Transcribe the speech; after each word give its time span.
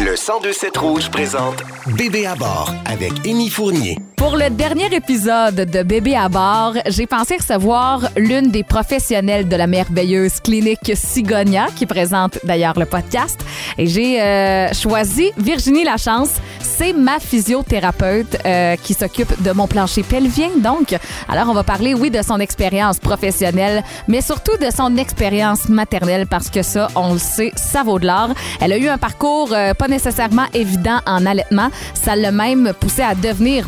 Le 0.00 0.12
1027 0.12 0.76
Rouge 0.78 1.10
présente 1.10 1.62
Bébé 1.94 2.24
à 2.24 2.34
bord 2.34 2.72
avec 2.86 3.12
Émy 3.26 3.50
Fournier. 3.50 3.98
Pour 4.20 4.36
le 4.36 4.50
dernier 4.50 4.94
épisode 4.94 5.54
de 5.54 5.82
Bébé 5.82 6.14
à 6.14 6.28
bord, 6.28 6.74
j'ai 6.88 7.06
pensé 7.06 7.38
recevoir 7.38 8.10
l'une 8.18 8.50
des 8.50 8.62
professionnelles 8.62 9.48
de 9.48 9.56
la 9.56 9.66
merveilleuse 9.66 10.40
clinique 10.40 10.92
Sigonia, 10.94 11.68
qui 11.74 11.86
présente 11.86 12.38
d'ailleurs 12.44 12.78
le 12.78 12.84
podcast. 12.84 13.42
Et 13.78 13.86
j'ai 13.86 14.20
euh, 14.20 14.74
choisi 14.74 15.30
Virginie 15.38 15.84
Lachance. 15.84 16.32
C'est 16.60 16.92
ma 16.92 17.18
physiothérapeute 17.18 18.36
euh, 18.44 18.76
qui 18.76 18.92
s'occupe 18.92 19.42
de 19.42 19.52
mon 19.52 19.66
plancher 19.66 20.02
pelvien. 20.02 20.50
Donc, 20.58 20.94
alors 21.26 21.48
on 21.48 21.54
va 21.54 21.64
parler, 21.64 21.94
oui, 21.94 22.10
de 22.10 22.20
son 22.20 22.40
expérience 22.40 22.98
professionnelle, 22.98 23.82
mais 24.06 24.20
surtout 24.20 24.56
de 24.58 24.68
son 24.70 24.98
expérience 24.98 25.70
maternelle, 25.70 26.26
parce 26.26 26.50
que 26.50 26.62
ça, 26.62 26.88
on 26.94 27.14
le 27.14 27.18
sait, 27.18 27.52
ça 27.56 27.84
vaut 27.84 27.98
de 27.98 28.06
l'or. 28.06 28.34
Elle 28.60 28.74
a 28.74 28.76
eu 28.76 28.88
un 28.88 28.98
parcours 28.98 29.54
euh, 29.54 29.72
pas 29.72 29.88
nécessairement 29.88 30.46
évident 30.52 31.00
en 31.06 31.24
allaitement. 31.24 31.70
Ça 31.94 32.16
l'a 32.16 32.32
même 32.32 32.72
poussé 32.78 33.00
à 33.00 33.14
devenir 33.14 33.66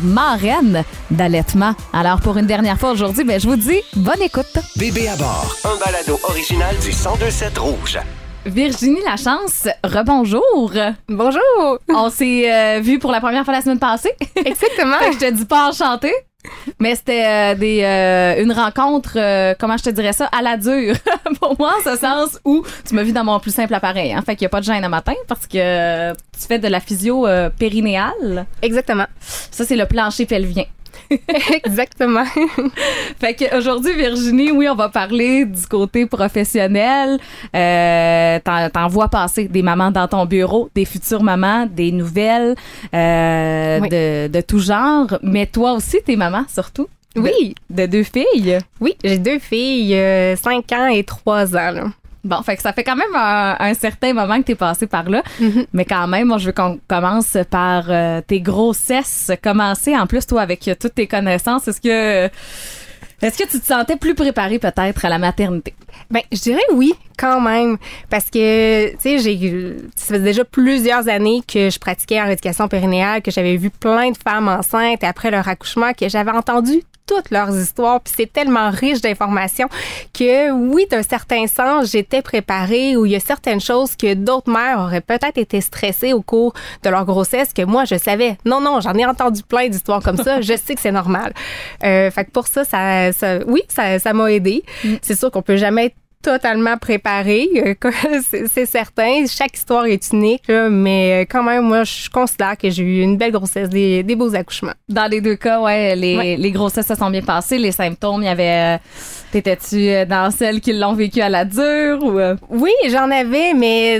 d'allaitement. 1.09 1.73
Alors, 1.93 2.19
pour 2.19 2.37
une 2.37 2.45
dernière 2.45 2.77
fois 2.77 2.91
aujourd'hui, 2.91 3.23
ben, 3.23 3.39
je 3.39 3.47
vous 3.47 3.55
dis 3.55 3.79
bonne 3.95 4.21
écoute. 4.21 4.57
Bébé 4.75 5.07
à 5.07 5.15
bord, 5.15 5.55
un 5.63 5.77
balado 5.77 6.19
original 6.23 6.75
du 6.79 6.89
1027 6.89 7.57
Rouge. 7.57 7.99
Virginie 8.45 9.01
Lachance, 9.05 9.69
rebonjour. 9.85 10.73
Bonjour! 11.07 11.79
On 11.87 12.09
s'est 12.09 12.51
euh, 12.51 12.81
vu 12.81 12.99
pour 12.99 13.11
la 13.11 13.21
première 13.21 13.45
fois 13.45 13.53
la 13.53 13.61
semaine 13.61 13.79
passée. 13.79 14.11
Exactement. 14.35 14.97
Fait 14.99 15.09
que 15.11 15.13
je 15.13 15.19
te 15.19 15.31
dis 15.31 15.45
pas 15.45 15.69
enchanté. 15.69 16.11
Mais 16.79 16.95
c'était 16.95 17.25
euh, 17.25 17.55
des 17.55 17.81
euh, 17.83 18.43
une 18.43 18.51
rencontre, 18.51 19.13
euh, 19.15 19.53
comment 19.59 19.77
je 19.77 19.83
te 19.83 19.89
dirais 19.89 20.13
ça, 20.13 20.25
à 20.25 20.41
la 20.41 20.57
dure. 20.57 20.95
Pour 21.39 21.55
moi, 21.59 21.73
en 21.79 21.83
ce 21.83 21.97
sens 21.97 22.39
où 22.45 22.63
tu 22.87 22.95
m'as 22.95 23.03
vu 23.03 23.11
dans 23.11 23.23
mon 23.23 23.39
plus 23.39 23.53
simple 23.53 23.73
appareil. 23.73 24.13
Hein, 24.13 24.21
fait 24.25 24.35
qu'il 24.35 24.45
n'y 24.45 24.47
a 24.47 24.49
pas 24.49 24.59
de 24.59 24.65
gêne 24.65 24.83
à 24.83 24.89
matin 24.89 25.13
parce 25.27 25.47
que 25.47 26.11
tu 26.11 26.47
fais 26.47 26.59
de 26.59 26.67
la 26.67 26.79
physio 26.79 27.27
périnéale. 27.57 28.45
Exactement. 28.61 29.05
Ça, 29.19 29.65
c'est 29.65 29.75
le 29.75 29.85
plancher 29.85 30.25
pelvien. 30.25 30.65
Exactement. 31.63 32.25
Fait 33.19 33.33
qu'aujourd'hui, 33.35 33.93
Virginie, 33.95 34.51
oui, 34.51 34.67
on 34.69 34.75
va 34.75 34.89
parler 34.89 35.45
du 35.45 35.65
côté 35.67 36.05
professionnel. 36.05 37.19
Euh, 37.55 38.39
t'en, 38.73 38.87
vois 38.87 39.07
passer 39.07 39.47
des 39.47 39.61
mamans 39.61 39.91
dans 39.91 40.07
ton 40.07 40.25
bureau, 40.25 40.69
des 40.75 40.85
futures 40.85 41.23
mamans, 41.23 41.65
des 41.65 41.91
nouvelles 41.91 42.55
euh, 42.93 43.79
Oui. 43.81 43.89
de, 43.89 44.27
de 44.27 44.41
tout 44.41 44.59
genre. 44.59 45.07
Mais 45.21 45.45
toi 45.45 45.73
aussi, 45.73 45.99
t'es 46.05 46.15
maman, 46.15 46.43
surtout? 46.47 46.87
Oui. 47.15 47.53
De 47.69 47.85
deux 47.85 48.03
filles? 48.03 48.57
Oui, 48.81 48.95
j'ai 49.03 49.19
deux 49.19 49.39
filles, 49.39 49.95
5 50.35 50.71
ans 50.71 50.87
et 50.87 51.03
3 51.03 51.55
ans. 51.55 51.71
Là. 51.71 51.83
Bon, 52.23 52.41
fait 52.41 52.55
que 52.55 52.61
ça 52.61 52.71
fait 52.71 52.83
quand 52.83 52.95
même 52.95 53.13
un, 53.15 53.57
un 53.59 53.73
certain 53.73 54.13
moment 54.13 54.37
que 54.37 54.43
t'es 54.45 54.55
passé 54.55 54.87
par 54.87 55.09
là. 55.09 55.23
Mhm. 55.39 55.65
Mais 55.73 55.83
quand 55.83 56.07
même, 56.07 56.27
moi, 56.27 56.37
je 56.37 56.47
veux 56.47 56.51
qu'on 56.53 56.79
commence 56.87 57.37
par 57.49 57.85
euh, 57.89 58.21
tes 58.21 58.39
grossesses. 58.39 59.31
Commencer, 59.43 59.97
en 59.97 60.07
plus, 60.07 60.25
toi, 60.25 60.41
avec 60.41 60.67
euh, 60.67 60.75
toutes 60.79 60.95
tes 60.95 61.07
connaissances. 61.07 61.67
Est-ce 61.67 61.81
que... 61.81 62.29
Est-ce 63.21 63.37
que 63.41 63.49
tu 63.49 63.57
te 63.57 63.65
sentais 63.65 63.95
plus 63.95 64.15
préparée 64.15 64.59
peut-être 64.59 65.05
à 65.05 65.09
la 65.09 65.17
maternité? 65.17 65.73
Ben, 66.11 66.21
je 66.29 66.39
dirais 66.41 66.63
oui, 66.73 66.93
quand 67.17 67.39
même. 67.39 67.77
Parce 68.09 68.29
que, 68.29 68.91
tu 68.91 68.97
sais, 68.99 69.17
j'ai, 69.19 69.77
ça 69.95 70.15
faisait 70.15 70.25
déjà 70.25 70.43
plusieurs 70.43 71.07
années 71.07 71.41
que 71.47 71.69
je 71.69 71.79
pratiquais 71.79 72.21
en 72.21 72.25
éducation 72.25 72.67
périnéale, 72.67 73.21
que 73.21 73.31
j'avais 73.31 73.55
vu 73.55 73.69
plein 73.69 74.11
de 74.11 74.17
femmes 74.17 74.49
enceintes 74.49 75.05
après 75.05 75.31
leur 75.31 75.47
accouchement, 75.47 75.93
que 75.93 76.09
j'avais 76.09 76.31
entendu 76.31 76.83
toutes 77.05 77.31
leurs 77.31 77.55
histoires, 77.57 78.01
puis 78.01 78.13
c'est 78.15 78.31
tellement 78.31 78.69
riche 78.69 79.01
d'informations 79.01 79.67
que 80.13 80.51
oui, 80.51 80.85
d'un 80.89 81.03
certain 81.03 81.47
sens, 81.47 81.91
j'étais 81.91 82.21
préparée 82.21 82.95
ou 82.95 83.05
il 83.05 83.11
y 83.11 83.15
a 83.15 83.19
certaines 83.19 83.61
choses 83.61 83.95
que 83.95 84.13
d'autres 84.13 84.51
mères 84.51 84.79
auraient 84.79 85.01
peut-être 85.01 85.37
été 85.37 85.61
stressées 85.61 86.13
au 86.13 86.21
cours 86.21 86.53
de 86.83 86.89
leur 86.89 87.05
grossesse 87.05 87.53
que 87.53 87.63
moi 87.63 87.85
je 87.85 87.95
savais. 87.95 88.37
Non, 88.45 88.61
non, 88.61 88.79
j'en 88.81 88.93
ai 88.93 89.05
entendu 89.05 89.43
plein 89.43 89.69
d'histoires 89.69 90.01
comme 90.01 90.17
ça. 90.17 90.41
je 90.41 90.55
sais 90.55 90.75
que 90.75 90.81
c'est 90.81 90.91
normal. 90.91 91.33
Euh, 91.83 92.09
fait 92.11 92.25
que 92.25 92.31
pour 92.31 92.47
ça, 92.47 92.63
ça, 92.63 93.11
ça 93.11 93.39
oui, 93.47 93.63
ça, 93.67 93.99
ça 93.99 94.13
m'a 94.13 94.31
aidé. 94.31 94.63
C'est 95.01 95.17
sûr 95.17 95.31
qu'on 95.31 95.41
peut 95.41 95.57
jamais 95.57 95.87
être 95.87 95.95
totalement 96.23 96.77
préparé, 96.77 97.47
euh, 97.85 98.19
c'est 98.49 98.65
certain. 98.65 99.25
Chaque 99.27 99.55
histoire 99.55 99.85
est 99.85 100.11
unique, 100.11 100.47
là, 100.47 100.69
mais 100.69 101.21
euh, 101.23 101.25
quand 101.29 101.43
même, 101.43 101.63
moi, 101.65 101.83
je 101.83 102.09
considère 102.09 102.57
que 102.57 102.69
j'ai 102.69 102.83
eu 102.83 103.01
une 103.01 103.17
belle 103.17 103.31
grossesse, 103.31 103.69
des, 103.69 104.01
des 104.01 104.15
beaux 104.15 104.33
accouchements. 104.33 104.73
Dans 104.89 105.05
les 105.11 105.21
deux 105.21 105.35
cas, 105.35 105.59
ouais, 105.61 105.95
les, 105.95 106.17
Ouais. 106.17 106.35
les 106.39 106.51
grossesses 106.51 106.87
se 106.87 106.95
sont 106.95 107.09
bien 107.11 107.21
passées. 107.21 107.57
Les 107.59 107.71
symptômes, 107.71 108.21
il 108.23 108.25
y 108.25 108.29
avait. 108.29 108.75
euh, 108.75 108.77
T'étais-tu 109.31 109.89
euh, 109.89 110.05
dans 110.05 110.31
celles 110.31 110.61
qui 110.61 110.73
l'ont 110.73 110.93
vécu 110.93 111.19
à 111.21 111.29
la 111.29 111.43
dure 111.45 111.99
ou. 112.03 112.19
euh? 112.19 112.35
Oui, 112.49 112.71
j'en 112.89 113.09
avais, 113.11 113.53
mais 113.53 113.99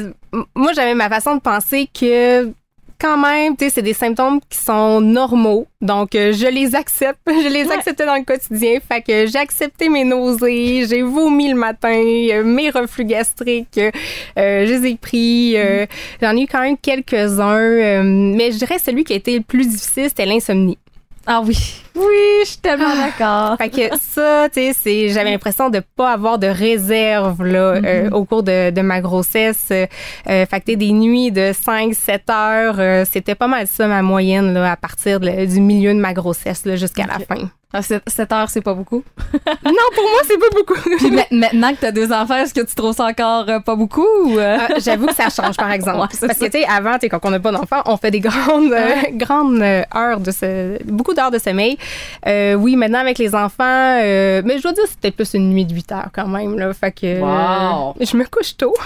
moi, 0.56 0.72
j'avais 0.74 0.96
ma 0.96 1.10
façon 1.10 1.36
de 1.36 1.42
penser 1.42 1.88
que 1.94 2.52
quand 3.00 3.18
même, 3.18 3.56
tu 3.58 3.66
sais, 3.66 3.70
c'est 3.72 3.82
des 3.82 3.94
symptômes 3.94 4.40
qui 4.50 4.58
sont 4.58 5.02
normaux. 5.02 5.68
Donc, 5.82 6.16
euh, 6.16 6.32
je 6.34 6.48
les 6.48 6.76
accepte. 6.76 7.20
Je 7.28 7.50
les 7.50 7.66
Ouais. 7.66 7.76
acceptais 7.76 8.06
dans 8.06 8.16
le 8.16 8.24
quotidien. 8.24 8.80
Fait 8.88 9.02
que 9.02 9.26
j'ai 9.28 9.38
accepté 9.40 9.90
mes 9.90 10.04
nausées, 10.06 10.86
j'ai 10.88 11.02
vomi 11.02 11.50
le 11.50 11.56
matin, 11.56 11.94
euh, 11.94 12.44
mes 12.44 12.70
reflux 12.70 13.06
gastriques, 13.06 13.78
euh, 13.80 14.66
je 14.66 14.74
les 14.74 14.92
ai 14.92 14.96
pris. 14.96 15.54
euh, 15.58 15.86
J'en 16.22 16.36
ai 16.38 16.44
eu 16.44 16.48
quand 16.48 16.62
même 16.62 16.78
quelques-uns. 16.78 18.04
mais 18.04 18.52
je 18.52 18.58
dirais 18.58 18.80
celui 18.80 19.04
qui 19.04 19.14
a 19.14 19.16
été 19.18 19.38
le 19.38 19.44
plus 19.44 19.68
difficile, 19.68 20.06
c'était 20.08 20.26
l'insomnie. 20.26 20.78
Ah 21.26 21.42
oui. 21.46 21.58
Oui, 21.96 22.04
je 22.44 22.48
suis 22.50 22.58
tellement 22.58 22.96
d'accord. 22.96 23.58
Fait 23.58 23.70
que 23.70 23.96
ça, 24.02 24.48
tu 24.50 24.62
sais, 24.62 24.74
c'est, 24.74 25.10
j'avais 25.10 25.32
l'impression 25.32 25.70
de 25.70 25.82
pas 25.96 26.12
avoir 26.12 26.40
de 26.40 26.48
réserve 26.48 27.44
là 27.46 27.76
euh, 27.84 28.10
au 28.12 28.26
cours 28.26 28.44
de, 28.44 28.72
de 28.72 28.82
ma 28.82 29.00
grossesse. 29.02 29.68
Euh, 29.72 29.86
fait 30.26 30.62
que 30.66 30.74
des 30.76 30.92
nuits 30.92 31.32
de 31.32 31.52
5 31.54 31.94
7 31.94 32.30
heures, 32.30 32.76
euh, 32.80 33.06
c'était 33.10 33.36
pas 33.36 33.48
mal 33.48 33.68
ça 33.68 33.88
ma 33.88 34.02
moyenne 34.02 34.54
là 34.54 34.72
à 34.72 34.76
partir 34.76 35.20
de- 35.20 35.46
du 35.46 35.60
milieu 35.60 35.94
de 35.94 36.00
ma 36.00 36.14
grossesse 36.14 36.66
là 36.66 36.76
jusqu'à 36.76 37.06
la 37.06 37.20
fin. 37.20 37.50
Ah, 37.76 37.82
sept, 37.82 38.04
sept 38.08 38.32
heures, 38.32 38.52
c'est 38.52 38.62
pas 38.62 38.76
beaucoup? 38.76 39.04
non, 39.66 39.72
pour 39.96 40.04
moi, 40.04 40.22
c'est 40.28 40.38
pas 40.38 40.46
beaucoup. 40.56 40.76
Puis 40.98 41.10
ma- 41.10 41.24
maintenant 41.32 41.72
que 41.74 41.80
t'as 41.82 41.92
deux 41.92 42.12
enfants, 42.14 42.36
est-ce 42.36 42.54
que 42.54 42.62
tu 42.62 42.76
trouves 42.76 42.94
ça 42.96 43.06
encore 43.08 43.50
euh, 43.50 43.60
pas 43.62 43.76
beaucoup 43.76 44.06
ou. 44.26 44.38
euh? 44.38 44.58
Ah, 44.60 44.74
J'avoue 44.78 45.08
que 45.08 45.16
ça 45.16 45.30
change, 45.32 45.58
par 45.58 45.72
exemple. 45.78 45.98
Ouais, 46.02 46.06
Parce 46.08 46.20
ça. 46.20 46.28
que, 46.36 46.52
tu 46.52 46.60
sais, 46.60 46.66
avant, 46.70 46.94
tu 46.94 47.00
sais, 47.02 47.10
quand 47.10 47.18
on 47.24 47.32
n'a 47.32 47.40
pas 47.40 47.52
d'enfant, 47.52 47.82
on 47.88 47.98
fait 47.98 48.12
des 48.12 48.20
grandes, 48.20 48.72
euh, 48.72 48.94
grandes 49.14 49.60
euh, 49.64 49.82
heures 49.96 50.20
de 50.20 50.30
ce, 50.30 50.84
beaucoup 50.84 51.16
d'heures 51.16 51.32
de 51.32 51.40
sommeil. 51.40 51.80
Euh, 52.28 52.54
oui, 52.56 52.76
maintenant, 52.76 53.00
avec 53.00 53.18
les 53.18 53.36
enfants, 53.36 53.64
euh, 54.02 54.42
mais 54.46 54.58
je 54.58 54.64
dois 54.64 54.74
dire 54.74 54.84
que 54.84 54.90
c'était 54.90 55.12
plus 55.12 55.34
une 55.34 55.50
nuit 55.50 55.66
de 55.66 55.74
8 55.74 55.92
heures 55.92 56.10
quand 56.14 56.28
même, 56.28 56.58
là. 56.58 56.74
Fait 56.74 56.92
que. 56.92 57.20
Wow. 57.20 57.96
je 58.00 58.16
me 58.18 58.26
couche 58.26 58.56
tôt. 58.58 58.74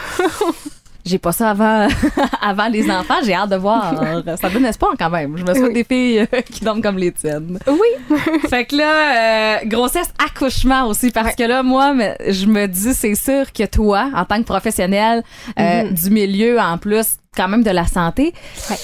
J'ai 1.05 1.19
pas 1.19 1.31
ça 1.31 1.51
avant, 1.51 1.87
avant 2.41 2.67
les 2.67 2.91
enfants. 2.91 3.13
J'ai 3.23 3.33
hâte 3.33 3.49
de 3.49 3.55
voir. 3.55 3.93
Ça 4.41 4.49
donne 4.49 4.65
espoir 4.65 4.91
quand 4.99 5.09
même. 5.09 5.37
Je 5.37 5.43
me 5.45 5.53
souhaite 5.53 5.67
Oui. 5.67 5.73
des 5.73 5.83
filles 5.85 6.19
euh, 6.33 6.41
qui 6.41 6.65
dorment 6.65 6.81
comme 6.81 6.97
les 6.97 7.13
tiennes. 7.13 7.57
Oui. 7.65 8.17
Fait 8.49 8.65
que 8.65 8.75
là, 8.75 9.59
euh, 9.61 9.65
grossesse, 9.67 10.09
accouchement 10.21 10.85
aussi, 10.87 11.11
parce 11.11 11.33
que 11.35 11.43
là, 11.43 11.63
moi, 11.63 11.93
je 12.27 12.45
me 12.47 12.67
dis, 12.67 12.93
c'est 12.93 13.15
sûr 13.15 13.53
que 13.53 13.63
toi, 13.65 14.09
en 14.13 14.25
tant 14.25 14.39
que 14.39 14.43
professionnel 14.47 15.23
euh, 15.57 15.83
Mhm. 15.85 15.93
du 15.93 16.09
milieu, 16.09 16.59
en 16.59 16.77
plus, 16.77 17.05
quand 17.37 17.47
même 17.47 17.63
de 17.63 17.71
la 17.71 17.85
santé, 17.85 18.33
Ouais. 18.69 18.75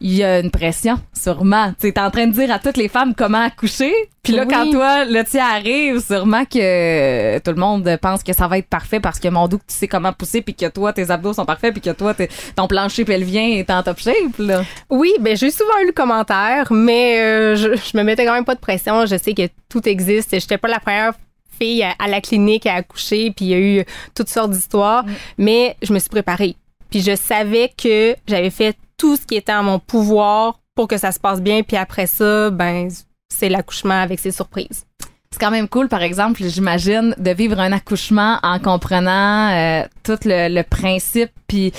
Il 0.00 0.14
y 0.16 0.24
a 0.24 0.40
une 0.40 0.50
pression, 0.50 0.98
sûrement. 1.12 1.72
Tu 1.78 1.88
es 1.88 1.98
en 1.98 2.10
train 2.10 2.26
de 2.26 2.32
dire 2.32 2.50
à 2.50 2.58
toutes 2.58 2.76
les 2.78 2.88
femmes 2.88 3.14
comment 3.14 3.42
accoucher, 3.44 3.92
puis 4.22 4.32
là, 4.32 4.44
Oui. 4.46 4.54
quand 4.54 4.70
toi, 4.70 5.04
le 5.04 5.22
tien 5.24 5.44
arrive, 5.46 6.00
sûrement 6.00 6.44
que 6.44 7.38
tout 7.38 7.50
le 7.50 7.56
monde 7.56 7.98
pense 8.00 8.22
que 8.22 8.32
ça 8.32 8.48
va 8.48 8.58
être 8.58 8.68
parfait 8.68 9.00
parce 9.00 9.18
que 9.20 9.28
mon 9.28 9.46
dos, 9.48 9.58
tu 9.58 9.62
sais 9.74 9.88
comment 9.88 10.12
pousser, 10.12 10.40
puis 10.42 10.54
que 10.54 10.66
toi, 10.68 10.92
tes 10.92 11.10
abdos 11.10 11.34
sont 11.34 11.44
parfaits, 11.44 11.72
puis 11.72 11.80
que 11.82 11.90
toi, 11.90 12.14
ton 12.56 12.66
plancher 12.66 13.04
pelvien 13.04 13.46
est 13.48 13.70
en 13.70 13.82
top 13.82 13.98
shape, 13.98 14.38
là. 14.38 14.62
Oui, 14.88 15.12
ben 15.20 15.36
j'ai 15.36 15.50
souvent 15.50 15.78
eu 15.82 15.86
le 15.86 15.92
commentaire, 15.92 16.72
mais 16.72 17.18
euh, 17.20 17.56
je, 17.56 17.68
je 17.76 17.96
me 17.96 18.02
mettais 18.02 18.24
quand 18.24 18.34
même 18.34 18.44
pas 18.44 18.54
de 18.54 18.60
pression. 18.60 19.04
Je 19.06 19.16
sais 19.16 19.34
que 19.34 19.48
tout 19.68 19.86
existe. 19.88 20.30
J'étais 20.32 20.58
pas 20.58 20.68
la 20.68 20.80
première 20.80 21.12
fille 21.58 21.82
à, 21.82 21.94
à 21.98 22.08
la 22.08 22.20
clinique 22.22 22.64
à 22.66 22.76
accoucher, 22.76 23.32
puis 23.36 23.44
il 23.44 23.48
y 23.50 23.54
a 23.54 23.58
eu 23.58 23.84
toutes 24.14 24.28
sortes 24.30 24.50
d'histoires, 24.50 25.04
mais 25.36 25.76
je 25.82 25.92
me 25.92 25.98
suis 25.98 26.08
préparée. 26.08 26.56
Puis 26.90 27.02
je 27.02 27.14
savais 27.14 27.70
que 27.80 28.16
j'avais 28.26 28.50
fait 28.50 28.76
tout 29.00 29.16
ce 29.16 29.24
qui 29.26 29.36
était 29.36 29.52
en 29.54 29.62
mon 29.62 29.78
pouvoir 29.78 30.60
pour 30.74 30.86
que 30.88 30.98
ça 30.98 31.10
se 31.10 31.18
passe 31.18 31.40
bien, 31.40 31.62
puis 31.62 31.76
après 31.76 32.06
ça, 32.06 32.50
ben 32.50 32.88
c'est 33.34 33.48
l'accouchement 33.48 34.00
avec 34.02 34.18
ses 34.20 34.30
surprises. 34.30 34.84
C'est 35.32 35.40
quand 35.40 35.50
même 35.52 35.68
cool, 35.68 35.88
par 35.88 36.02
exemple, 36.02 36.42
j'imagine, 36.44 37.14
de 37.16 37.30
vivre 37.30 37.58
un 37.60 37.72
accouchement 37.72 38.38
en 38.42 38.58
comprenant 38.58 39.50
euh, 39.52 39.84
tout 40.02 40.18
le, 40.24 40.52
le 40.54 40.62
principe, 40.64 41.30
puis 41.46 41.72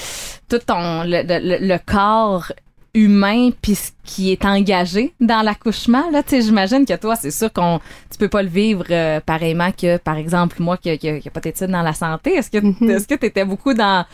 tout 0.50 0.59
ton 0.59 1.03
le, 1.03 1.21
le- 1.27 1.68
le 1.68 1.77
corps 1.85 2.51
humain 2.94 3.51
puis 3.62 3.75
ce 3.75 3.91
qui 4.03 4.33
est 4.33 4.44
engagé 4.44 5.13
dans 5.21 5.41
l'accouchement 5.44 6.03
là 6.12 6.24
tu 6.24 6.31
sais 6.31 6.41
j'imagine 6.41 6.85
que 6.85 6.97
toi 6.97 7.15
c'est 7.15 7.31
sûr 7.31 7.50
qu'on 7.53 7.79
tu 8.12 8.17
peux 8.17 8.27
pas 8.27 8.44
le 8.44 8.50
vivre 8.50 8.83
euh, 8.91 9.21
pareillement 9.21 9.71
que 9.71 9.95
par 9.95 10.17
exemple 10.17 10.57
moi 10.59 10.75
qui 10.75 10.89
a 10.89 11.29
pas 11.33 11.39
d'études 11.39 11.71
dans 11.71 11.83
la 11.83 11.94
santé 11.94 12.31
est-ce 12.33 12.51
que 12.51 12.57
Mhm. 12.57 12.89
est-ce 12.91 13.07
que 13.07 13.15
t'étais 13.15 13.45
beaucoup 13.45 13.74
dans 13.74 14.06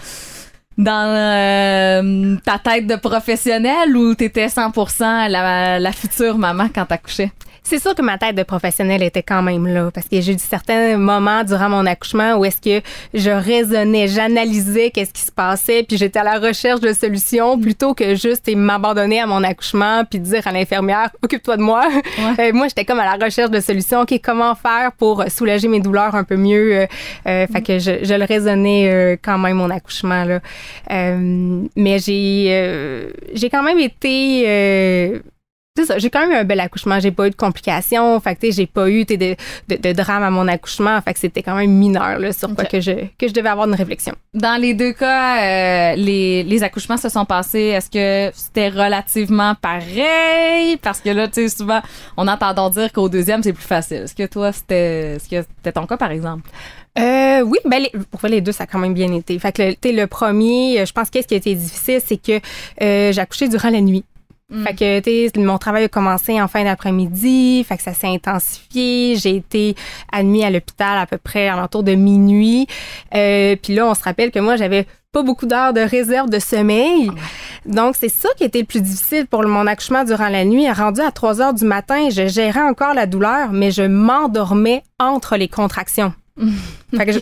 dans 0.77 1.07
euh, 1.07 2.35
ta 2.43 2.59
tête 2.59 2.87
de 2.87 2.95
professionnel 2.95 3.95
ou 3.95 4.13
t'étais 4.13 4.47
100% 4.47 5.29
la, 5.29 5.79
la 5.79 5.91
future 5.91 6.37
maman 6.37 6.67
quand 6.73 6.85
t'accouchais? 6.85 7.31
C'est 7.67 7.79
sûr 7.79 7.93
que 7.93 8.01
ma 8.01 8.17
tête 8.17 8.35
de 8.35 8.43
professionnelle 8.43 9.03
était 9.03 9.23
quand 9.23 9.41
même 9.41 9.67
là 9.67 9.91
parce 9.91 10.07
que 10.07 10.21
j'ai 10.21 10.33
eu 10.33 10.37
certains 10.39 10.97
moments 10.97 11.43
durant 11.43 11.67
mon 11.67 11.85
accouchement 11.85 12.35
où 12.37 12.45
est-ce 12.45 12.61
que 12.61 12.85
je 13.13 13.29
raisonnais, 13.29 14.07
j'analysais 14.07 14.89
qu'est-ce 14.91 15.11
qui 15.11 15.21
se 15.21 15.33
passait, 15.33 15.83
puis 15.83 15.97
j'étais 15.97 16.19
à 16.19 16.23
la 16.23 16.39
recherche 16.39 16.79
de 16.79 16.93
solutions 16.93 17.59
plutôt 17.59 17.93
que 17.93 18.15
juste 18.15 18.49
m'abandonner 18.55 19.19
à 19.19 19.25
mon 19.25 19.43
accouchement 19.43 20.03
puis 20.09 20.19
dire 20.19 20.47
à 20.47 20.53
l'infirmière 20.53 21.09
occupe-toi 21.21 21.57
de 21.57 21.61
moi. 21.61 21.87
Euh, 22.39 22.51
moi, 22.53 22.67
j'étais 22.67 22.85
comme 22.85 22.99
à 22.99 23.17
la 23.17 23.25
recherche 23.25 23.49
de 23.51 23.59
solutions. 23.59 24.01
Ok, 24.01 24.19
comment 24.23 24.53
faire 24.53 24.91
pour 24.97 25.23
soulager 25.29 25.67
mes 25.67 25.79
douleurs 25.79 26.13
un 26.13 26.23
peu 26.23 26.35
mieux? 26.35 26.81
Euh, 26.81 26.85
euh, 27.27 27.47
Fait 27.47 27.61
que 27.61 27.79
je, 27.79 28.03
je 28.03 28.13
le 28.13 28.25
raisonnais 28.25 29.17
quand 29.23 29.37
même 29.37 29.57
mon 29.57 29.69
accouchement 29.69 30.23
là. 30.23 30.39
mais 30.89 31.99
j'ai 31.99 33.09
j'ai 33.33 33.49
quand 33.49 33.63
même 33.63 33.79
été 33.79 35.21
c'est 35.77 35.85
ça, 35.85 35.97
j'ai 35.97 36.09
quand 36.09 36.21
même 36.21 36.31
eu 36.31 36.35
un 36.35 36.43
bel 36.43 36.59
accouchement. 36.59 36.99
J'ai 36.99 37.11
pas 37.11 37.27
eu 37.27 37.29
de 37.29 37.35
complications. 37.35 38.19
Fait 38.19 38.35
que, 38.35 38.51
j'ai 38.51 38.65
pas 38.65 38.89
eu 38.89 39.05
de, 39.05 39.15
de, 39.15 39.35
de, 39.69 39.91
drame 39.93 40.23
à 40.23 40.29
mon 40.29 40.47
accouchement. 40.47 40.99
Fait 41.01 41.13
que 41.13 41.19
c'était 41.19 41.43
quand 41.43 41.55
même 41.55 41.71
mineur, 41.71 42.19
là, 42.19 42.33
sur 42.33 42.53
quoi 42.53 42.65
que 42.65 42.81
je, 42.81 42.91
que 43.17 43.27
je 43.27 43.33
devais 43.33 43.49
avoir 43.49 43.67
une 43.67 43.75
réflexion. 43.75 44.13
Dans 44.33 44.59
les 44.59 44.73
deux 44.73 44.93
cas, 44.93 45.93
euh, 45.93 45.95
les, 45.95 46.43
les 46.43 46.63
accouchements 46.63 46.97
se 46.97 47.09
sont 47.09 47.25
passés. 47.25 47.73
Est-ce 47.77 47.89
que 47.89 48.35
c'était 48.35 48.69
relativement 48.69 49.55
pareil? 49.55 50.77
Parce 50.81 50.99
que 50.99 51.09
là, 51.09 51.27
tu 51.27 51.47
sais, 51.47 51.49
souvent, 51.49 51.81
on 52.17 52.27
entend 52.27 52.53
dire 52.69 52.91
qu'au 52.91 53.09
deuxième, 53.09 53.43
c'est 53.43 53.53
plus 53.53 53.63
facile. 53.63 53.97
Est-ce 53.97 54.15
que 54.15 54.25
toi, 54.25 54.51
c'était, 54.51 55.15
est-ce 55.15 55.29
que 55.29 55.45
c'était 55.57 55.71
ton 55.71 55.85
cas, 55.85 55.97
par 55.97 56.11
exemple? 56.11 56.49
Euh, 56.97 57.41
oui, 57.41 57.59
ben 57.65 57.83
les, 57.83 57.91
pour 58.09 58.27
les 58.27 58.41
deux, 58.41 58.51
ça 58.51 58.63
a 58.63 58.67
quand 58.67 58.79
même 58.79 58.93
bien 58.93 59.13
été. 59.13 59.37
Fait 59.37 59.51
que 59.51 59.61
le, 59.61 59.95
le 59.95 60.07
premier, 60.07 60.83
je 60.85 60.91
pense 60.91 61.09
qu'est-ce 61.11 61.27
qui 61.27 61.35
a 61.35 61.37
été 61.37 61.53
difficile, 61.53 62.01
c'est 62.03 62.17
que 62.17 62.39
euh, 62.81 63.11
j'ai 63.11 63.21
accouché 63.21 63.47
durant 63.47 63.69
la 63.69 63.81
nuit. 63.81 64.03
Mm. 64.49 64.63
Fait 64.63 64.73
que, 64.75 65.29
tu 65.29 65.39
mon 65.41 65.57
travail 65.57 65.85
a 65.85 65.89
commencé 65.89 66.41
en 66.41 66.47
fin 66.47 66.63
d'après-midi, 66.63 67.65
fait 67.67 67.77
que 67.77 67.83
ça 67.83 67.93
s'est 67.93 68.07
intensifié. 68.07 69.15
J'ai 69.17 69.35
été 69.35 69.75
admis 70.11 70.43
à 70.45 70.49
l'hôpital 70.49 70.97
à 70.97 71.05
peu 71.05 71.17
près 71.17 71.49
à 71.49 71.55
l'entour 71.57 71.83
de 71.83 71.93
minuit. 71.93 72.67
Euh, 73.13 73.55
Puis 73.61 73.75
là, 73.75 73.87
on 73.87 73.93
se 73.93 74.03
rappelle 74.03 74.31
que 74.31 74.39
moi, 74.39 74.55
j'avais 74.55 74.85
pas 75.11 75.21
beaucoup 75.21 75.47
d'heures 75.47 75.73
de 75.73 75.81
réserve 75.81 76.29
de 76.29 76.39
sommeil. 76.39 77.09
Ah 77.09 77.19
Donc, 77.65 77.95
c'est 77.97 78.09
ça 78.09 78.29
qui 78.37 78.45
était 78.45 78.59
le 78.59 78.65
plus 78.65 78.81
difficile 78.81 79.27
pour 79.27 79.45
mon 79.45 79.67
accouchement 79.67 80.05
durant 80.05 80.29
la 80.29 80.45
nuit. 80.45 80.69
Rendu 80.71 81.01
à 81.01 81.11
3 81.11 81.41
heures 81.41 81.53
du 81.53 81.65
matin, 81.65 82.09
je 82.09 82.27
gérais 82.27 82.61
encore 82.61 82.93
la 82.93 83.05
douleur, 83.05 83.51
mais 83.51 83.71
je 83.71 83.83
m'endormais 83.83 84.83
entre 84.99 85.35
les 85.35 85.49
contractions. 85.49 86.13
fait 86.95 87.05
que 87.05 87.11
je, 87.13 87.19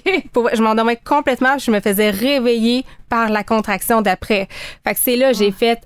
je 0.53 0.61
m'endormais 0.61 0.97
complètement, 0.97 1.57
je 1.57 1.71
me 1.71 1.79
faisais 1.79 2.09
réveiller 2.09 2.83
par 3.09 3.29
la 3.29 3.43
contraction 3.43 4.01
d'après. 4.01 4.47
Fait 4.83 4.93
que 4.93 4.99
c'est 5.01 5.15
là, 5.15 5.31
j'ai 5.31 5.53
ah. 5.53 5.57
fait 5.57 5.79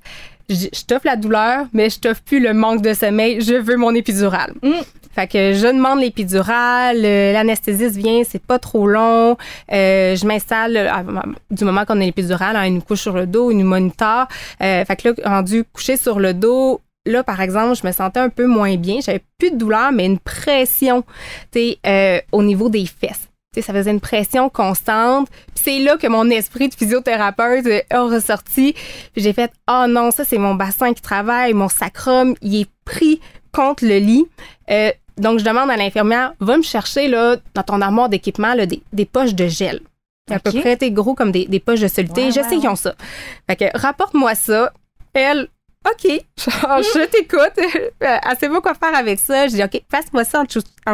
je, 0.49 0.85
t'offre 0.85 1.05
la 1.05 1.15
douleur, 1.15 1.65
mais 1.73 1.89
je 1.89 1.99
t'offre 1.99 2.21
plus 2.21 2.39
le 2.39 2.53
manque 2.53 2.81
de 2.81 2.93
sommeil. 2.93 3.41
Je 3.41 3.53
veux 3.53 3.77
mon 3.77 3.93
épidural. 3.93 4.53
Mm. 4.61 4.71
Fait 5.13 5.27
que 5.27 5.53
je 5.53 5.67
demande 5.67 5.99
l'épidural, 5.99 6.97
euh, 7.03 7.33
l'anesthésiste 7.33 7.95
vient, 7.95 8.21
c'est 8.27 8.41
pas 8.41 8.59
trop 8.59 8.87
long. 8.87 9.37
Euh, 9.71 10.15
je 10.15 10.25
m'installe 10.25 10.77
euh, 10.77 11.21
du 11.49 11.65
moment 11.65 11.83
qu'on 11.83 11.99
a 11.99 12.03
l'épidural, 12.03 12.55
hein, 12.55 12.63
une 12.63 12.81
couche 12.81 13.01
sur 13.01 13.13
le 13.13 13.25
dos, 13.25 13.49
une 13.51 13.63
moniteur. 13.63 14.27
Euh, 14.61 14.85
fait 14.85 14.95
que 14.95 15.09
là, 15.09 15.15
rendu 15.25 15.63
couché 15.73 15.97
sur 15.97 16.19
le 16.19 16.33
dos, 16.33 16.81
là, 17.05 17.23
par 17.23 17.41
exemple, 17.41 17.75
je 17.75 17.87
me 17.87 17.91
sentais 17.91 18.19
un 18.19 18.29
peu 18.29 18.45
moins 18.45 18.75
bien. 18.75 18.99
J'avais 19.01 19.23
plus 19.39 19.51
de 19.51 19.57
douleur, 19.57 19.91
mais 19.91 20.05
une 20.05 20.19
pression, 20.19 21.03
tu 21.51 21.75
sais, 21.83 22.25
au 22.31 22.43
niveau 22.43 22.69
des 22.69 22.85
fesses 22.85 23.28
ça 23.55 23.73
faisait 23.73 23.91
une 23.91 23.99
pression 23.99 24.49
constante. 24.49 25.27
c'est 25.55 25.79
là 25.79 25.97
que 25.97 26.07
mon 26.07 26.29
esprit 26.29 26.69
de 26.69 26.75
physiothérapeute 26.75 27.65
a 27.89 28.03
ressorti. 28.03 28.73
Puis 29.13 29.23
j'ai 29.23 29.33
fait 29.33 29.51
oh 29.69 29.85
non, 29.89 30.11
ça 30.11 30.23
c'est 30.23 30.37
mon 30.37 30.55
bassin 30.55 30.93
qui 30.93 31.01
travaille, 31.01 31.53
mon 31.53 31.67
sacrum, 31.69 32.35
il 32.41 32.61
est 32.61 32.69
pris 32.85 33.19
contre 33.51 33.85
le 33.85 33.97
lit. 33.97 34.25
Euh, 34.69 34.91
donc 35.17 35.39
je 35.39 35.45
demande 35.45 35.71
à 35.71 35.77
l'infirmière, 35.77 36.33
va 36.39 36.57
me 36.57 36.61
chercher 36.61 37.07
là 37.07 37.37
dans 37.55 37.63
ton 37.63 37.81
armoire 37.81 38.07
d'équipement 38.07 38.55
des, 38.55 38.83
des 38.93 39.05
poches 39.05 39.33
de 39.33 39.47
gel. 39.47 39.81
À 40.29 40.39
peu 40.39 40.51
près 40.51 40.77
t'es 40.77 40.91
gros 40.91 41.15
comme 41.15 41.31
des, 41.31 41.45
des 41.47 41.59
poches 41.59 41.81
de 41.81 41.87
soluté. 41.87 42.27
je 42.27 42.41
sais 42.41 42.57
qu'ils 42.57 42.69
ont 42.69 42.75
ça. 42.75 42.93
Fait 43.47 43.55
que 43.55 43.77
rapporte-moi 43.77 44.35
ça. 44.35 44.71
Elle, 45.13 45.47
OK, 45.91 46.21
je 46.37 47.05
t'écoute. 47.05 47.53
Elle 47.99 48.37
sait 48.39 48.49
pas 48.49 48.61
quoi 48.61 48.73
faire 48.73 48.95
avec 48.95 49.19
ça. 49.19 49.47
Je 49.47 49.55
dis, 49.55 49.63
OK, 49.63 49.81
passe-moi 49.89 50.23
ça 50.23 50.41
en 50.41 50.43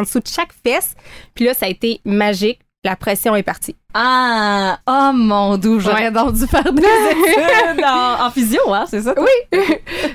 dessous, 0.02 0.20
de 0.20 0.26
chaque 0.26 0.52
fesse. 0.64 0.94
Puis 1.34 1.44
là, 1.44 1.54
ça 1.54 1.66
a 1.66 1.68
été 1.68 2.00
magique. 2.04 2.60
La 2.84 2.94
pression 2.94 3.34
est 3.34 3.42
partie. 3.42 3.74
Ah, 3.94 4.78
oh 4.86 5.10
mon 5.12 5.56
dieu, 5.56 5.80
j'aurais 5.80 6.12
donc 6.12 6.34
dû 6.34 6.46
faire 6.46 6.72
des 6.72 6.82
études 6.82 7.84
en, 7.84 8.30
physio, 8.30 8.60
hein, 8.72 8.84
c'est 8.88 9.02
ça? 9.02 9.14
Oui. 9.16 9.58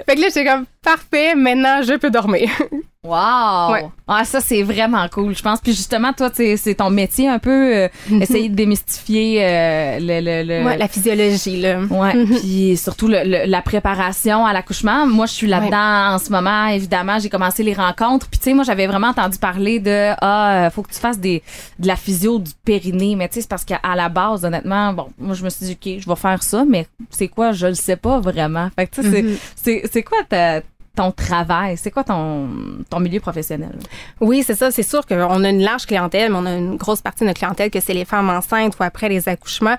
fait 0.05 0.15
que 0.15 0.21
là, 0.21 0.27
j'étais 0.27 0.45
comme, 0.45 0.65
parfait, 0.81 1.35
maintenant, 1.35 1.81
je 1.81 1.95
peux 1.95 2.09
dormir. 2.09 2.49
Wow! 3.03 3.91
Ah, 4.07 4.23
ça, 4.25 4.41
c'est 4.41 4.61
vraiment 4.61 5.07
cool, 5.09 5.35
je 5.35 5.41
pense. 5.41 5.59
Puis 5.59 5.71
justement, 5.71 6.13
toi, 6.13 6.29
c'est 6.35 6.75
ton 6.75 6.91
métier 6.91 7.27
un 7.27 7.39
peu, 7.39 7.75
euh, 7.75 7.87
mhm. 8.07 8.21
essayer 8.21 8.47
de 8.47 8.53
démystifier 8.53 9.43
euh, 9.43 9.97
le, 9.99 10.43
le, 10.43 10.63
Ouais, 10.63 10.77
la 10.77 10.87
physiologie, 10.87 11.59
là. 11.59 11.79
Ouais, 11.79 12.13
mhm. 12.13 12.39
puis 12.39 12.77
surtout 12.77 13.07
la 13.07 13.61
préparation 13.63 14.45
à 14.45 14.53
l'accouchement. 14.53 15.07
Moi, 15.07 15.25
je 15.25 15.31
suis 15.31 15.47
là-dedans 15.47 16.13
en 16.13 16.19
ce 16.19 16.29
moment, 16.29 16.67
évidemment. 16.67 17.17
J'ai 17.17 17.29
commencé 17.29 17.63
les 17.63 17.73
rencontres. 17.73 18.27
Puis 18.27 18.37
tu 18.37 18.43
sais, 18.43 18.53
moi, 18.53 18.63
j'avais 18.63 18.85
vraiment 18.85 19.07
entendu 19.07 19.39
parler 19.39 19.79
de, 19.79 20.11
ah, 20.21 20.69
faut 20.69 20.83
que 20.83 20.93
tu 20.93 20.99
fasses 20.99 21.19
des, 21.19 21.41
de 21.79 21.87
la 21.87 21.95
physio 21.95 22.37
du 22.37 22.51
périnée. 22.63 23.15
Mais 23.15 23.29
tu 23.29 23.35
sais, 23.35 23.41
c'est 23.41 23.49
parce 23.49 23.65
qu'à 23.65 23.79
la 23.95 24.09
base, 24.09 24.45
honnêtement, 24.45 24.93
bon, 24.93 25.07
moi, 25.17 25.33
je 25.33 25.43
me 25.43 25.49
suis 25.49 25.65
dit, 25.65 25.71
OK, 25.71 26.01
je 26.03 26.07
vais 26.07 26.15
faire 26.15 26.43
ça, 26.43 26.65
mais 26.67 26.85
c'est 27.09 27.29
quoi? 27.29 27.51
Je 27.51 27.65
le 27.65 27.73
sais 27.73 27.95
pas 27.95 28.19
vraiment. 28.19 28.69
Fait 28.75 28.85
que 28.85 29.01
tu 29.01 29.09
sais, 29.55 29.83
c'est 29.89 29.95
mhm. 29.95 30.03
quoi 30.03 30.19
ta 30.29 30.61
ton 30.95 31.11
travail? 31.11 31.77
C'est 31.77 31.91
quoi 31.91 32.03
ton, 32.03 32.49
ton 32.89 32.99
milieu 32.99 33.19
professionnel? 33.19 33.77
Oui, 34.19 34.43
c'est 34.45 34.55
ça. 34.55 34.71
C'est 34.71 34.83
sûr 34.83 35.05
qu'on 35.05 35.43
a 35.43 35.49
une 35.49 35.61
large 35.61 35.85
clientèle, 35.85 36.31
mais 36.31 36.37
on 36.37 36.45
a 36.45 36.55
une 36.55 36.77
grosse 36.77 37.01
partie 37.01 37.23
de 37.23 37.27
notre 37.27 37.39
clientèle 37.39 37.71
que 37.71 37.79
c'est 37.79 37.93
les 37.93 38.05
femmes 38.05 38.29
enceintes 38.29 38.77
ou 38.79 38.83
après 38.83 39.09
les 39.09 39.29
accouchements. 39.29 39.77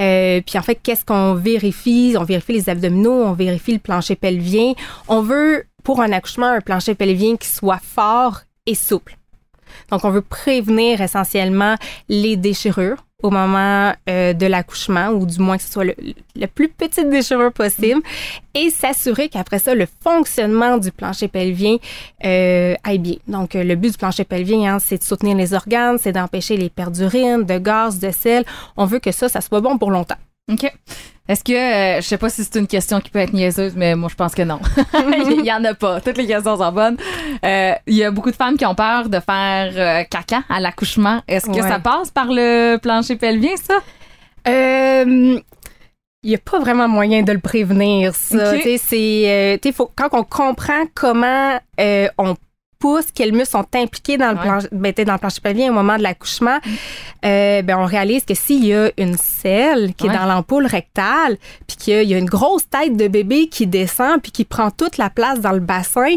Euh, 0.00 0.40
puis 0.46 0.58
en 0.58 0.62
fait, 0.62 0.76
qu'est-ce 0.76 1.04
qu'on 1.04 1.34
vérifie? 1.34 2.16
On 2.18 2.24
vérifie 2.24 2.54
les 2.54 2.68
abdominaux, 2.68 3.24
on 3.24 3.32
vérifie 3.32 3.72
le 3.72 3.78
plancher 3.78 4.16
pelvien. 4.16 4.72
On 5.08 5.20
veut, 5.20 5.66
pour 5.82 6.00
un 6.00 6.12
accouchement, 6.12 6.46
un 6.46 6.60
plancher 6.60 6.94
pelvien 6.94 7.36
qui 7.36 7.48
soit 7.48 7.80
fort 7.82 8.40
et 8.66 8.74
souple. 8.74 9.16
Donc, 9.90 10.04
on 10.04 10.10
veut 10.10 10.22
prévenir 10.22 11.00
essentiellement 11.00 11.74
les 12.08 12.36
déchirures 12.36 13.04
au 13.24 13.30
moment 13.30 13.94
euh, 14.10 14.34
de 14.34 14.44
l'accouchement, 14.44 15.08
ou 15.08 15.24
du 15.24 15.40
moins 15.40 15.56
que 15.56 15.62
ce 15.62 15.72
soit 15.72 15.84
le, 15.84 16.46
plus 16.46 16.68
petite 16.68 17.08
déchirure 17.08 17.54
possible, 17.54 18.02
et 18.52 18.68
s'assurer 18.68 19.30
qu'après 19.30 19.58
ça, 19.58 19.74
le 19.74 19.86
fonctionnement 20.02 20.76
du 20.76 20.92
plancher 20.92 21.28
pelvien 21.28 21.78
euh, 22.22 22.74
aille 22.84 22.98
bien. 22.98 23.16
Donc, 23.26 23.56
euh, 23.56 23.64
le 23.64 23.76
but 23.76 23.92
du 23.92 23.96
plancher 23.96 24.24
pelvien, 24.24 24.74
hein, 24.74 24.78
c'est 24.78 24.98
de 24.98 25.02
soutenir 25.02 25.38
les 25.38 25.54
organes, 25.54 25.96
c'est 25.98 26.12
d'empêcher 26.12 26.58
les 26.58 26.68
pertes 26.68 26.92
d'urine, 26.92 27.44
de 27.44 27.56
gaz, 27.58 27.98
de 27.98 28.10
sel. 28.10 28.44
On 28.76 28.84
veut 28.84 28.98
que 28.98 29.10
ça, 29.10 29.30
ça 29.30 29.40
soit 29.40 29.62
bon 29.62 29.78
pour 29.78 29.90
longtemps. 29.90 30.16
OK. 30.52 30.70
Est-ce 31.26 31.42
que, 31.42 31.52
euh, 31.52 32.02
je 32.02 32.06
sais 32.06 32.18
pas 32.18 32.28
si 32.28 32.44
c'est 32.44 32.58
une 32.58 32.66
question 32.66 33.00
qui 33.00 33.08
peut 33.08 33.18
être 33.18 33.32
niaiseuse, 33.32 33.72
mais 33.76 33.94
moi, 33.94 34.10
je 34.10 34.14
pense 34.14 34.34
que 34.34 34.42
non. 34.42 34.60
Il 35.26 35.44
y 35.44 35.52
en 35.52 35.64
a 35.64 35.72
pas. 35.72 36.02
Toutes 36.02 36.18
les 36.18 36.26
questions 36.26 36.58
sont 36.58 36.72
bonnes. 36.72 36.98
Euh, 37.44 37.72
il 37.86 37.94
y 37.94 38.04
a 38.04 38.10
beaucoup 38.10 38.30
de 38.30 38.36
femmes 38.36 38.58
qui 38.58 38.66
ont 38.66 38.74
peur 38.74 39.08
de 39.08 39.20
faire 39.20 39.72
euh, 39.74 40.04
caca 40.04 40.42
à 40.50 40.60
l'accouchement. 40.60 41.22
Est-ce 41.26 41.46
que 41.46 41.62
ça 41.62 41.78
passe 41.78 42.10
par 42.10 42.26
le 42.28 42.76
plancher 42.76 43.16
pelvien, 43.16 43.56
ça? 43.56 43.80
il 44.46 46.30
n'y 46.30 46.34
a 46.34 46.38
pas 46.38 46.58
vraiment 46.58 46.88
moyen 46.88 47.22
de 47.22 47.32
le 47.32 47.38
prévenir, 47.38 48.14
ça. 48.14 48.54
C'est, 48.78 49.72
faut, 49.72 49.90
quand 49.96 50.08
on 50.12 50.24
comprend 50.24 50.84
comment 50.94 51.58
on 52.18 52.34
quels 53.14 53.32
muscles 53.32 53.50
sont 53.50 53.66
impliqués 53.74 54.16
dans 54.16 54.30
le, 54.30 54.36
plancher, 54.36 54.68
ben, 54.72 54.92
dans 54.92 55.12
le 55.12 55.18
plancher 55.18 55.40
pelvien 55.40 55.70
au 55.70 55.74
moment 55.74 55.96
de 55.96 56.02
l'accouchement, 56.02 56.58
euh, 57.24 57.62
ben, 57.62 57.78
on 57.78 57.84
réalise 57.84 58.24
que 58.24 58.34
s'il 58.34 58.64
y 58.64 58.74
a 58.74 58.90
une 58.98 59.16
selle 59.16 59.94
qui 59.94 60.06
est 60.06 60.12
dans 60.12 60.26
l'ampoule 60.26 60.66
rectale, 60.66 61.36
puis 61.66 61.76
qu'il 61.76 62.08
y 62.08 62.14
a 62.14 62.18
une 62.18 62.28
grosse 62.28 62.68
tête 62.68 62.96
de 62.96 63.08
bébé 63.08 63.48
qui 63.48 63.66
descend, 63.66 64.20
puis 64.22 64.32
qui 64.32 64.44
prend 64.44 64.70
toute 64.70 64.98
la 64.98 65.10
place 65.10 65.40
dans 65.40 65.52
le 65.52 65.60
bassin, 65.60 66.16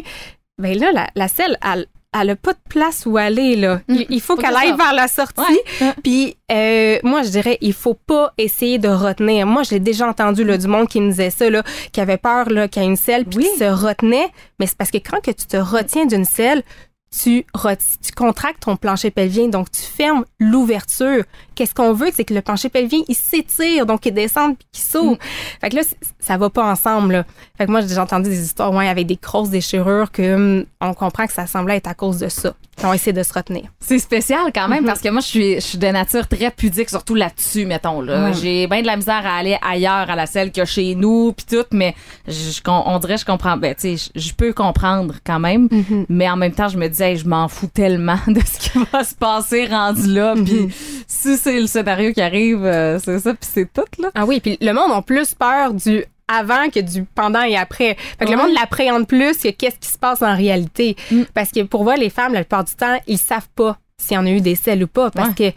ben 0.58 0.78
là, 0.78 0.92
la, 0.92 1.08
la 1.16 1.28
selle, 1.28 1.58
elle, 1.64 1.86
elle 2.22 2.32
a 2.32 2.36
pas 2.36 2.54
de 2.54 2.60
place 2.70 3.06
où 3.06 3.18
aller 3.18 3.56
là. 3.56 3.82
Mm. 3.88 3.98
Il, 4.10 4.22
faut, 4.22 4.36
qu'elle 4.36 4.56
aille 4.56 4.76
vers 4.76 4.94
la 4.94 5.08
sortie. 5.08 5.60
Puis 6.04 6.38
euh, 6.52 7.00
moi 7.04 7.24
je 7.24 7.30
dirais 7.30 7.58
il 7.62 7.74
faut 7.74 7.94
pas 7.94 8.34
essayer 8.38 8.80
de 8.80 8.90
retenir. 8.90 9.46
Moi 9.46 9.64
je 9.64 9.72
l'ai 9.72 9.80
déjà 9.80 10.08
entendu 10.08 10.44
là 10.44 10.58
du 10.58 10.68
monde 10.68 10.88
qui 10.88 11.02
me 11.02 11.10
disait 11.10 11.30
ça 11.30 11.50
là, 11.50 11.64
qui 11.92 12.02
avait 12.02 12.18
peur 12.18 12.50
là 12.50 12.68
qu'il 12.68 12.82
y 12.82 12.86
ait 12.86 12.90
une 12.90 12.96
selle 12.96 13.26
puis 13.26 13.40
qui 13.40 13.58
se 13.58 13.64
retenait, 13.64 14.30
mais 14.60 14.68
c'est 14.68 14.78
parce 14.78 14.92
que 14.92 14.98
quand 14.98 15.22
que 15.22 15.32
tu 15.32 15.46
te 15.46 15.58
retiens 15.58 16.06
d'une 16.06 16.26
selle, 16.26 16.64
tu, 17.10 17.46
tu 17.46 18.12
contractes 18.16 18.64
ton 18.64 18.76
plancher 18.76 19.12
pelvien, 19.12 19.48
donc 19.48 19.72
tu 19.72 19.82
fermes 19.82 20.26
l'ouverture. 20.40 21.24
Qu'est-ce 21.56 21.74
qu'on 21.74 21.94
veut, 21.94 22.10
c'est 22.14 22.26
que 22.26 22.34
le 22.34 22.42
plancher 22.42 22.70
pelvien, 22.70 23.00
il 23.08 23.16
s'étire, 23.16 23.86
donc 23.86 24.06
il 24.06 24.14
descend 24.14 24.58
puis 24.58 24.68
qu'il 24.72 24.84
s'ouvre. 24.84 25.14
Mm. 25.14 25.60
Fait 25.62 25.70
que 25.70 25.76
là, 25.78 25.82
ça 26.20 26.38
va 26.38 26.50
pas 26.50 26.66
ensemble. 26.66 27.14
Là. 27.14 27.26
Fait 27.58 27.66
que 27.66 27.72
moi, 27.72 27.82
j'ai 27.82 27.88
déjà 27.88 28.04
entendu 28.04 28.30
des 28.30 28.44
histoires 28.44 28.74
ouais, 28.74 28.88
avec 28.88 29.08
des 29.08 29.16
grosses 29.16 29.50
déchirures 29.50 30.12
que 30.12 30.36
hum, 30.36 30.66
on 30.82 30.94
comprend 30.94 31.26
que 31.26 31.34
ça 31.34 31.48
semblait 31.48 31.78
être 31.78 31.88
à 31.88 31.94
cause 31.94 32.20
de 32.20 32.30
ça. 32.30 32.54
On 32.84 32.94
essaie 32.94 33.14
de 33.14 33.24
se 33.24 33.34
retenir. 33.34 33.64
C'est 33.80 33.98
spécial 33.98 34.52
quand 34.54 34.68
même 34.68 34.84
mm-hmm. 34.84 34.86
parce 34.86 35.02
que 35.02 35.10
moi, 35.10 35.22
je 35.22 35.26
suis, 35.26 35.56
je 35.56 35.62
suis 35.62 35.78
de 35.80 35.88
nature 35.88 36.28
très 36.28 36.52
pudique, 36.52 36.90
surtout 36.90 37.16
là-dessus, 37.16 37.66
mettons. 37.66 38.02
Là. 38.02 38.32
J'ai 38.34 38.68
bien 38.68 38.82
de 38.82 38.86
la 38.86 38.98
misère 38.98 39.26
à 39.26 39.38
aller 39.38 39.58
ailleurs 39.68 40.10
à 40.10 40.16
la 40.16 40.28
selle 40.28 40.52
que 40.52 40.64
chez 40.64 40.94
nous 40.94 41.34
puis 41.34 41.46
tout, 41.50 41.66
mais 41.72 41.96
je, 42.28 42.62
on 42.68 43.00
dirait 43.00 43.18
je 43.18 43.26
comprends. 43.26 43.58
Ben, 43.58 43.74
tu 43.74 43.98
sais, 43.98 44.12
je 44.14 44.34
peux 44.34 44.54
comprendre 44.54 45.16
quand 45.26 45.40
même, 45.40 45.68
mm-hmm. 45.68 46.06
mais 46.10 46.30
en 46.30 46.36
même 46.36 46.52
temps, 46.52 46.68
je 46.68 46.78
me 46.78 46.88
dis 46.88 46.97
dis, 46.98 47.04
Hey, 47.04 47.18
je 47.18 47.28
m'en 47.28 47.48
fous 47.48 47.68
tellement 47.68 48.20
de 48.28 48.40
ce 48.40 48.60
qui 48.60 48.80
va 48.92 49.04
se 49.04 49.16
passer 49.16 49.66
rendu 49.66 50.08
là. 50.08 50.36
Mhm. 50.36 50.46
Puis 50.46 50.68
si 51.08 51.38
c'est 51.38 51.60
le 51.60 51.68
scénario 51.68 52.14
qui 52.14 52.22
arrive, 52.22 52.66
euh, 52.66 53.00
c'est 53.00 53.20
ça, 53.20 53.34
puis 53.34 53.50
c'est 53.52 53.72
tout, 53.72 54.02
là. 54.02 54.10
Ah 54.16 54.26
oui, 54.26 54.40
puis 54.40 54.58
le 54.62 54.74
monde 54.74 54.92
a 54.92 55.02
plus 55.02 55.34
peur 55.34 55.74
du 55.74 56.04
avant 56.28 56.70
que 56.70 56.80
du 56.82 57.06
pendant 57.06 57.44
et 57.44 57.56
après. 57.56 57.96
Fait 58.20 58.26
que 58.26 58.32
le 58.32 58.38
monde 58.38 58.52
l'appréhende 58.54 59.08
plus 59.08 59.38
que 59.38 59.50
qu'est-ce 59.50 59.78
qui 59.78 59.90
se 59.90 59.98
passe 59.98 60.22
en 60.22 60.36
réalité. 60.36 60.98
Mm. 61.10 61.24
Parce 61.34 61.52
que 61.52 61.64
pour 61.64 61.84
voir 61.84 61.98
les 61.98 62.10
femmes, 62.10 62.34
la 62.34 62.42
plupart 62.42 62.66
du 62.66 62.74
temps, 62.74 62.98
ils 63.08 63.18
savent 63.18 63.48
pas 63.56 63.78
s'il 63.98 64.16
y 64.16 64.18
en 64.18 64.26
a 64.26 64.30
eu 64.30 64.42
des 64.42 64.56
selles 64.56 64.84
ou 64.84 64.88
pas. 64.88 65.10
Parce 65.10 65.34
que 65.34 65.52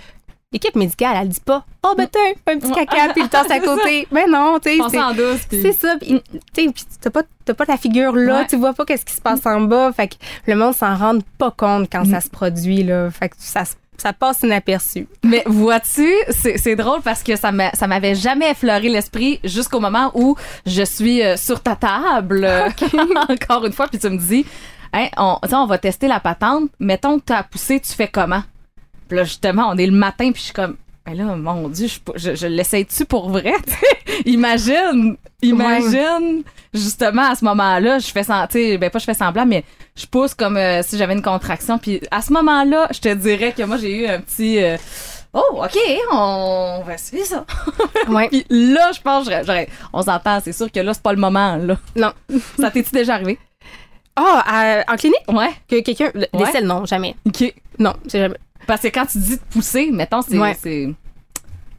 l'équipe 0.53 0.75
médicale, 0.75 1.17
elle 1.21 1.29
dit 1.29 1.41
pas 1.41 1.65
«Oh, 1.85 1.95
ben 1.97 2.09
t'as 2.11 2.53
un 2.53 2.59
petit 2.59 2.73
caca, 2.73 3.13
puis 3.13 3.23
le 3.23 3.29
tasse 3.29 3.51
à 3.51 3.61
côté.» 3.61 4.07
Mais 4.11 4.27
non, 4.27 4.59
tu 4.61 4.77
sais, 4.77 5.43
c'est- 5.51 5.73
ça. 5.73 5.95
Puis, 6.01 6.21
tu 6.55 6.65
sais, 6.65 6.73
puis 6.73 6.85
t'as 7.01 7.11
pas, 7.11 7.23
pas 7.55 7.67
ta 7.67 7.77
figure 7.77 8.13
là, 8.15 8.39
Ouais. 8.41 8.47
tu 8.49 8.57
vois 8.57 8.73
pas 8.73 8.85
qu'est-ce 8.85 9.05
qui 9.05 9.15
se 9.15 9.21
passe 9.21 9.47
en 9.47 9.61
bas. 9.63 9.93
Fait 9.93 10.09
que 10.09 10.15
le 10.47 10.57
monde 10.57 10.75
s'en 10.75 10.97
rend 10.97 11.19
pas 11.39 11.51
compte 11.53 11.89
quand 11.91 12.05
Mm. 12.05 12.11
ça 12.11 12.21
se 12.21 12.29
produit, 12.31 12.83
là. 12.83 13.11
Fait 13.11 13.29
que 13.29 13.37
ça, 13.39 13.65
se- 13.65 13.75
ça 13.97 14.13
passe 14.13 14.43
inaperçu. 14.43 15.07
Mais 15.25 15.43
vois-tu, 15.47 16.09
c'est 16.31 16.75
drôle 16.77 17.01
parce 17.03 17.23
que 17.23 17.37
ça 17.37 17.53
m'a- 17.53 17.71
ça 17.73 17.87
m'avait 17.87 18.15
jamais 18.17 18.51
effleuré 18.51 18.89
l'esprit 18.89 19.39
jusqu'au 19.45 19.79
moment 19.79 20.11
où 20.15 20.35
je 20.67 20.83
suis 20.83 21.23
euh, 21.23 21.37
sur 21.37 21.63
ta 21.63 21.77
table, 21.77 22.49
encore 23.29 23.67
une 23.67 23.73
fois, 23.73 23.87
puis 23.87 23.99
tu 24.01 24.09
me 24.11 24.19
dis, 24.19 24.45
Hein, 24.93 25.07
on, 25.19 25.39
tu 25.49 25.55
on 25.55 25.67
va 25.67 25.79
tester 25.79 26.09
la 26.09 26.19
patente, 26.19 26.69
mettons 26.81 27.21
que 27.21 27.27
tu 27.27 27.33
as 27.33 27.45
poussé, 27.45 27.79
tu 27.79 27.93
fais 27.93 28.09
comment? 28.09 28.43
Puis 29.11 29.17
là, 29.19 29.25
justement, 29.25 29.69
on 29.71 29.77
est 29.77 29.87
le 29.87 29.93
matin, 29.93 30.31
puis 30.31 30.39
je 30.41 30.45
suis 30.45 30.53
comme, 30.55 30.77
ben 31.05 31.15
là, 31.17 31.25
mon 31.37 31.69
Dieu, 31.69 31.89
je, 31.89 31.99
je, 32.15 32.35
je 32.37 32.47
l'essaye-tu 32.47 33.05
pour 33.07 33.29
vrai? 33.29 33.55
imagine, 34.25 35.17
imagine, 35.43 36.43
justement, 36.73 37.31
à 37.31 37.35
ce 37.35 37.45
moment-là, 37.45 37.99
je 37.99 38.07
fais 38.07 38.23
sentir, 38.23 38.79
ben 38.79 38.89
pas 38.91 38.99
je 39.01 39.05
fais 39.05 39.15
semblant, 39.15 39.47
mais 39.47 39.65
je 39.97 40.07
pousse 40.07 40.35
comme 40.35 40.57
euh, 40.57 40.83
si 40.83 40.97
j'avais 40.97 41.15
une 41.15 41.23
contraction. 41.23 41.79
Puis 41.79 42.01
à 42.13 42.23
ce 42.23 42.33
moment-là, 42.33 42.89
je 42.93 43.01
te 43.01 43.13
dirais 43.15 43.53
que 43.57 43.63
moi, 43.65 43.77
j'ai 43.79 43.97
eu 44.05 44.07
un 44.07 44.21
petit... 44.21 44.63
euh, 44.63 44.77
Oh, 45.33 45.63
OK, 45.65 45.79
on 46.13 46.83
va 46.85 46.95
essayer 46.95 47.25
ça. 47.25 47.45
Ouais. 48.09 48.29
Puis 48.29 48.45
là, 48.51 48.91
je 48.93 49.01
pense, 49.01 49.25
j'aurais- 49.27 49.45
j'aurais- 49.45 49.69
on 49.93 50.03
s'entend, 50.03 50.41
c'est 50.43 50.53
sûr 50.53 50.71
que 50.73 50.81
là, 50.81 50.93
c'est 50.95 51.03
pas 51.03 51.13
le 51.13 51.21
moment, 51.21 51.57
là. 51.57 51.77
Non. 51.97 52.13
Ça 52.59 52.71
t'est-tu 52.73 52.91
déjà 52.93 53.15
arrivé? 53.15 53.39
Ah, 54.17 54.43
à- 54.87 54.93
en 54.93 54.97
clinique? 54.97 55.21
Ouais. 55.29 55.51
Que 55.69 55.81
quelqu'un. 55.83 56.11
Ouais. 56.33 56.51
selles, 56.51 56.67
non, 56.67 56.85
jamais. 56.85 57.15
OK. 57.27 57.55
Non, 57.79 57.95
c'est 58.09 58.19
jamais. 58.19 58.39
Parce 58.71 58.83
que 58.83 58.89
quand 58.89 59.07
tu 59.07 59.19
dis 59.19 59.37
de 59.37 59.43
pousser, 59.51 59.91
mettons, 59.91 60.23
c'est. 60.23 60.39
Ouais. 60.39 60.55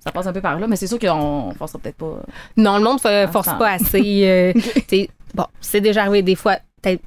Ça 0.04 0.12
passe 0.12 0.28
un 0.28 0.34
peu 0.34 0.42
par 0.42 0.60
là, 0.60 0.68
mais 0.68 0.76
c'est 0.76 0.88
sûr 0.88 1.00
qu'on 1.00 1.54
forcera 1.58 1.80
peut-être 1.80 1.96
pas. 1.96 2.22
Non, 2.58 2.80
le 2.80 2.84
monde 2.84 3.00
ne 3.06 3.28
force 3.28 3.48
pas 3.58 3.70
assez. 3.72 4.24
euh, 4.26 4.52
bon, 5.34 5.46
c'est 5.62 5.80
déjà 5.80 6.02
arrivé 6.02 6.22
des 6.22 6.36
fois, 6.36 6.58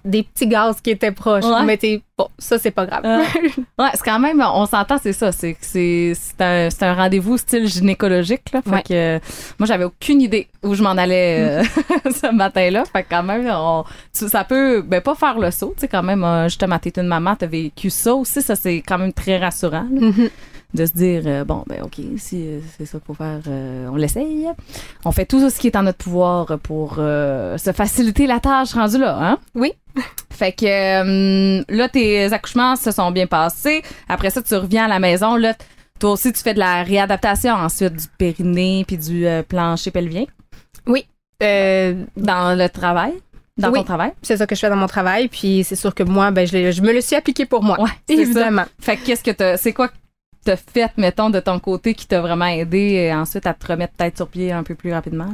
des 0.05 0.23
petits 0.23 0.47
gaz 0.47 0.81
qui 0.81 0.91
étaient 0.91 1.11
proches, 1.13 1.45
Ouais. 1.45 1.65
mais 1.65 1.77
t'es, 1.77 2.01
bon, 2.17 2.29
ça, 2.39 2.59
c'est 2.59 2.71
pas 2.71 2.87
grave. 2.87 3.03
Euh, 3.05 3.19
ouais, 3.79 3.89
c'est 3.95 4.05
quand 4.05 4.19
même, 4.19 4.41
on 4.41 4.67
s'entend, 4.67 4.99
c'est 5.03 5.13
ça. 5.13 5.33
C'est 5.33 5.57
c'est 5.61 6.13
c'est 6.15 6.41
un, 6.41 6.71
c'est 6.71 6.85
un 6.85 6.95
rendez-vous 6.95 7.37
style 7.39 7.67
gynécologique. 7.67 8.43
Là, 8.53 8.63
fait 8.63 8.71
Ouais. 8.71 8.83
que, 8.83 8.95
euh, 8.95 9.19
moi, 9.59 9.67
j'avais 9.67 9.85
aucune 9.85 10.21
idée 10.21 10.49
où 10.63 10.75
je 10.75 10.83
m'en 10.83 10.91
allais 10.91 11.63
euh, 11.63 11.65
ce 12.11 12.33
matin-là. 12.33 12.85
Fait 12.93 13.03
que 13.03 13.09
quand 13.11 13.23
même, 13.23 13.49
on, 13.53 13.85
tu- 14.17 14.29
ça 14.29 14.45
peut 14.45 14.83
ben, 14.83 15.01
pas 15.01 15.15
faire 15.15 15.39
le 15.39 15.51
saut. 15.51 15.73
Tu 15.77 15.81
sais, 15.83 15.89
quand 15.89 16.03
même, 16.03 16.23
euh, 16.25 16.45
justement, 16.49 16.79
t'es 16.79 16.93
une 17.01 17.09
maman, 17.09 17.35
t'as 17.37 17.47
vécu 17.47 17.91
ça 17.91 18.15
aussi. 18.15 18.43
Ça, 18.43 18.55
c'est 18.57 18.77
quand 18.87 18.99
même 18.99 19.13
très 19.13 19.39
rassurant. 19.39 19.87
De 20.75 20.87
se 20.87 20.93
dire, 20.93 21.23
euh, 21.27 21.45
bon, 21.45 21.65
ben 21.67 21.83
OK, 21.83 22.01
si 22.17 22.47
euh, 22.47 22.61
c'est 22.77 22.85
ça 22.85 22.99
qu'il 22.99 23.07
faut 23.07 23.15
faire, 23.15 23.41
euh, 23.49 23.89
on 23.91 23.97
l'essaye. 23.97 24.47
On 25.05 25.13
fait 25.13 25.25
tout 25.25 25.49
ce 25.49 25.59
qui 25.59 25.69
est 25.69 25.77
en 25.77 25.85
notre 25.85 25.99
pouvoir 25.99 26.59
pour 26.59 26.97
se 26.97 27.73
faciliter 27.75 28.27
la 28.27 28.41
tâche 28.41 28.75
rendue 28.75 28.99
là. 28.99 29.17
Hein? 29.21 29.39
Oui. 29.55 29.73
Fait 30.31 30.51
que 30.53 31.73
là, 31.73 31.89
tes 31.89 32.33
accouchements 32.33 32.75
se 32.75 32.91
sont 32.91 33.13
bien 33.13 33.29
passés. 33.29 33.83
Après 34.09 34.31
ça, 34.31 34.43
tu 34.43 34.55
reviens 34.57 34.87
à 34.87 34.89
la 34.89 34.99
maison. 34.99 35.37
Là, 35.37 35.55
toi 36.01 36.11
aussi, 36.11 36.33
tu 36.33 36.43
fais 36.43 36.55
de 36.55 36.59
la 36.59 36.83
réadaptation 36.83 37.53
ensuite 37.55 37.93
du 37.95 38.07
périnée 38.19 38.85
puis 38.85 38.99
du 38.99 39.25
plancher 39.49 39.93
pelvien? 39.93 40.25
Oui. 40.89 41.07
Euh, 41.43 42.05
dans 42.17 42.59
le 42.59 42.69
travail, 42.69 43.13
dans 43.59 43.71
Oui. 43.71 43.79
ton 43.81 43.85
travail? 43.85 44.13
c'est 44.23 44.37
ça 44.37 44.47
que 44.47 44.55
je 44.55 44.61
fais 44.61 44.69
dans 44.71 44.77
mon 44.77 44.87
travail, 44.87 45.29
puis 45.29 45.63
c'est 45.65 45.77
sûr 45.77 45.95
que 45.95 46.03
moi, 46.03 46.31
ben, 46.33 46.47
je, 46.47 46.71
je 46.73 46.83
me 46.83 46.93
le 46.93 47.01
suis 47.01 47.15
appliqué 47.17 47.45
pour 47.47 47.63
moi. 47.63 47.81
Ouais, 47.81 47.91
c'est 48.09 48.17
ça. 48.17 48.23
évidemment. 48.23 48.65
Fait 48.81 48.97
que 48.97 49.05
qu'est-ce 49.07 49.23
que 49.23 49.31
t'as, 49.31 49.57
c'est 49.57 49.73
quoi 49.73 49.89
t'as 50.45 50.57
fait, 50.57 50.91
mettons, 50.97 51.31
de 51.31 51.41
ton 51.41 51.59
côté 51.59 51.95
qui 51.95 52.07
t'a 52.07 52.21
vraiment 52.21 52.47
aidé 52.47 53.11
euh, 53.11 53.17
ensuite 53.17 53.47
à 53.47 53.55
te 53.55 53.67
remettre 53.67 53.95
peut-être 53.95 54.17
sur 54.17 54.29
pied 54.29 54.53
un 54.53 54.63
peu 54.63 54.75
plus 54.75 54.93
rapidement? 54.93 55.31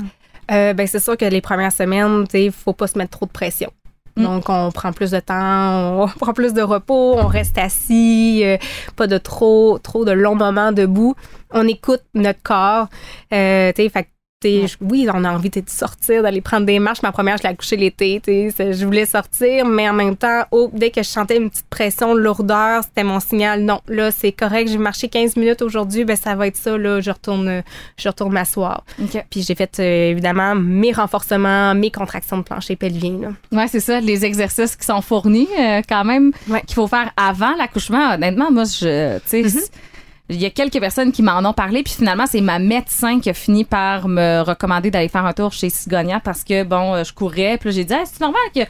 Euh, 0.50 0.72
ben, 0.72 0.86
c'est 0.86 1.00
sûr 1.00 1.16
que 1.16 1.24
les 1.24 1.40
premières 1.40 1.72
semaines, 1.72 2.24
tu 2.28 2.38
sais, 2.38 2.50
faut 2.50 2.72
pas 2.72 2.86
se 2.86 2.98
mettre 2.98 3.10
trop 3.10 3.26
de 3.26 3.30
pression. 3.30 3.70
Mm. 4.16 4.22
Donc, 4.24 4.48
on 4.48 4.70
prend 4.72 4.92
plus 4.92 5.10
de 5.10 5.20
temps, 5.20 6.02
on 6.02 6.08
prend 6.20 6.32
plus 6.32 6.52
de 6.52 6.62
repos, 6.62 7.16
on 7.18 7.26
reste 7.26 7.58
assis, 7.58 8.42
euh, 8.44 8.56
pas 8.96 9.06
de 9.06 9.18
trop, 9.18 9.78
trop 9.78 10.04
de 10.04 10.12
longs 10.12 10.34
moments 10.34 10.72
debout. 10.72 11.14
On 11.52 11.66
écoute 11.66 12.02
notre 12.14 12.42
corps. 12.42 12.88
Euh, 13.32 13.72
tu 13.74 13.82
sais, 13.82 13.88
fait 13.88 14.08
Ouais. 14.42 14.66
je- 14.68 14.76
oui, 14.80 15.06
on 15.12 15.22
a 15.24 15.32
envie 15.32 15.50
de 15.50 15.62
sortir, 15.66 16.22
d'aller 16.22 16.40
prendre 16.40 16.64
des 16.64 16.78
marches. 16.78 17.02
Ma 17.02 17.12
première, 17.12 17.36
je 17.36 17.42
l'ai 17.42 17.50
accouchée 17.50 17.76
l'été. 17.76 18.20
tu 18.24 18.30
sais, 18.32 18.54
c'est- 18.56 18.72
Je 18.72 18.86
voulais 18.86 19.04
sortir, 19.04 19.66
mais 19.66 19.86
en 19.88 19.92
même 19.92 20.16
temps, 20.16 20.44
oh, 20.50 20.70
dès 20.72 20.90
que 20.90 21.02
je 21.02 21.08
sentais 21.08 21.36
une 21.36 21.50
petite 21.50 21.66
pression, 21.68 22.14
de 22.14 22.20
lourdeur, 22.20 22.82
c'était 22.84 23.04
mon 23.04 23.20
signal. 23.20 23.62
Non, 23.62 23.80
là, 23.88 24.10
c'est 24.10 24.32
correct. 24.32 24.68
J'ai 24.70 24.78
marché 24.78 25.08
15 25.08 25.36
minutes 25.36 25.60
aujourd'hui. 25.60 26.04
Ben, 26.04 26.16
ça 26.16 26.34
va 26.36 26.46
être 26.46 26.56
ça. 26.56 26.78
Là, 26.78 27.00
je 27.02 27.10
retourne, 27.10 27.62
je 27.98 28.08
retourne 28.08 28.32
m'asseoir. 28.32 28.84
Puis 29.28 29.42
j'ai 29.42 29.54
fait 29.54 29.78
euh, 29.78 30.10
évidemment 30.12 30.54
mes 30.54 30.92
renforcements, 30.92 31.74
mes 31.74 31.90
contractions 31.90 32.38
de 32.38 32.42
plancher 32.42 32.76
pelvien. 32.76 33.34
Ouais, 33.52 33.66
c'est 33.68 33.80
ça, 33.80 34.00
les 34.00 34.24
exercices 34.24 34.74
qui 34.76 34.86
sont 34.86 35.02
fournis 35.02 35.48
euh, 35.58 35.82
quand 35.86 36.04
même 36.04 36.32
Ouais. 36.48 36.62
qu'il 36.66 36.74
faut 36.76 36.86
faire 36.86 37.12
avant 37.16 37.54
l'accouchement. 37.56 38.14
Honnêtement, 38.14 38.50
moi 38.50 38.64
je 38.64 39.18
tu 39.18 39.22
sais 39.26 39.42
Mhm. 39.42 39.48
c- 39.50 39.70
il 40.30 40.40
y 40.40 40.46
a 40.46 40.50
quelques 40.50 40.78
personnes 40.78 41.12
qui 41.12 41.22
m'en 41.22 41.44
ont 41.44 41.52
parlé 41.52 41.82
puis 41.82 41.92
finalement 41.92 42.26
c'est 42.26 42.40
ma 42.40 42.58
médecin 42.58 43.20
qui 43.20 43.30
a 43.30 43.34
fini 43.34 43.64
par 43.64 44.08
me 44.08 44.42
recommander 44.42 44.90
d'aller 44.90 45.08
faire 45.08 45.26
un 45.26 45.32
tour 45.32 45.52
chez 45.52 45.70
Sigonia 45.70 46.20
parce 46.20 46.44
que 46.44 46.62
bon, 46.62 46.94
euh, 46.94 47.04
je 47.04 47.12
courais, 47.12 47.58
puis 47.58 47.72
j'ai 47.72 47.84
dit 47.84 47.94
c'est 48.04 48.20
normal 48.20 48.40
que 48.54 48.60
tu 48.60 48.66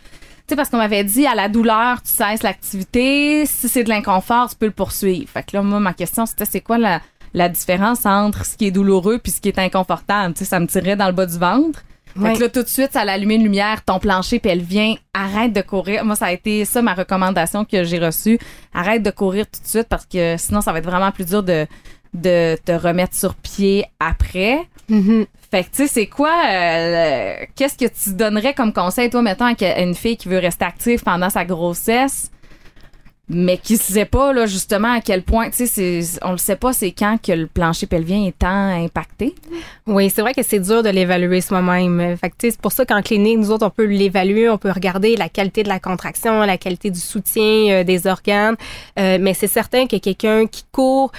sais 0.48 0.56
parce 0.56 0.70
qu'on 0.70 0.78
m'avait 0.78 1.04
dit 1.04 1.26
à 1.26 1.34
la 1.34 1.48
douleur, 1.48 2.02
tu 2.02 2.10
cesses 2.10 2.42
l'activité, 2.42 3.44
si 3.46 3.68
c'est 3.68 3.84
de 3.84 3.88
l'inconfort, 3.88 4.48
tu 4.48 4.56
peux 4.56 4.66
le 4.66 4.72
poursuivre. 4.72 5.28
Fait 5.28 5.42
que 5.42 5.56
là 5.56 5.62
moi 5.62 5.80
ma 5.80 5.92
question 5.92 6.26
c'était 6.26 6.46
c'est 6.46 6.60
quoi 6.60 6.78
la 6.78 7.00
la 7.32 7.48
différence 7.48 8.06
entre 8.06 8.44
ce 8.44 8.56
qui 8.56 8.66
est 8.66 8.70
douloureux 8.72 9.18
puis 9.18 9.30
ce 9.30 9.40
qui 9.40 9.48
est 9.48 9.58
inconfortable, 9.58 10.34
tu 10.34 10.40
sais 10.40 10.44
ça 10.46 10.58
me 10.60 10.66
tirait 10.66 10.96
dans 10.96 11.06
le 11.06 11.12
bas 11.12 11.26
du 11.26 11.38
ventre. 11.38 11.82
Fait 12.18 12.34
que 12.34 12.40
là, 12.40 12.48
tout 12.48 12.62
de 12.62 12.68
suite, 12.68 12.92
ça 12.92 13.00
allumé 13.00 13.36
une 13.36 13.44
lumière, 13.44 13.84
ton 13.84 13.98
plancher 13.98 14.38
pelvien, 14.40 14.94
arrête 15.14 15.52
de 15.52 15.60
courir. 15.60 16.04
Moi, 16.04 16.16
ça 16.16 16.26
a 16.26 16.32
été 16.32 16.64
ça 16.64 16.82
ma 16.82 16.94
recommandation 16.94 17.64
que 17.64 17.84
j'ai 17.84 17.98
reçue. 17.98 18.38
Arrête 18.74 19.02
de 19.02 19.10
courir 19.10 19.46
tout 19.46 19.60
de 19.62 19.66
suite 19.66 19.86
parce 19.88 20.06
que 20.06 20.36
sinon, 20.38 20.60
ça 20.60 20.72
va 20.72 20.78
être 20.78 20.86
vraiment 20.86 21.12
plus 21.12 21.26
dur 21.26 21.42
de, 21.42 21.66
de 22.14 22.56
te 22.64 22.72
remettre 22.72 23.14
sur 23.14 23.34
pied 23.34 23.84
après. 23.98 24.66
Mhm. 24.88 25.26
Fait 25.50 25.64
que, 25.64 25.70
tu 25.70 25.76
sais, 25.76 25.86
c'est 25.88 26.06
quoi, 26.06 26.32
euh, 26.48 27.34
qu'est-ce 27.56 27.76
que 27.76 27.86
tu 27.86 28.14
donnerais 28.14 28.54
comme 28.54 28.72
conseil, 28.72 29.10
toi, 29.10 29.20
mettons, 29.22 29.46
à 29.46 29.80
une 29.80 29.94
fille 29.94 30.16
qui 30.16 30.28
veut 30.28 30.38
rester 30.38 30.64
active 30.64 31.02
pendant 31.02 31.28
sa 31.28 31.44
grossesse, 31.44 32.30
mais 33.32 33.58
qui 33.58 33.74
ne 33.74 33.78
sait 33.78 34.04
pas, 34.04 34.32
là, 34.32 34.46
justement, 34.46 34.92
à 34.92 35.00
quel 35.00 35.22
point, 35.22 35.50
tu 35.50 35.66
sais, 35.68 36.00
on 36.22 36.32
le 36.32 36.38
sait 36.38 36.56
pas, 36.56 36.72
c'est 36.72 36.90
quand 36.90 37.16
que 37.22 37.30
le 37.30 37.46
plancher 37.46 37.86
pelvien 37.86 38.24
est 38.26 38.36
tant 38.36 38.48
impacté. 38.84 39.36
Oui, 39.86 40.10
c'est 40.10 40.20
vrai 40.20 40.34
que 40.34 40.42
c'est 40.42 40.58
dur 40.58 40.82
de 40.82 40.88
l'évaluer 40.88 41.40
soi-même. 41.40 42.16
Fait 42.16 42.32
c'est 42.40 42.60
pour 42.60 42.72
ça 42.72 42.84
qu'en 42.84 43.02
clinique, 43.02 43.38
nous 43.38 43.52
autres, 43.52 43.64
on 43.64 43.70
peut 43.70 43.84
l'évaluer, 43.84 44.48
on 44.50 44.58
peut 44.58 44.72
regarder 44.72 45.14
la 45.16 45.28
qualité 45.28 45.62
de 45.62 45.68
la 45.68 45.78
contraction, 45.78 46.40
la 46.40 46.58
qualité 46.58 46.90
du 46.90 46.98
soutien 46.98 47.70
euh, 47.70 47.84
des 47.84 48.08
organes. 48.08 48.56
Euh, 48.98 49.18
mais 49.20 49.32
c'est 49.34 49.46
certain 49.46 49.86
que 49.86 49.96
quelqu'un 49.96 50.46
qui 50.46 50.64
court, 50.72 51.12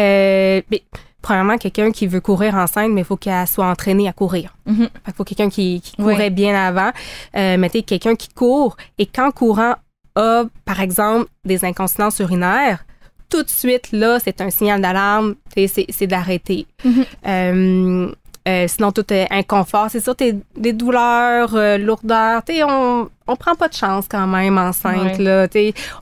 euh, 0.00 0.62
mais, 0.70 0.82
premièrement, 1.20 1.58
quelqu'un 1.58 1.90
qui 1.90 2.06
veut 2.06 2.20
courir 2.22 2.54
enceinte, 2.54 2.90
mais 2.92 3.02
il 3.02 3.04
faut 3.04 3.16
qu'elle 3.18 3.46
soit 3.46 3.66
entraînée 3.66 4.08
à 4.08 4.14
courir. 4.14 4.54
Mhm. 4.64 4.84
Fait 4.84 4.88
qu'il 5.04 5.14
faut 5.14 5.24
quelqu'un 5.24 5.50
qui, 5.50 5.82
qui 5.82 5.92
Oui. 5.98 6.14
courait 6.14 6.30
bien 6.30 6.54
avant. 6.54 6.92
Euh, 7.36 7.56
mais 7.58 7.68
tu 7.68 7.78
sais, 7.78 7.82
quelqu'un 7.82 8.14
qui 8.14 8.28
court 8.30 8.76
et 8.96 9.04
qu'en 9.04 9.30
courant 9.32 9.74
a, 10.18 10.44
par 10.64 10.80
exemple, 10.80 11.30
des 11.44 11.64
incontinences 11.64 12.18
urinaires, 12.18 12.84
tout 13.30 13.42
de 13.42 13.50
suite, 13.50 13.92
là, 13.92 14.18
c'est 14.22 14.40
un 14.40 14.50
signal 14.50 14.80
d'alarme, 14.80 15.34
c'est 15.54 16.06
d'arrêter. 16.06 16.66
Mhm. 16.84 17.04
Euh, 17.26 18.12
euh, 18.48 18.64
sinon, 18.66 18.92
tout 18.92 19.12
est 19.12 19.26
inconfort. 19.30 19.88
C'est 19.90 20.00
sûr, 20.02 20.14
des 20.14 20.72
douleurs, 20.72 21.54
euh, 21.54 21.76
lourdeurs. 21.76 22.42
On, 22.66 23.08
on 23.26 23.36
prend 23.36 23.54
pas 23.54 23.68
de 23.68 23.74
chance 23.74 24.06
quand 24.10 24.26
même 24.26 24.56
enceinte, 24.56 25.18
Ouais. 25.18 25.24
là. 25.24 25.46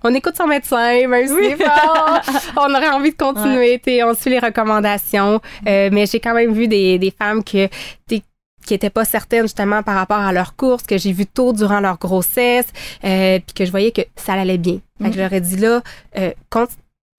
On 0.04 0.14
écoute 0.14 0.37
son 0.37 0.46
médecin, 0.46 1.08
même 1.08 1.26
si 1.26 1.35
Oui. 1.35 1.56
on, 2.56 2.73
aurait 2.73 2.90
envie 2.90 3.11
de 3.11 3.16
continuer. 3.16 3.80
Tu 3.85 3.90
sais, 3.90 4.04
on 4.04 4.14
suit 4.14 4.30
les 4.30 4.38
recommandations. 4.38 5.40
Euh, 5.66 5.88
mais 5.92 6.06
j'ai 6.06 6.20
quand 6.20 6.35
même 6.35 6.52
vu 6.52 6.68
des, 6.68 7.00
des 7.00 7.11
femmes 7.11 7.42
que, 7.42 7.68
qui 8.66 8.75
étaient 8.75 8.90
pas 8.90 9.04
certaines 9.06 9.42
justement 9.44 9.82
par 9.82 9.94
rapport 9.94 10.18
à 10.18 10.32
leur 10.32 10.56
course, 10.56 10.82
que 10.82 10.99
j'ai 10.99 11.12
vu 11.12 11.25
tôt 11.26 11.52
durant 11.54 11.80
leur 11.80 11.99
grossesse, 11.99 12.66
euh, 13.04 13.38
puis 13.38 13.54
que 13.54 13.64
je 13.64 13.70
voyais 13.70 13.92
que 13.92 14.02
ça 14.16 14.35
allait 14.35 14.58
bien. 14.58 14.80
Fait 15.02 15.08
que 15.11 15.14
je 15.16 15.20
leur 15.20 15.32
ai 15.32 15.40
dit 15.40 15.56
là, 15.56 15.80
euh, 16.18 16.32
con- 16.50 16.66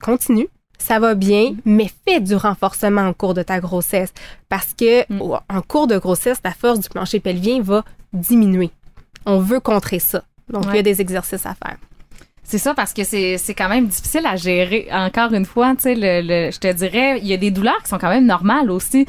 continue, 0.04 0.48
ça 0.78 1.00
va 1.00 1.16
bien, 1.16 1.56
mais 1.66 1.90
fais 2.08 2.20
du 2.20 2.36
renforcement 2.36 3.10
au 3.10 3.14
cours 3.14 3.34
de 3.34 3.42
ta 3.42 3.60
grossesse. 3.60 4.14
Parce 4.50 4.74
que 4.78 5.02
Mm. 5.12 5.22
en 5.50 5.62
cours 5.62 5.88
de 5.88 5.98
grossesse, 5.98 6.38
la 6.44 6.52
force 6.52 6.80
du 6.80 6.90
plancher 6.90 7.20
pelvien 7.20 7.62
va 7.62 7.84
diminuer. 8.14 8.70
On 9.26 9.40
veut 9.40 9.60
contrer 9.60 10.00
ça. 10.00 10.24
Donc, 10.50 10.66
il 10.70 10.76
y 10.76 10.80
a 10.80 10.84
des 10.84 11.02
exercices 11.02 11.46
à 11.46 11.56
faire. 11.56 11.78
C'est 12.44 12.60
ça 12.60 12.74
parce 12.74 12.94
que 12.94 13.04
c'est 13.04 13.38
c'est 13.38 13.54
quand 13.54 13.68
même 13.68 13.88
difficile 13.88 14.26
à 14.26 14.38
gérer. 14.38 14.88
Encore 14.92 15.34
une 15.34 15.44
fois, 15.44 15.76
tu 15.76 15.82
sais, 15.84 15.96
le, 15.96 16.22
le- 16.22 16.52
je 16.52 16.60
te 16.60 16.72
dirais, 16.72 17.20
il 17.20 17.28
y 17.28 17.34
a 17.34 17.38
des 17.38 17.52
douleurs 17.52 17.82
qui 17.84 17.90
sont 17.90 17.98
quand 17.98 18.08
même 18.10 18.26
normales 18.26 18.72
aussi. 18.72 19.06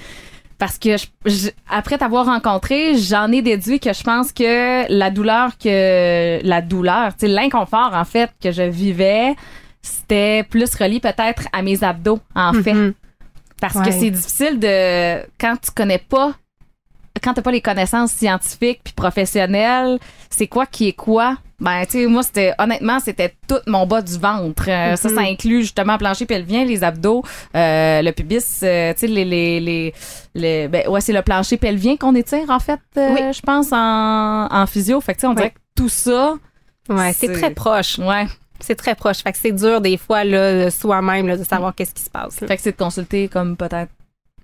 Parce 0.59 0.77
que 0.79 0.97
je- 0.97 1.07
je- 1.25 1.51
après 1.71 1.99
t'avoir 1.99 2.27
rencontré, 2.27 2.97
j'en 2.97 3.31
ai 3.31 3.43
déduit 3.43 3.79
que 3.79 3.93
je 3.93 4.03
pense 4.03 4.33
que 4.33 4.91
la 4.93 5.11
douleur 5.11 5.57
que 5.57 6.41
la 6.45 6.61
douleur, 6.63 7.15
tu 7.17 7.29
l'inconfort 7.29 7.93
en 7.95 8.05
fait 8.05 8.31
que 8.43 8.51
je 8.51 8.63
vivais, 8.63 9.35
c'était 9.83 10.43
plus 10.43 10.75
relié 10.75 10.99
peut-être 10.99 11.45
à 11.53 11.63
mes 11.63 11.85
abdos 11.85 12.19
en 12.35 12.53
fait. 12.55 12.73
Mhm. 12.75 12.95
Parce 13.61 13.75
Ouais. 13.77 13.85
que 13.87 13.91
c'est 13.93 14.11
difficile 14.11 14.59
de 14.59 15.23
quand 15.41 15.57
tu 15.61 15.71
connais 15.73 15.99
pas 15.99 16.33
quand 17.23 17.35
t'as 17.35 17.43
pas 17.43 17.51
les 17.53 17.61
connaissances 17.61 18.13
scientifiques 18.13 18.81
puis 18.85 18.93
professionnelles, 18.95 19.99
c'est 20.31 20.47
quoi 20.47 20.67
qui 20.67 20.89
est 20.89 20.93
quoi? 20.93 21.37
Ben 21.61 21.85
tu 21.87 21.99
sais 22.03 22.07
moi 22.07 22.23
c'était 22.23 22.55
honnêtement 22.59 23.01
c'était 23.01 23.35
tout 23.49 23.59
mon 23.67 23.85
bas 23.87 24.01
du 24.01 24.17
ventre. 24.17 24.65
Euh, 24.69 24.95
Ça 24.95 25.09
ça 25.09 25.21
inclut 25.23 25.63
justement 25.63 25.95
le 25.95 25.99
plancher 25.99 26.25
pelvien, 26.25 26.65
les 26.65 26.85
abdos, 26.85 27.25
euh, 27.57 28.01
le 28.01 28.13
pubis, 28.13 28.61
euh, 28.63 28.93
tu 28.95 29.01
sais 29.01 29.07
les 29.09 29.25
les 29.25 29.59
les, 29.59 29.95
les- 30.35 30.69
ben 30.69 30.87
ouais 30.89 31.01
c'est 31.01 31.13
le 31.13 31.23
plancher 31.23 31.57
pelvien 31.57 31.97
qu'on 31.97 32.15
étire 32.15 32.49
en 32.49 32.61
fait 32.61 32.79
Oui. 32.97 33.21
je 33.33 33.41
pense 33.41 33.73
en 33.73 34.47
en 34.51 34.67
physio. 34.67 35.01
Fait 35.01 35.15
que 35.15 35.19
tu 35.19 35.23
sais 35.23 35.27
on 35.27 35.35
dirait 35.35 35.51
que 35.51 35.59
tout 35.75 35.89
ça 35.89 36.35
Ouais, 36.89 37.13
c'est 37.13 37.33
très 37.33 37.51
proche. 37.51 37.99
ouais. 37.99 38.27
C'est 38.61 38.75
très 38.75 38.95
proche. 38.95 39.19
Fait 39.19 39.31
que 39.33 39.39
c'est 39.39 39.53
dur 39.53 39.81
des 39.81 39.97
fois 39.97 40.25
là, 40.25 40.71
soi-même 40.71 41.37
de 41.37 41.45
savoir 41.45 41.75
qu'est-ce 41.75 41.93
qui 41.95 42.03
se 42.03 42.11
passe. 42.11 42.41
là. 42.41 42.47
Fait 42.49 42.57
que 42.57 42.63
c'est 42.63 42.73
de 42.73 42.77
consulter 42.77 43.29
comme 43.29 43.57
peut-être 43.57 43.91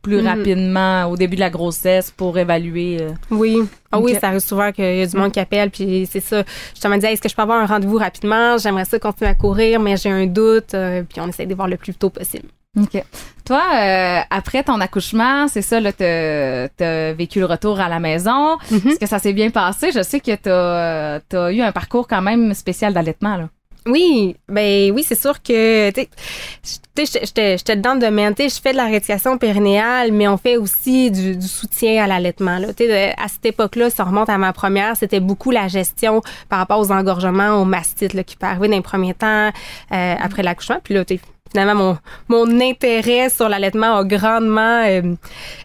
plus 0.04 0.20
Mhm. 0.22 0.26
rapidement 0.28 1.06
au 1.06 1.16
début 1.16 1.34
de 1.36 1.40
la 1.40 1.50
grossesse 1.50 2.10
pour 2.10 2.38
évaluer 2.38 2.98
euh, 3.00 3.10
Oui. 3.30 3.58
Ah 3.90 3.98
oui, 3.98 4.14
ça 4.20 4.28
arrive 4.28 4.40
souvent 4.40 4.70
qu'il 4.70 4.84
y 4.98 5.02
a 5.02 5.06
du 5.06 5.16
monde 5.16 5.32
qui 5.32 5.40
appelle, 5.40 5.70
puis 5.70 6.06
c'est 6.10 6.20
ça. 6.20 6.42
Je 6.80 6.88
me 6.88 6.94
disais, 6.96 7.12
est-ce 7.12 7.22
que 7.22 7.28
je 7.28 7.34
peux 7.34 7.42
avoir 7.42 7.60
un 7.60 7.66
rendez-vous 7.66 7.96
rapidement? 7.98 8.58
J'aimerais 8.58 8.84
ça 8.84 8.98
continuer 8.98 9.30
à 9.30 9.34
courir, 9.34 9.80
mais 9.80 9.96
j'ai 9.96 10.10
un 10.10 10.26
doute, 10.26 10.74
euh, 10.74 11.02
puis 11.08 11.20
on 11.20 11.28
essaie 11.28 11.46
de 11.46 11.54
voir 11.54 11.68
le 11.68 11.76
plus 11.76 11.94
tôt 11.94 12.10
possible. 12.10 12.48
OK. 12.76 13.02
Toi, 13.44 13.62
euh, 13.72 14.18
après 14.30 14.64
ton 14.64 14.80
accouchement, 14.80 15.46
c'est 15.46 15.62
ça, 15.62 15.78
là, 15.80 15.92
t'as 15.92 17.12
vécu 17.12 17.38
le 17.38 17.46
retour 17.46 17.78
à 17.80 17.88
la 17.88 18.00
maison. 18.00 18.56
Mhm. 18.70 18.88
Est-ce 18.88 18.98
que 18.98 19.06
ça 19.06 19.18
s'est 19.20 19.32
bien 19.32 19.50
passé? 19.50 19.90
Je 19.94 20.02
sais 20.02 20.18
que 20.20 20.34
t'as 20.34 21.20
as 21.32 21.52
eu 21.52 21.60
un 21.60 21.70
parcours 21.72 22.08
quand 22.08 22.22
même 22.22 22.52
spécial 22.54 22.92
d'allaitement, 22.92 23.36
là. 23.36 23.48
Oui, 23.86 24.34
ben 24.48 24.92
oui, 24.92 25.04
c'est 25.06 25.18
sûr 25.20 25.42
que 25.42 25.90
tu 25.90 27.06
sais, 27.06 27.20
j'étais 27.34 27.76
dans 27.76 27.94
le 27.94 28.00
domaine, 28.00 28.34
tu 28.34 28.48
je 28.48 28.60
fais 28.60 28.72
de 28.72 28.78
la 28.78 28.86
rééducation 28.86 29.36
périnéale, 29.36 30.10
mais 30.10 30.26
on 30.26 30.38
fait 30.38 30.56
aussi 30.56 31.10
du, 31.10 31.36
du 31.36 31.46
soutien 31.46 32.02
à 32.02 32.06
l'allaitement. 32.06 32.58
Là, 32.58 32.72
tu 32.72 32.86
sais, 32.86 33.14
à 33.18 33.28
cette 33.28 33.44
époque-là, 33.44 33.90
ça 33.90 34.04
remonte 34.04 34.30
à 34.30 34.38
ma 34.38 34.54
première, 34.54 34.96
c'était 34.96 35.20
beaucoup 35.20 35.50
la 35.50 35.68
gestion 35.68 36.22
par 36.48 36.60
rapport 36.60 36.78
aux 36.78 36.92
engorgements, 36.92 37.60
aux 37.60 37.66
mastites 37.66 38.14
là, 38.14 38.24
qui 38.24 38.36
peut 38.36 38.46
arriver 38.46 38.68
dans 38.68 38.98
les 38.98 39.14
temps 39.14 39.50
euh, 39.92 40.14
après 40.18 40.42
l'accouchement. 40.42 40.80
Puis 40.82 40.94
là, 40.94 41.04
tu 41.04 41.16
sais, 41.16 41.20
finalement, 41.54 41.96
mon, 42.28 42.46
mon 42.46 42.60
intérêt 42.60 43.30
sur 43.30 43.48
l'allaitement 43.48 43.96
a 43.98 44.04
grandement 44.04 44.82
euh, 44.84 45.14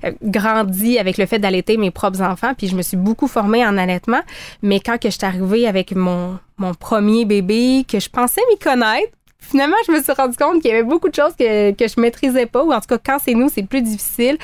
euh, 0.04 0.12
grandi 0.22 1.00
avec 1.00 1.18
le 1.18 1.26
fait 1.26 1.40
d'allaiter 1.40 1.78
mes 1.78 1.90
propres 1.90 2.22
enfants. 2.22 2.54
Puis 2.56 2.68
je 2.68 2.76
me 2.76 2.84
suis 2.84 2.98
beaucoup 2.98 3.28
formée 3.28 3.66
en 3.66 3.76
allaitement. 3.76 4.22
Mais 4.62 4.80
quand 4.80 5.00
que 5.00 5.10
je 5.10 5.16
suis 5.18 5.26
arrivée 5.26 5.68
avec 5.68 5.96
mon, 5.96 6.38
mon 6.58 6.76
premier 6.76 7.26
bébé, 7.26 7.86
que 7.92 8.00
je 8.00 8.08
pensais 8.08 8.42
m'y 8.52 8.60
connaître, 8.60 9.12
finalement, 9.40 9.78
je 9.88 9.92
me 9.92 10.04
suis 10.04 10.12
rendu 10.12 10.38
compte 10.38 10.62
qu'il 10.62 10.70
y 10.70 10.74
avait 10.76 10.84
beaucoup 10.84 11.10
de 11.10 11.16
choses 11.16 11.34
que, 11.38 11.72
que 11.72 11.88
je 11.88 12.00
maîtrisais 12.00 12.46
pas, 12.46 12.64
ou 12.64 12.72
en 12.72 12.80
tout 12.80 12.88
cas, 12.88 13.00
quand 13.04 13.18
c'est 13.24 13.34
nous, 13.34 13.50
c'est 13.50 13.64
plus 13.64 13.82
difficile. 13.82 14.38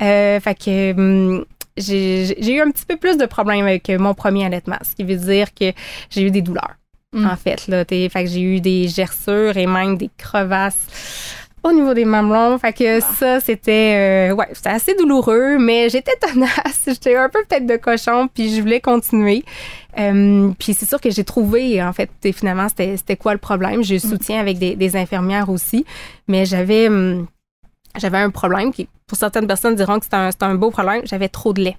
Euh, 0.00 0.38
fait 0.38 0.54
que 0.54 0.92
hum, 0.92 1.44
j'ai 1.76 2.36
j'ai 2.38 2.54
eu 2.54 2.60
un 2.60 2.70
petit 2.70 2.86
peu 2.86 2.96
plus 2.96 3.16
de 3.16 3.26
problèmes 3.26 3.66
avec 3.66 3.88
mon 3.88 4.14
premier 4.14 4.44
allaitement, 4.44 4.76
ce 4.82 4.94
qui 4.94 5.02
veut 5.02 5.16
dire 5.16 5.52
que 5.52 5.72
j'ai 6.10 6.22
eu 6.22 6.30
des 6.30 6.42
douleurs, 6.42 6.76
Mm. 7.12 7.26
en 7.26 7.36
fait. 7.36 7.68
Là, 7.68 7.84
fait 7.84 8.08
que 8.10 8.26
j'ai 8.26 8.40
eu 8.40 8.60
des 8.60 8.88
gerçures 8.88 9.56
et 9.56 9.66
même 9.66 9.96
des 9.96 10.10
crevasses 10.16 11.36
au 11.62 11.72
niveau 11.72 11.94
des 11.94 12.04
mamelons. 12.04 12.58
Fait 12.58 12.72
que 12.72 13.00
ça, 13.00 13.40
c'était 13.40 14.30
euh, 14.30 14.34
ouais, 14.34 14.48
c'était 14.52 14.70
assez 14.70 14.94
douloureux, 14.94 15.58
mais 15.58 15.88
j'étais 15.88 16.16
tenace. 16.20 16.82
J'étais 16.86 17.16
un 17.16 17.28
peu 17.28 17.40
peut-être 17.48 17.66
de 17.66 17.76
cochon, 17.76 18.28
puis 18.32 18.54
je 18.54 18.60
voulais 18.60 18.80
continuer. 18.80 19.44
Euh, 19.98 20.50
puis 20.58 20.74
c'est 20.74 20.88
sûr 20.88 21.00
que 21.00 21.10
j'ai 21.10 21.24
trouvé, 21.24 21.82
en 21.82 21.92
fait, 21.92 22.10
finalement, 22.32 22.68
c'était 22.68 22.96
c'était 22.96 23.16
quoi 23.16 23.32
le 23.32 23.38
problème? 23.38 23.82
J'ai 23.82 23.96
eu 23.96 24.00
soutien 24.00 24.40
avec 24.40 24.58
des, 24.58 24.74
des 24.74 24.96
infirmières 24.96 25.50
aussi, 25.50 25.84
mais 26.28 26.46
j'avais 26.46 26.88
hum, 26.88 27.26
j'avais 27.98 28.18
un 28.18 28.30
problème 28.30 28.72
qui, 28.72 28.88
pour 29.06 29.18
certaines 29.18 29.46
personnes, 29.46 29.74
diront 29.74 29.98
que 29.98 30.06
c'est 30.06 30.14
un, 30.14 30.30
c'est 30.30 30.42
un 30.42 30.54
beau 30.54 30.70
problème. 30.70 31.02
J'avais 31.04 31.28
trop 31.28 31.52
de 31.52 31.62
lait. 31.62 31.76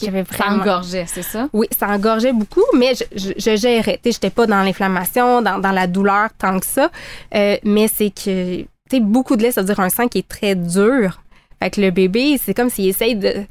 J'avais 0.00 0.24
Ça 0.24 0.48
engorgeait, 0.48 1.06
c'est 1.06 1.22
ça? 1.22 1.48
Oui, 1.52 1.66
ça 1.76 1.88
engorgeait 1.88 2.32
beaucoup, 2.32 2.64
mais 2.76 2.94
je, 2.94 3.04
je, 3.14 3.32
je 3.36 3.56
gérais. 3.56 4.00
Sais, 4.04 4.12
j'étais 4.12 4.30
pas 4.30 4.46
dans 4.46 4.62
l'inflammation, 4.62 5.42
dans, 5.42 5.58
dans 5.58 5.72
la 5.72 5.86
douleur 5.86 6.28
tant 6.38 6.58
que 6.58 6.66
ça. 6.66 6.90
Euh, 7.34 7.56
mais 7.64 7.88
c'est 7.88 8.10
que, 8.10 8.62
tu 8.62 8.66
sais, 8.90 9.00
beaucoup 9.00 9.36
de 9.36 9.42
lait, 9.42 9.52
ça 9.52 9.62
veut 9.62 9.66
dire 9.66 9.80
un 9.80 9.90
sang 9.90 10.08
qui 10.08 10.18
est 10.18 10.28
très 10.28 10.54
dur. 10.54 11.22
Fait 11.60 11.70
que 11.70 11.80
le 11.80 11.90
bébé, 11.90 12.38
c'est 12.42 12.54
comme 12.54 12.70
s'il 12.70 12.88
essaye 12.88 13.16
de, 13.16 13.44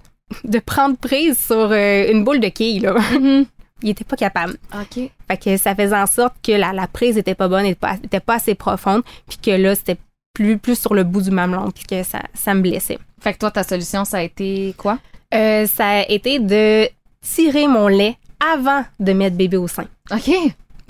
de 0.43 0.60
prendre 0.60 0.97
prise 0.97 1.38
sur 1.38 1.71
euh, 1.71 2.12
une 2.12 2.23
boule 2.23 2.39
de 2.39 2.50
quilles, 2.50 2.80
là. 2.80 2.95
Il 3.84 3.89
était 3.89 4.04
pas 4.04 4.15
capable. 4.15 4.58
OK. 4.73 5.12
Fait 5.28 5.38
que 5.38 5.56
ça 5.58 5.76
faisait 5.76 5.95
en 5.95 6.08
sorte 6.08 6.34
que 6.43 6.52
la, 6.52 6.73
la 6.73 6.88
prise 6.88 7.15
était 7.15 7.36
pas 7.36 7.47
bonne, 7.47 7.65
était 7.65 7.76
pas, 7.80 7.95
était 8.04 8.19
pas 8.19 8.36
assez 8.36 8.56
profonde, 8.56 9.04
puis 9.28 9.38
que 9.38 9.52
là, 9.52 9.76
c'était 9.76 9.97
plus, 10.34 10.58
plus 10.58 10.80
sur 10.80 10.95
le 10.95 11.04
bout 11.04 11.21
du 11.21 11.30
mamelon, 11.30 11.69
puis 11.69 11.84
que 11.84 12.02
ça, 12.04 12.23
ça 12.34 12.56
me 12.56 12.62
blessait. 12.62 12.97
Fait 13.19 13.34
que 13.34 13.39
toi, 13.39 13.52
ta 13.52 13.63
solution, 13.63 14.04
ça 14.04 14.17
a 14.17 14.21
été 14.23 14.73
quoi? 14.78 14.97
Euh, 15.33 15.65
ça 15.65 15.87
a 15.87 16.09
été 16.09 16.39
de 16.39 16.87
tirer 17.21 17.67
mon 17.67 17.87
lait 17.87 18.17
avant 18.39 18.85
de 18.99 19.13
mettre 19.13 19.35
bébé 19.35 19.57
au 19.57 19.67
sein. 19.67 19.85
OK. 20.11 20.29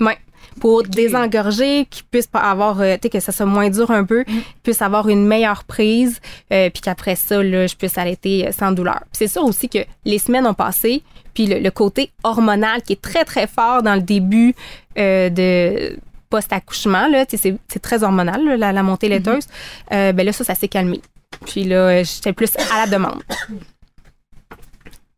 Ouais. 0.00 0.18
Pour 0.60 0.82
désengorger, 0.82 1.86
qu'il 1.90 2.04
puisse 2.04 2.26
pas 2.26 2.40
avoir, 2.40 2.80
euh, 2.80 2.94
tu 2.94 3.00
sais, 3.04 3.10
que 3.10 3.20
ça 3.20 3.32
soit 3.32 3.46
moins 3.46 3.70
dur 3.70 3.90
un 3.90 4.04
peu, 4.04 4.24
qu'il 4.24 4.42
puisse 4.62 4.82
avoir 4.82 5.08
une 5.08 5.26
meilleure 5.26 5.64
prise, 5.64 6.20
euh, 6.52 6.70
puis 6.70 6.80
qu'après 6.82 7.16
ça, 7.16 7.42
là, 7.42 7.66
je 7.66 7.76
puisse 7.76 7.96
allaiter 7.98 8.48
euh, 8.48 8.52
sans 8.52 8.72
douleur. 8.72 9.00
C'est 9.12 9.28
sûr 9.28 9.44
aussi 9.44 9.68
que 9.68 9.78
les 10.04 10.18
semaines 10.18 10.46
ont 10.46 10.54
passé, 10.54 11.02
puis 11.34 11.46
le, 11.46 11.58
le 11.60 11.70
côté 11.70 12.10
hormonal 12.24 12.82
qui 12.82 12.94
est 12.94 13.02
très, 13.02 13.24
très 13.24 13.46
fort 13.46 13.82
dans 13.82 13.94
le 13.94 14.00
début 14.00 14.54
euh, 14.98 15.30
de 15.30 15.96
post-accouchement, 16.30 17.08
là, 17.08 17.24
c'est, 17.28 17.58
très 17.80 18.02
hormonal, 18.02 18.44
là, 18.44 18.56
la, 18.56 18.72
la 18.72 18.82
montée 18.82 19.08
laiteuse, 19.08 19.46
euh, 19.92 20.12
ben 20.12 20.26
là, 20.26 20.32
ça, 20.32 20.44
ça 20.44 20.54
s'est 20.54 20.68
calmé. 20.68 21.00
Puis 21.46 21.64
là, 21.64 22.02
j'étais 22.02 22.32
plus 22.32 22.50
à 22.72 22.84
la 22.84 22.86
demande. 22.90 23.22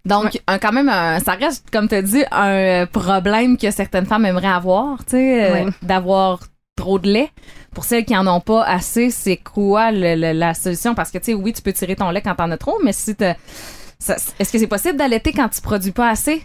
Donc, 0.05 0.41
un, 0.47 0.59
quand 0.59 0.73
même, 0.73 0.89
un- 0.89 1.21
ça 1.21 1.33
reste, 1.33 1.69
comme 1.71 1.89
tu 1.89 1.95
as 1.95 2.03
dit, 2.03 2.23
un 2.31 2.49
euh, 2.49 2.87
problème 2.87 3.57
que 3.59 3.71
certaines 3.71 4.07
femmes 4.07 4.25
aimeraient 4.25 4.47
avoir, 4.49 5.05
tu 5.05 5.11
sais, 5.13 5.65
euh, 5.67 5.71
d'avoir 5.83 6.41
trop 6.77 6.99
de 6.99 7.11
lait. 7.11 7.31
Pour 7.75 7.85
celles 7.85 8.05
qui 8.07 8.17
en 8.17 8.27
ont 8.27 8.41
pas 8.41 8.65
assez, 8.65 9.11
c'est 9.11 9.37
quoi 9.37 9.93
le- 9.93 10.15
le- 10.15 10.33
la 10.33 10.55
solution? 10.55 10.95
Parce 10.95 11.11
que, 11.11 11.19
tu 11.19 11.27
sais, 11.27 11.35
oui, 11.35 11.53
tu 11.53 11.61
peux 11.63 11.73
tirer 11.73 11.95
ton 11.97 12.11
lait 12.11 12.23
quand 12.23 12.35
t'en 12.35 12.51
as 12.51 12.57
trop, 12.57 12.79
mais 12.83 12.93
si 12.93 13.15
Est-ce 13.19 14.51
que 14.53 14.59
c'est 14.59 14.67
possible 14.67 14.97
d'allaiter 14.97 15.33
quand 15.33 15.49
tu 15.51 15.61
produis 15.61 15.93
pas 15.93 16.09
assez? 16.09 16.43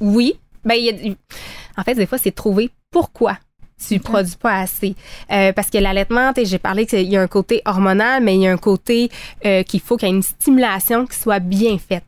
Oui. 0.00 0.34
Ben, 0.64 0.74
y 0.74 0.90
a- 0.90 1.80
en 1.80 1.84
fait, 1.84 1.94
des 1.94 2.06
fois, 2.06 2.18
c'est 2.18 2.32
trouver 2.34 2.70
pourquoi 2.90 3.38
tu 3.86 3.94
Ok. 3.96 4.02
produis 4.02 4.36
pas 4.36 4.58
assez. 4.58 4.94
Euh, 5.30 5.52
parce 5.52 5.70
que 5.70 5.78
l'allaitement, 5.78 6.32
j'ai 6.42 6.58
parlé 6.58 6.84
qu'il 6.86 7.08
y 7.08 7.16
a 7.16 7.22
un 7.22 7.28
côté 7.28 7.62
hormonal, 7.64 8.22
mais 8.22 8.34
il 8.34 8.42
y 8.42 8.46
a 8.48 8.52
un 8.52 8.58
côté 8.58 9.10
euh, 9.46 9.62
qu'il 9.62 9.80
faut 9.80 9.96
qu'il 9.96 10.08
y 10.08 10.10
ait 10.10 10.14
une 10.16 10.22
stimulation 10.22 11.06
qui 11.06 11.16
soit 11.16 11.38
bien 11.38 11.78
faite. 11.78 12.04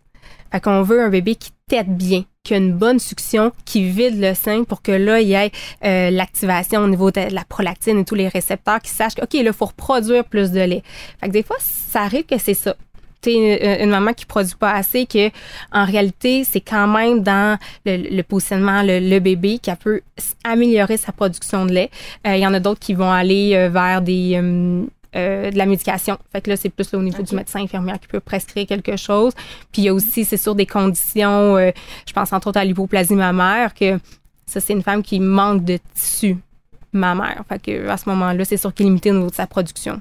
Qu'on 0.60 0.82
veut 0.82 1.02
un 1.02 1.08
bébé 1.08 1.34
qui 1.34 1.50
tète 1.68 1.88
bien, 1.88 2.24
qui 2.44 2.54
a 2.54 2.56
une 2.58 2.72
bonne 2.72 2.98
succion, 2.98 3.52
qui 3.64 3.88
vide 3.88 4.20
le 4.20 4.34
sein 4.34 4.64
pour 4.64 4.82
que 4.82 4.92
là, 4.92 5.20
il 5.20 5.28
y 5.28 5.34
ait 5.34 5.50
euh, 5.84 6.10
l'activation 6.10 6.80
au 6.80 6.88
niveau 6.88 7.10
de 7.10 7.32
la 7.32 7.44
prolactine 7.44 7.98
et 7.98 8.04
tous 8.04 8.14
les 8.14 8.28
récepteurs 8.28 8.80
qui 8.80 8.90
sachent 8.90 9.14
que, 9.14 9.22
OK, 9.22 9.32
là, 9.34 9.40
il 9.40 9.52
faut 9.52 9.66
reproduire 9.66 10.24
plus 10.24 10.50
de 10.50 10.60
lait. 10.60 10.82
Fait 11.20 11.28
que 11.28 11.32
des 11.32 11.42
fois, 11.42 11.56
ça 11.60 12.02
arrive 12.02 12.24
que 12.24 12.38
c'est 12.38 12.54
ça. 12.54 12.76
Sais, 13.24 13.34
une, 13.34 13.84
une 13.84 13.90
maman 13.90 14.12
qui 14.14 14.26
produit 14.26 14.56
pas 14.58 14.72
assez, 14.72 15.06
que 15.06 15.30
en 15.70 15.84
réalité, 15.84 16.42
c'est 16.42 16.60
quand 16.60 16.88
même 16.88 17.22
dans 17.22 17.56
le, 17.86 17.96
le 17.96 18.22
positionnement, 18.24 18.82
le, 18.82 18.98
le 18.98 19.20
bébé, 19.20 19.60
qui 19.60 19.70
peut 19.76 20.00
améliorer 20.42 20.96
sa 20.96 21.12
production 21.12 21.64
de 21.64 21.72
lait. 21.72 21.90
Euh, 22.26 22.34
Il 22.34 22.40
y 22.40 22.46
en 22.46 22.52
a 22.52 22.58
d'autres 22.58 22.80
qui 22.80 22.94
vont 22.94 23.12
aller 23.12 23.54
euh, 23.54 23.68
vers 23.68 24.02
des... 24.02 24.36
euh, 25.16 25.50
de 25.50 25.58
la 25.58 25.66
médication. 25.66 26.18
Fait 26.32 26.40
que 26.40 26.50
là, 26.50 26.56
c'est 26.56 26.68
plus 26.70 26.90
là, 26.92 26.98
au 26.98 27.02
niveau 27.02 27.22
du 27.22 27.34
médecin 27.34 27.60
infirmière 27.60 28.00
qui 28.00 28.08
peut 28.08 28.20
prescrire 28.20 28.66
quelque 28.66 28.96
chose. 28.96 29.32
Puis 29.72 29.82
il 29.82 29.84
y 29.84 29.88
a 29.88 29.94
aussi, 29.94 30.24
c'est 30.24 30.36
sûr, 30.36 30.54
des 30.54 30.66
conditions, 30.66 31.56
euh, 31.56 31.70
je 32.06 32.12
pense 32.12 32.32
entre 32.32 32.48
autres 32.48 32.58
à 32.60 32.64
l'hypoplasie 32.64 33.14
mammaire, 33.14 33.74
que 33.74 33.98
ça, 34.46 34.60
c'est 34.60 34.72
une 34.72 34.82
femme 34.82 35.02
qui 35.02 35.20
manque 35.20 35.64
de 35.64 35.78
tissu 35.94 36.36
mammaire. 36.92 37.42
Fait 37.48 37.60
que 37.60 37.88
à 37.88 37.96
ce 37.96 38.08
moment-là, 38.10 38.44
c'est 38.44 38.56
sûr 38.56 38.72
qu'il 38.74 38.86
est 38.86 38.88
limité 38.88 39.10
au 39.10 39.14
niveau 39.14 39.30
de 39.30 39.34
sa 39.34 39.46
production. 39.46 40.00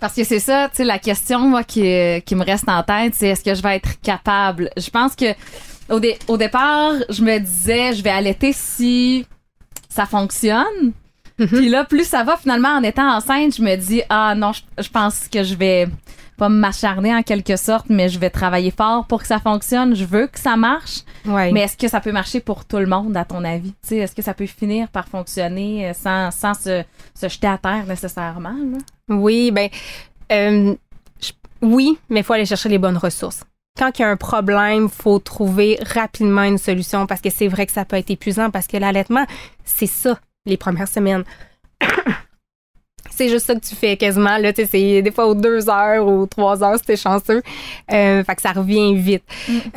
Parce 0.00 0.14
que 0.14 0.24
c'est 0.24 0.40
ça, 0.40 0.68
tu 0.68 0.76
sais, 0.76 0.84
la 0.84 0.98
question, 0.98 1.40
moi, 1.40 1.64
qui, 1.64 1.80
qui 2.26 2.34
me 2.34 2.44
reste 2.44 2.68
en 2.68 2.82
tête, 2.82 3.14
c'est 3.14 3.28
est-ce 3.28 3.42
que 3.42 3.54
je 3.54 3.62
vais 3.62 3.76
être 3.76 3.98
capable? 4.02 4.70
Je 4.76 4.90
pense 4.90 5.16
que 5.16 5.32
au, 5.88 5.98
dé- 6.00 6.18
au 6.28 6.36
départ, 6.36 6.92
je 7.08 7.22
me 7.22 7.38
disais, 7.38 7.94
je 7.94 8.02
vais 8.02 8.10
allaiter 8.10 8.52
si 8.52 9.24
ça 9.88 10.04
fonctionne. 10.04 10.92
Puis 11.38 11.68
là, 11.68 11.84
plus 11.84 12.04
ça 12.06 12.22
va, 12.24 12.36
finalement, 12.36 12.70
en 12.70 12.82
étant 12.82 13.08
enceinte, 13.16 13.56
je 13.56 13.62
me 13.62 13.76
dis, 13.76 14.02
ah 14.08 14.34
non, 14.34 14.52
je, 14.52 14.62
je 14.82 14.88
pense 14.88 15.28
que 15.28 15.42
je 15.42 15.54
vais 15.54 15.86
pas 16.38 16.48
m'acharner 16.50 17.14
en 17.14 17.22
quelque 17.22 17.56
sorte, 17.56 17.86
mais 17.88 18.08
je 18.10 18.18
vais 18.18 18.28
travailler 18.30 18.70
fort 18.70 19.06
pour 19.06 19.20
que 19.22 19.26
ça 19.26 19.38
fonctionne. 19.38 19.94
Je 19.96 20.04
veux 20.04 20.26
que 20.26 20.38
ça 20.38 20.56
marche. 20.56 21.00
Ouais. 21.24 21.50
Mais 21.52 21.60
est-ce 21.60 21.76
que 21.78 21.88
ça 21.88 22.00
peut 22.00 22.12
marcher 22.12 22.40
pour 22.40 22.64
tout 22.66 22.76
le 22.78 22.86
monde, 22.86 23.16
à 23.16 23.24
ton 23.24 23.42
avis? 23.44 23.70
Tu 23.82 23.88
sais, 23.88 23.96
Est-ce 23.98 24.14
que 24.14 24.20
ça 24.22 24.34
peut 24.34 24.46
finir 24.46 24.88
par 24.88 25.08
fonctionner 25.08 25.88
euh, 25.88 25.92
sans, 25.94 26.30
sans 26.30 26.52
se, 26.54 26.82
se 27.14 27.28
jeter 27.28 27.46
à 27.46 27.56
terre 27.58 27.84
nécessairement? 27.86 28.50
là? 28.54 28.78
Oui, 29.08 29.50
ben, 29.50 29.68
euh, 30.32 30.74
je- 31.22 31.32
oui, 31.62 31.98
mais 32.10 32.20
il 32.20 32.24
faut 32.24 32.34
aller 32.34 32.44
chercher 32.46 32.68
les 32.68 32.78
bonnes 32.78 32.98
ressources. 32.98 33.42
Quand 33.78 33.98
il 33.98 34.02
y 34.02 34.04
a 34.04 34.08
un 34.08 34.16
problème, 34.16 34.88
faut 34.88 35.18
trouver 35.18 35.78
rapidement 35.94 36.42
une 36.44 36.58
solution 36.58 37.06
parce 37.06 37.20
que 37.20 37.30
c'est 37.30 37.48
vrai 37.48 37.66
que 37.66 37.72
ça 37.72 37.84
peut 37.84 37.96
être 37.96 38.10
épuisant 38.10 38.50
parce 38.50 38.66
que 38.66 38.76
l'allaitement, 38.78 39.26
c'est 39.64 39.86
ça, 39.86 40.18
les 40.46 40.56
premières 40.56 40.88
semaines. 40.88 41.24
c'est 43.10 43.28
juste 43.28 43.46
ça 43.46 43.54
que 43.54 43.60
tu 43.60 43.74
fais 43.74 43.96
quasiment. 43.96 44.36
Là, 44.38 44.52
c'est 44.54 45.02
des 45.02 45.10
fois 45.10 45.26
aux 45.26 45.34
deux 45.34 45.68
heures 45.68 46.06
ou 46.06 46.26
trois 46.26 46.62
heures, 46.62 46.78
si 46.78 46.84
t'es 46.84 46.96
chanceux. 46.96 47.42
Euh, 47.92 48.22
fait 48.22 48.34
que 48.34 48.42
ça 48.42 48.52
revient 48.52 48.94
vite. 48.94 49.24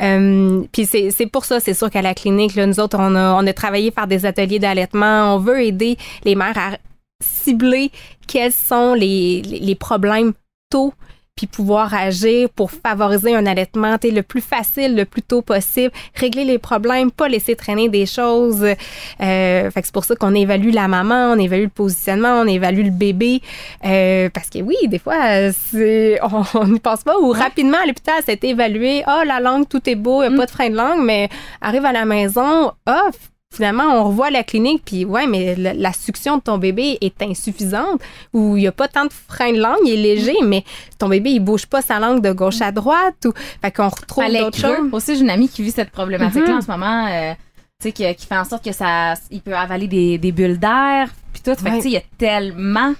Euh, 0.00 0.62
Puis 0.72 0.86
c'est 0.86 1.10
c'est 1.10 1.26
pour 1.26 1.44
ça, 1.44 1.60
c'est 1.60 1.74
sûr 1.74 1.90
qu'à 1.90 2.02
la 2.02 2.14
clinique, 2.14 2.54
là, 2.54 2.66
nous 2.66 2.80
autres, 2.80 2.98
on 2.98 3.14
a, 3.16 3.34
on 3.34 3.46
a 3.46 3.52
travaillé 3.52 3.90
par 3.90 4.06
des 4.06 4.26
ateliers 4.26 4.58
d'allaitement. 4.58 5.34
On 5.34 5.38
veut 5.38 5.62
aider 5.62 5.96
les 6.24 6.34
mères 6.34 6.56
à 6.56 6.78
cibler 7.22 7.90
quels 8.26 8.52
sont 8.52 8.94
les, 8.94 9.42
les, 9.42 9.58
les 9.58 9.74
problèmes 9.74 10.32
tôt 10.70 10.94
puis 11.40 11.46
pouvoir 11.46 11.94
agir 11.94 12.50
pour 12.50 12.70
favoriser 12.70 13.34
un 13.34 13.46
allaitement 13.46 13.96
le 14.02 14.20
plus 14.20 14.42
facile, 14.42 14.94
le 14.94 15.06
plus 15.06 15.22
tôt 15.22 15.40
possible, 15.40 15.90
régler 16.14 16.44
les 16.44 16.58
problèmes, 16.58 17.10
pas 17.10 17.28
laisser 17.28 17.56
traîner 17.56 17.88
des 17.88 18.04
choses. 18.04 18.62
Euh, 18.62 19.70
fait 19.70 19.80
que 19.80 19.86
c'est 19.86 19.94
pour 19.94 20.04
ça 20.04 20.16
qu'on 20.16 20.34
évalue 20.34 20.70
la 20.70 20.86
maman, 20.86 21.32
on 21.32 21.38
évalue 21.38 21.62
le 21.62 21.68
positionnement, 21.68 22.42
on 22.42 22.46
évalue 22.46 22.84
le 22.84 22.90
bébé. 22.90 23.40
Euh, 23.86 24.28
parce 24.34 24.50
que 24.50 24.58
oui, 24.58 24.76
des 24.88 24.98
fois, 24.98 25.50
c'est, 25.52 26.20
on 26.54 26.66
n'y 26.66 26.78
pense 26.78 27.04
pas. 27.04 27.18
Ou 27.18 27.30
rapidement, 27.30 27.78
à 27.82 27.86
l'hôpital, 27.86 28.22
c'est 28.26 28.44
évalué. 28.44 29.02
Ah, 29.06 29.22
la 29.26 29.40
langue, 29.40 29.66
tout 29.66 29.88
est 29.88 29.94
beau, 29.94 30.22
il 30.22 30.28
n'y 30.28 30.34
a 30.34 30.36
pas 30.36 30.44
de 30.44 30.50
frein 30.50 30.68
de 30.68 30.76
langue, 30.76 31.02
mais 31.02 31.30
arrive 31.62 31.86
à 31.86 31.92
la 31.92 32.04
maison, 32.04 32.72
ah, 32.84 33.08
finalement, 33.54 33.84
on 34.00 34.04
revoit 34.04 34.30
la 34.30 34.44
clinique, 34.44 34.82
puis 34.84 35.04
ouais, 35.04 35.26
mais 35.26 35.56
la, 35.56 35.74
la 35.74 35.92
succion 35.92 36.36
de 36.38 36.42
ton 36.42 36.58
bébé 36.58 36.98
est 37.00 37.20
insuffisante, 37.22 38.00
ou 38.32 38.56
il 38.56 38.60
n'y 38.60 38.66
a 38.68 38.72
pas 38.72 38.86
tant 38.88 39.04
de 39.06 39.12
frein 39.28 39.52
de 39.52 39.58
langue, 39.60 39.78
il 39.84 39.92
est 39.92 39.96
léger, 40.14 40.36
mais 40.44 40.64
ton 40.98 41.08
bébé, 41.08 41.30
il 41.30 41.40
bouge 41.40 41.66
pas 41.66 41.82
sa 41.82 41.98
langue 41.98 42.22
de 42.22 42.32
gauche 42.32 42.60
à 42.60 42.70
droite, 42.70 43.26
ou 43.26 43.32
fait 43.60 43.72
qu'on 43.72 43.88
retrouve 43.88 44.24
d'autres 44.32 44.58
choses. 44.58 44.88
Aussi, 44.92 45.16
j'ai 45.16 45.22
une 45.22 45.30
amie 45.30 45.48
qui 45.48 45.62
vit 45.62 45.72
cette 45.72 45.90
problématique-là 45.90 46.52
Mhm. 46.52 46.58
en 46.58 46.60
ce 46.60 46.70
moment, 46.70 47.06
euh, 47.08 47.32
tu 47.80 47.88
sais, 47.88 47.92
qui, 47.92 48.14
qui 48.14 48.26
fait 48.26 48.36
en 48.38 48.44
sorte 48.44 48.64
que 48.64 48.72
ça, 48.72 49.14
il 49.30 49.40
peut 49.40 49.54
avaler 49.56 49.88
des, 49.88 50.16
des 50.18 50.30
bulles 50.32 50.58
d'air, 50.58 51.08
puis 51.32 51.42
tout. 51.42 51.54
Fait 51.56 51.70
que, 51.70 51.70
Ouais. 51.70 51.76
tu 51.76 51.82
sais, 51.82 51.88
il 51.88 51.92
y 51.94 51.96
a 51.96 52.02
tellement. 52.18 52.94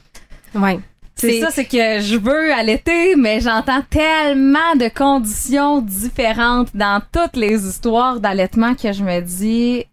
Ouais. 0.54 0.80
C'est 1.14 1.38
ça, 1.40 1.50
c'est 1.50 1.66
que 1.66 2.00
je 2.00 2.16
veux 2.16 2.50
allaiter, 2.54 3.14
mais 3.14 3.40
j'entends 3.42 3.82
tellement 3.90 4.74
de 4.74 4.88
conditions 4.88 5.82
différentes 5.82 6.68
dans 6.74 7.02
toutes 7.12 7.36
les 7.36 7.66
histoires 7.68 8.20
d'allaitement 8.20 8.74
que 8.74 8.90
je 8.90 9.04
me 9.04 9.20
dis, 9.20 9.84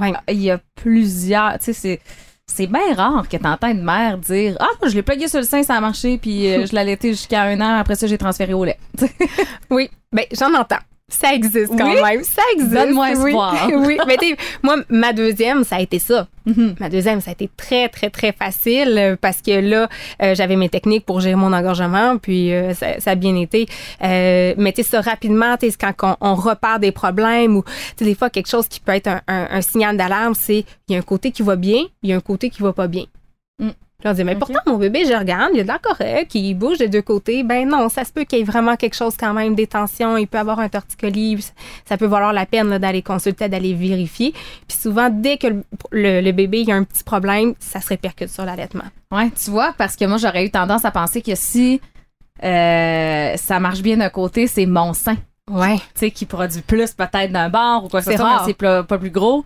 Ouais. 0.00 0.12
il 0.28 0.42
y 0.42 0.50
a 0.50 0.60
plusieurs, 0.74 1.58
tu 1.58 1.66
sais, 1.66 1.72
c'est. 1.72 2.00
C'est 2.44 2.66
bien 2.66 2.92
rare 2.94 3.26
que 3.30 3.36
t'entends 3.38 3.70
une 3.70 3.84
mère 3.84 4.18
dire 4.18 4.56
Ah, 4.60 4.66
je 4.86 4.94
l'ai 4.94 5.02
plugué 5.02 5.26
sur 5.28 5.38
le 5.38 5.46
sein, 5.46 5.62
ça 5.62 5.76
a 5.76 5.80
marché, 5.80 6.18
puis 6.18 6.48
euh, 6.52 6.66
je 6.66 6.72
l'ai 6.72 6.80
allaité 6.80 7.10
jusqu'à 7.10 7.42
un 7.44 7.58
an, 7.60 7.78
après 7.78 7.94
ça, 7.94 8.06
j'ai 8.06 8.18
transféré 8.18 8.52
au 8.52 8.64
lait. 8.64 8.78
Oui, 9.70 9.88
ben 10.12 10.24
j'en 10.32 10.52
entends. 10.52 10.80
Ça 11.12 11.34
existe 11.34 11.68
quand 11.76 11.90
Oui? 11.94 12.02
même. 12.02 12.24
Ça 12.24 12.42
existe. 12.54 12.72
Donne-moi 12.72 13.08
oui. 13.18 13.28
espoir. 13.30 13.68
oui. 13.76 13.98
Mais 14.06 14.16
tu 14.16 14.34
moi, 14.62 14.76
ma 14.88 15.12
deuxième, 15.12 15.62
ça 15.62 15.76
a 15.76 15.80
été 15.80 15.98
ça. 15.98 16.26
Mhm. 16.46 16.74
Ma 16.80 16.88
deuxième, 16.88 17.20
ça 17.20 17.30
a 17.30 17.32
été 17.34 17.48
très, 17.56 17.88
très, 17.88 18.10
très 18.10 18.32
facile 18.32 18.96
euh, 18.98 19.16
parce 19.20 19.42
que 19.42 19.60
là, 19.60 19.88
euh, 20.22 20.34
j'avais 20.34 20.56
mes 20.56 20.68
techniques 20.68 21.04
pour 21.06 21.20
gérer 21.20 21.36
mon 21.36 21.52
engorgement, 21.52 22.16
puis 22.18 22.52
euh, 22.52 22.74
ça, 22.74 22.98
ça 22.98 23.10
a 23.12 23.14
bien 23.14 23.36
été. 23.36 23.66
Euh, 24.02 24.54
mais 24.56 24.72
tu 24.72 24.82
sais, 24.82 24.88
ça 24.90 25.00
rapidement, 25.02 25.56
tu 25.56 25.66
sais, 25.66 25.76
c'est 25.78 25.80
quand 25.94 26.16
on, 26.20 26.30
on 26.32 26.34
repart 26.34 26.80
des 26.80 26.90
problèmes 26.92 27.56
ou, 27.56 27.62
tu 27.96 28.04
des 28.04 28.14
fois, 28.14 28.30
quelque 28.30 28.48
chose 28.48 28.66
qui 28.66 28.80
peut 28.80 28.92
être 28.92 29.06
un, 29.08 29.20
un- 29.28 29.48
un 29.50 29.60
signal 29.60 29.96
d'alarme, 29.96 30.34
c'est 30.34 30.64
il 30.88 30.92
y 30.92 30.96
a 30.96 30.98
un 30.98 31.02
côté 31.02 31.30
qui 31.30 31.42
va 31.42 31.54
bien, 31.56 31.84
il 32.02 32.10
y 32.10 32.12
a 32.12 32.16
un 32.16 32.20
côté 32.20 32.50
qui 32.50 32.62
va 32.62 32.72
pas 32.72 32.88
bien. 32.88 33.04
Mm. 33.60 33.68
Puis 34.02 34.10
on 34.10 34.14
dit, 34.14 34.24
mais 34.24 34.34
pourtant, 34.34 34.58
mon 34.66 34.78
bébé, 34.78 35.04
je 35.06 35.12
regarde, 35.16 35.50
il 35.52 35.58
y 35.58 35.60
a 35.60 35.62
de 35.62 35.68
l'air 35.68 35.80
correct, 35.80 36.34
il 36.34 36.54
bouge 36.54 36.78
des 36.78 36.88
deux 36.88 37.02
côtés. 37.02 37.44
Ben 37.44 37.68
non, 37.68 37.88
ça 37.88 38.02
se 38.04 38.12
peut 38.12 38.24
qu'il 38.24 38.38
y 38.38 38.40
ait 38.40 38.44
vraiment 38.44 38.74
quelque 38.74 38.96
chose 38.96 39.14
quand 39.16 39.32
même, 39.32 39.54
des 39.54 39.68
tensions, 39.68 40.16
il 40.16 40.26
peut 40.26 40.38
avoir 40.38 40.58
un 40.58 40.68
torticolis, 40.68 41.52
ça- 41.84 41.96
peut 41.96 42.06
valoir 42.06 42.32
la 42.32 42.44
peine 42.44 42.78
d'aller 42.78 43.02
consulter, 43.02 43.48
d'aller 43.48 43.74
vérifier. 43.74 44.32
Puis 44.66 44.76
souvent, 44.76 45.08
dès 45.08 45.36
que 45.38 45.46
le, 45.46 45.62
le- 45.92 46.20
le 46.20 46.32
bébé 46.32 46.62
il 46.62 46.68
y 46.68 46.72
a 46.72 46.74
un 46.74 46.82
petit 46.82 47.04
problème, 47.04 47.54
ça 47.60 47.80
se 47.80 47.86
répercute 47.86 48.28
sur 48.28 48.44
l'allaitement. 48.44 48.82
Ouais, 49.12 49.30
tu 49.30 49.50
vois, 49.50 49.72
parce 49.78 49.94
que 49.94 50.04
moi, 50.04 50.16
j'aurais 50.16 50.44
eu 50.46 50.50
tendance 50.50 50.84
à 50.84 50.90
penser 50.90 51.22
que 51.22 51.36
si 51.36 51.80
euh, 52.42 53.36
ça 53.36 53.60
marche 53.60 53.82
bien 53.82 53.98
d'un 53.98 54.08
côté, 54.08 54.46
c'est 54.46 54.66
mon 54.66 54.92
sein, 54.94 55.16
Ouais. 55.50 55.76
tu 55.76 55.82
sais, 55.94 56.10
qui 56.10 56.26
produit 56.26 56.62
plus 56.62 56.92
peut-être 56.92 57.30
d'un 57.32 57.48
bord 57.48 57.84
ou 57.84 57.88
quoi 57.88 58.00
que 58.02 58.10
ce 58.10 58.16
soit, 58.16 58.42
c'est 58.46 58.56
pas 58.56 58.82
plus 58.98 59.10
gros. 59.10 59.44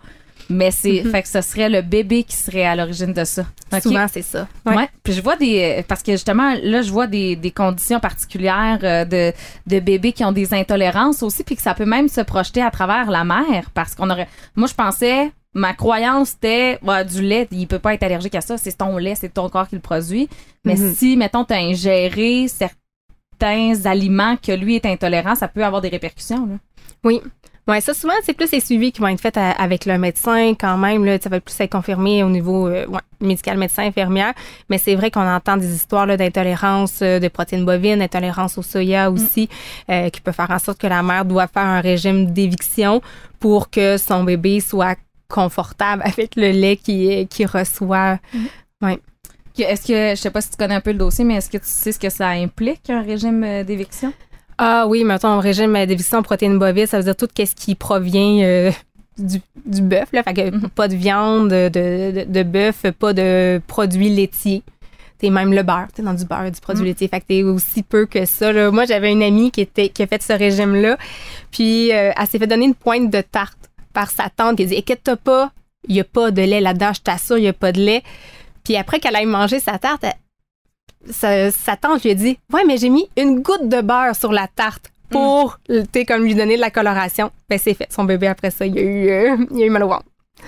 Mais 0.49 0.71
c'est, 0.71 1.01
Mhm. 1.03 1.11
fait 1.11 1.21
que 1.23 1.27
ce 1.27 1.41
serait 1.41 1.67
le 1.69 1.81
bébé 1.81 2.23
qui 2.23 2.35
serait 2.35 2.63
à 2.65 2.75
l'origine 2.75 3.11
de 3.11 3.25
ça. 3.25 3.45
Ok. 3.73 3.81
Souvent, 3.81 4.05
c'est 4.09 4.21
ça. 4.21 4.47
Ouais. 4.65 4.87
Puis 5.03 5.11
je 5.13 5.21
vois 5.21 5.35
des 5.35 5.83
parce 5.87 6.01
que 6.01 6.13
justement 6.13 6.53
là 6.63 6.81
je 6.81 6.89
vois 6.91 7.05
des, 7.07 7.35
des 7.35 7.51
conditions 7.51 7.99
particulières 7.99 8.79
euh, 8.83 9.03
de 9.03 9.33
de 9.67 9.79
bébés 9.81 10.13
qui 10.13 10.23
ont 10.23 10.31
des 10.31 10.53
intolérances 10.53 11.21
aussi 11.21 11.43
puis 11.43 11.55
que 11.57 11.61
ça 11.61 11.73
peut 11.73 11.85
même 11.85 12.07
se 12.07 12.21
projeter 12.21 12.61
à 12.61 12.71
travers 12.71 13.11
la 13.11 13.25
mère 13.25 13.69
parce 13.73 13.93
qu'on 13.93 14.09
aurait 14.09 14.29
moi 14.55 14.67
je 14.69 14.73
pensais 14.73 15.31
ma 15.53 15.73
croyance 15.73 16.29
c'était 16.29 16.79
ouais, 16.81 17.03
du 17.03 17.21
lait 17.21 17.47
il 17.51 17.67
peut 17.67 17.79
pas 17.79 17.93
être 17.93 18.03
allergique 18.03 18.35
à 18.35 18.41
ça 18.41 18.57
c'est 18.57 18.77
ton 18.77 18.95
lait 18.97 19.15
c'est 19.15 19.33
ton 19.33 19.49
corps 19.49 19.67
qui 19.67 19.75
le 19.75 19.81
produit 19.81 20.29
mais 20.63 20.75
Mhm. 20.75 20.93
si 20.95 21.17
mettons 21.17 21.43
tu 21.43 21.53
as 21.53 21.57
ingéré 21.57 22.47
certains 22.47 23.85
aliments 23.85 24.37
que 24.37 24.51
lui 24.51 24.75
est 24.75 24.85
intolérant 24.85 25.35
ça 25.35 25.47
peut 25.47 25.63
avoir 25.65 25.81
des 25.81 25.89
répercussions 25.89 26.45
là. 26.45 26.55
Oui. 27.03 27.21
Ouais, 27.67 27.81
ça 27.81 27.93
souvent 27.93 28.13
c'est 28.23 28.31
plus 28.33 28.49
les 28.53 28.61
suivis 28.61 28.93
qui 28.93 29.01
vont 29.01 29.09
être 29.09 29.19
faits 29.19 29.35
à- 29.35 29.51
avec 29.51 29.85
le 29.85 29.97
médecin 29.97 30.53
quand 30.57 30.77
même 30.77 31.03
là, 31.03 31.17
ça 31.21 31.27
va 31.29 31.41
plus 31.41 31.59
être 31.59 31.71
confirmé 31.71 32.23
au 32.23 32.29
niveau 32.29 32.67
euh, 32.67 32.85
ouais, 32.87 33.01
médical 33.19 33.57
médecin 33.57 33.83
infirmière, 33.83 34.33
mais 34.69 34.77
c'est 34.77 34.95
vrai 34.95 35.11
qu'on 35.11 35.27
entend 35.27 35.57
des 35.57 35.73
histoires 35.75 36.07
d'intolérance 36.07 36.99
euh, 37.01 37.19
de 37.19 37.27
protéines 37.27 37.65
bovines, 37.65 37.99
d'intolérance 37.99 38.57
au 38.57 38.61
soya 38.61 39.11
aussi 39.11 39.49
euh, 39.89 40.09
qui 40.09 40.21
peut 40.21 40.31
faire 40.31 40.49
en 40.49 40.59
sorte 40.59 40.79
que 40.79 40.87
la 40.87 41.03
mère 41.03 41.25
doit 41.25 41.47
faire 41.47 41.65
un 41.65 41.81
régime 41.81 42.31
d'éviction 42.31 43.01
pour 43.39 43.69
que 43.69 43.97
son 43.97 44.23
bébé 44.23 44.61
soit 44.61 44.95
confortable 45.27 46.03
avec 46.05 46.37
le 46.37 46.51
lait 46.51 46.77
qu'il 46.77 47.47
reçoit. 47.47 48.17
Que- 49.57 49.63
Est-ce 49.63 49.85
que 49.87 50.09
je 50.11 50.21
sais 50.21 50.31
pas 50.31 50.39
si 50.39 50.51
tu 50.51 50.55
connais 50.57 50.75
un 50.75 50.81
peu 50.81 50.91
le 50.91 50.99
dossier 50.99 51.25
mais 51.25 51.33
est-ce 51.35 51.49
que 51.49 51.57
tu 51.57 51.65
sais 51.67 51.91
ce 51.91 51.99
que 51.99 52.09
ça 52.09 52.29
implique 52.29 52.89
un 52.89 53.01
régime 53.01 53.43
euh, 53.43 53.63
d'éviction? 53.65 54.13
Ah 54.57 54.85
oui, 54.87 55.03
mettons, 55.03 55.27
un 55.29 55.39
régime 55.39 55.73
d'éviction 55.85 56.23
protéines 56.23 56.57
bovines, 56.57 56.87
ça 56.87 56.97
veut 56.97 57.03
dire 57.03 57.15
tout 57.15 57.27
ce 57.37 57.53
qui 57.55 57.75
provient 57.75 58.39
euh, 58.43 58.71
du, 59.17 59.39
du 59.65 59.81
bœuf, 59.81 60.09
là. 60.13 60.23
Fait 60.23 60.33
que 60.33 60.49
Mhm. 60.49 60.69
pas 60.69 60.87
de 60.87 60.95
viande 60.95 61.49
de, 61.49 61.69
de, 61.69 62.23
de 62.27 62.43
bœuf, 62.43 62.85
pas 62.99 63.13
de 63.13 63.61
produits 63.67 64.09
laitiers. 64.09 64.63
T'es 65.19 65.29
même 65.31 65.51
le 65.53 65.63
beurre, 65.63 65.87
t'es 65.93 66.01
dans 66.03 66.13
du 66.13 66.25
beurre, 66.25 66.51
du 66.51 66.59
produit 66.61 66.81
Mhm. 66.81 66.87
laitier. 66.87 67.07
Fait 67.07 67.19
que 67.21 67.25
t'es 67.27 67.43
aussi 67.43 67.83
peu 67.83 68.05
que 68.05 68.25
ça. 68.25 68.51
Là. 68.51 68.71
Moi, 68.71 68.85
j'avais 68.85 69.11
une 69.11 69.23
amie 69.23 69.51
qui 69.51 69.61
était 69.61 69.89
qui 69.89 70.01
a 70.03 70.07
fait 70.07 70.21
ce 70.23 70.33
régime-là. 70.33 70.97
Puis 71.51 71.91
euh, 71.91 72.11
elle 72.15 72.27
s'est 72.27 72.39
fait 72.39 72.47
donner 72.47 72.65
une 72.65 72.75
pointe 72.75 73.09
de 73.11 73.21
tarte 73.21 73.57
par 73.93 74.09
sa 74.11 74.29
tante 74.29 74.57
qui 74.57 74.63
a 74.63 74.65
dit 74.67 74.77
Inquiète-toi 74.77 75.17
pas, 75.17 75.51
il 75.87 75.93
n'y 75.95 76.01
a 76.01 76.03
pas 76.03 76.29
de 76.31 76.41
lait 76.41 76.61
là-dedans, 76.61 76.93
je 76.93 77.01
t'assure, 77.01 77.37
il 77.37 77.41
n'y 77.43 77.47
a 77.47 77.53
pas 77.53 77.71
de 77.71 77.79
lait. 77.81 78.03
Puis 78.63 78.75
après 78.75 78.99
qu'elle 78.99 79.15
aille 79.15 79.25
manger 79.25 79.59
sa 79.59 79.77
tarte, 79.79 80.03
elle- 80.03 80.13
sa, 81.09 81.51
sa 81.51 81.75
tante 81.75 82.03
lui 82.03 82.11
a 82.11 82.15
dit 82.15 82.37
Ouais, 82.53 82.63
mais 82.65 82.77
j'ai 82.77 82.89
mis 82.89 83.09
une 83.17 83.41
goutte 83.41 83.67
de 83.67 83.81
beurre 83.81 84.15
sur 84.15 84.31
la 84.31 84.47
tarte 84.47 84.91
pour, 85.09 85.59
tu 85.67 85.83
sais, 85.93 86.05
comme 86.05 86.23
lui 86.23 86.35
donner 86.35 86.55
de 86.55 86.61
la 86.61 86.71
coloration. 86.71 87.31
Ben, 87.49 87.59
c'est 87.61 87.73
fait. 87.73 87.87
Son 87.91 88.03
bébé, 88.03 88.27
après 88.27 88.51
ça, 88.51 88.65
il 88.65 88.77
a 88.77 88.81
eu, 88.81 89.09
euh, 89.09 89.37
il 89.51 89.63
a 89.63 89.65
eu 89.65 89.69
mal 89.69 89.83
au 89.83 89.89
ventre. 89.89 90.05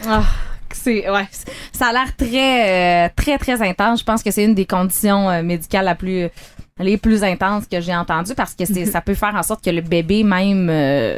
Ah, 0.08 0.24
c'est 0.72 1.10
ouais, 1.10 1.28
ça 1.72 1.88
a 1.88 1.94
l'air 1.94 2.16
très 2.16 3.06
euh, 3.06 3.10
très 3.16 3.38
très 3.38 3.62
intense. 3.68 4.02
Je 4.02 4.06
pense 4.06 4.22
que 4.22 4.32
c'est 4.32 4.44
une 4.44 4.54
des 4.54 4.66
conditions 4.66 5.30
euh, 5.30 5.42
médicales 5.42 5.86
la 5.86 5.96
plus 5.96 6.30
les 6.78 6.98
plus 6.98 7.24
intenses 7.24 7.66
que 7.66 7.82
j'ai 7.82 7.96
entendues 7.96 8.36
parce 8.36 8.54
que 8.54 8.66
c'est 8.66 8.86
ça 8.86 9.02
peut 9.02 9.16
faire 9.16 9.36
en 9.36 9.44
sorte 9.44 9.64
que 9.64 9.70
le 9.70 9.82
bébé 9.82 10.24
même 10.24 10.70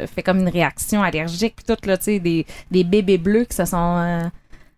fait 0.08 0.22
comme 0.24 0.38
une 0.40 0.48
réaction 0.48 1.02
allergique 1.02 1.54
puis 1.54 1.64
tout 1.64 1.86
là, 1.86 1.96
tu 1.98 2.04
sais 2.04 2.18
des 2.18 2.46
des 2.72 2.82
bébés 2.82 3.18
bleus 3.18 3.44
qui 3.44 3.54
se 3.54 3.64
sont 3.66 4.30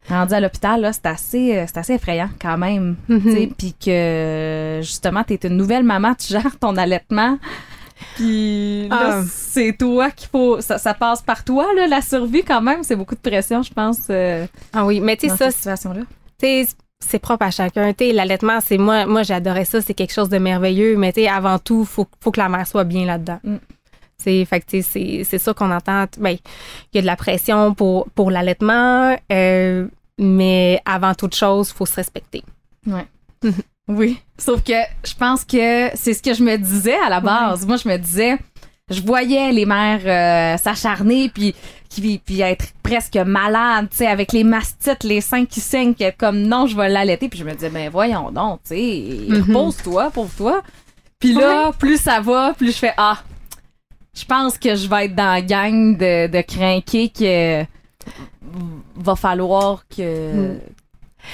rendus 0.09 0.35
à 0.35 0.41
l'hôpital 0.41 0.91
c'est 0.93 1.07
assez 1.07 1.57
euh, 1.57 1.65
c'est 1.67 1.79
assez 1.79 1.95
effrayant 1.95 2.29
quand 2.41 2.59
même, 2.59 2.97
sais, 3.09 3.49
puis 3.57 3.75
que 3.83 4.81
justement 4.83 5.25
tu 5.25 5.35
es 5.35 5.41
une 5.45 5.57
nouvelle 5.57 5.85
maman, 5.85 6.15
tu 6.15 6.29
gères 6.33 6.59
ton 6.59 6.77
allaitement. 6.77 7.39
Puis 8.17 8.89
là, 8.89 9.19
Ah. 9.19 9.23
c'est 9.31 9.77
toi 9.79 10.11
qu'il 10.11 10.29
faut. 10.29 10.61
Ça, 10.61 10.79
ça 10.79 10.95
passe 10.95 11.23
par 11.23 11.45
toi, 11.45 11.67
là, 11.75 11.87
la 11.87 12.01
survie, 12.03 12.43
quand 12.43 12.61
même. 12.61 12.83
C'est 12.83 12.97
beaucoup 12.97 13.15
de 13.15 13.21
pression, 13.21 13.63
je 13.63 13.73
pense, 13.73 13.99
euh, 14.11 14.47
Ah 14.73 14.85
oui, 14.85 15.01
mais 15.01 15.17
tu 15.17 15.29
sais, 15.29 15.37
ça, 15.37 15.51
situation-là. 15.51 16.03
c'est 17.01 17.19
propre 17.19 17.47
à 17.47 17.51
chacun. 17.51 17.93
L'allaitement, 18.13 18.59
c'est 18.61 18.79
moi, 18.79 19.07
moi, 19.07 19.23
j'adorais 19.23 19.65
ça. 19.65 19.81
C'est 19.81 19.95
quelque 19.95 20.13
chose 20.13 20.29
de 20.29 20.39
merveilleux. 20.39 20.97
Mais 20.97 21.13
tu 21.13 21.23
sais, 21.23 21.29
avant 21.29 21.59
tout, 21.59 21.85
faut, 21.85 22.07
faut 22.21 22.31
que 22.33 22.41
la 22.41 22.49
mère 22.49 22.67
soit 22.67 22.85
bien 22.85 23.07
là-dedans. 23.07 23.39
Mm. 23.45 23.57
Fait 24.19 24.61
que 24.61 24.81
c'est, 24.83 25.25
c'est 25.25 25.39
ça 25.39 25.55
qu'on 25.55 25.71
entend. 25.71 26.07
Ben, 26.19 26.31
il 26.31 26.97
y 26.97 26.99
a 26.99 27.03
de 27.03 27.07
la 27.07 27.17
pression 27.17 27.75
pour, 27.75 28.09
pour 28.11 28.31
l'allaitement. 28.31 29.17
euh, 29.33 29.87
mais 30.19 30.81
avant 30.85 31.15
toute 31.15 31.35
chose, 31.35 31.73
faut 31.73 31.87
se 31.87 31.97
respecter. 31.97 32.43
Ouais. 32.87 33.07
Oui. 33.87 34.19
Sauf 34.39 34.63
que 34.63 34.73
je 35.05 35.15
pense 35.15 35.45
que 35.45 35.91
c'est 35.95 36.15
ce 36.15 36.23
que 36.23 36.33
je 36.33 36.43
me 36.43 36.57
disais 36.57 36.97
à 37.07 37.11
la 37.11 37.21
base. 37.21 37.67
Moi, 37.67 37.77
je 37.77 37.87
me 37.87 37.99
disais, 37.99 38.39
je 38.89 39.03
voyais 39.03 39.53
les 39.53 39.67
mères 39.67 40.01
euh, 40.07 40.57
s'acharner 40.57 41.29
puis, 41.29 41.55
puis, 41.91 42.19
puis 42.25 42.41
être 42.41 42.65
presque 42.83 43.17
malades, 43.17 43.89
tu 43.91 43.99
sais, 43.99 44.07
avec 44.07 44.33
les 44.33 44.43
mastites, 44.43 45.05
les 45.05 45.21
seins 45.21 45.45
qui 45.45 45.61
saignent, 45.61 45.95
qui 45.95 46.05
comme 46.17 46.41
non, 46.41 46.67
je 46.67 46.77
vais 46.77 46.89
l'allaiter. 46.89 47.29
Puis 47.29 47.39
je 47.39 47.45
me 47.45 47.53
disais, 47.53 47.69
ben 47.69 47.91
voyons 47.91 48.31
donc, 48.31 48.61
tu 48.63 48.75
sais, 48.75 49.05
repose-toi, 49.29 50.11
pour 50.13 50.31
toi. 50.31 50.63
Puis 51.19 51.35
là, 51.35 51.71
plus 51.79 52.01
ça 52.01 52.21
va, 52.21 52.55
plus 52.57 52.73
je 52.73 52.79
fais, 52.79 52.95
ah, 52.97 53.19
je 54.15 54.25
pense 54.25 54.59
que 54.59 54.75
je 54.75 54.89
vais 54.89 55.07
être 55.07 55.15
dans 55.15 55.33
la 55.33 55.43
gang 55.43 55.97
de, 55.97 56.27
de 56.29 56.41
crinqués 56.43 57.09
que 57.09 57.65
va 58.97 59.17
falloir 59.17 59.85
que, 59.89 60.57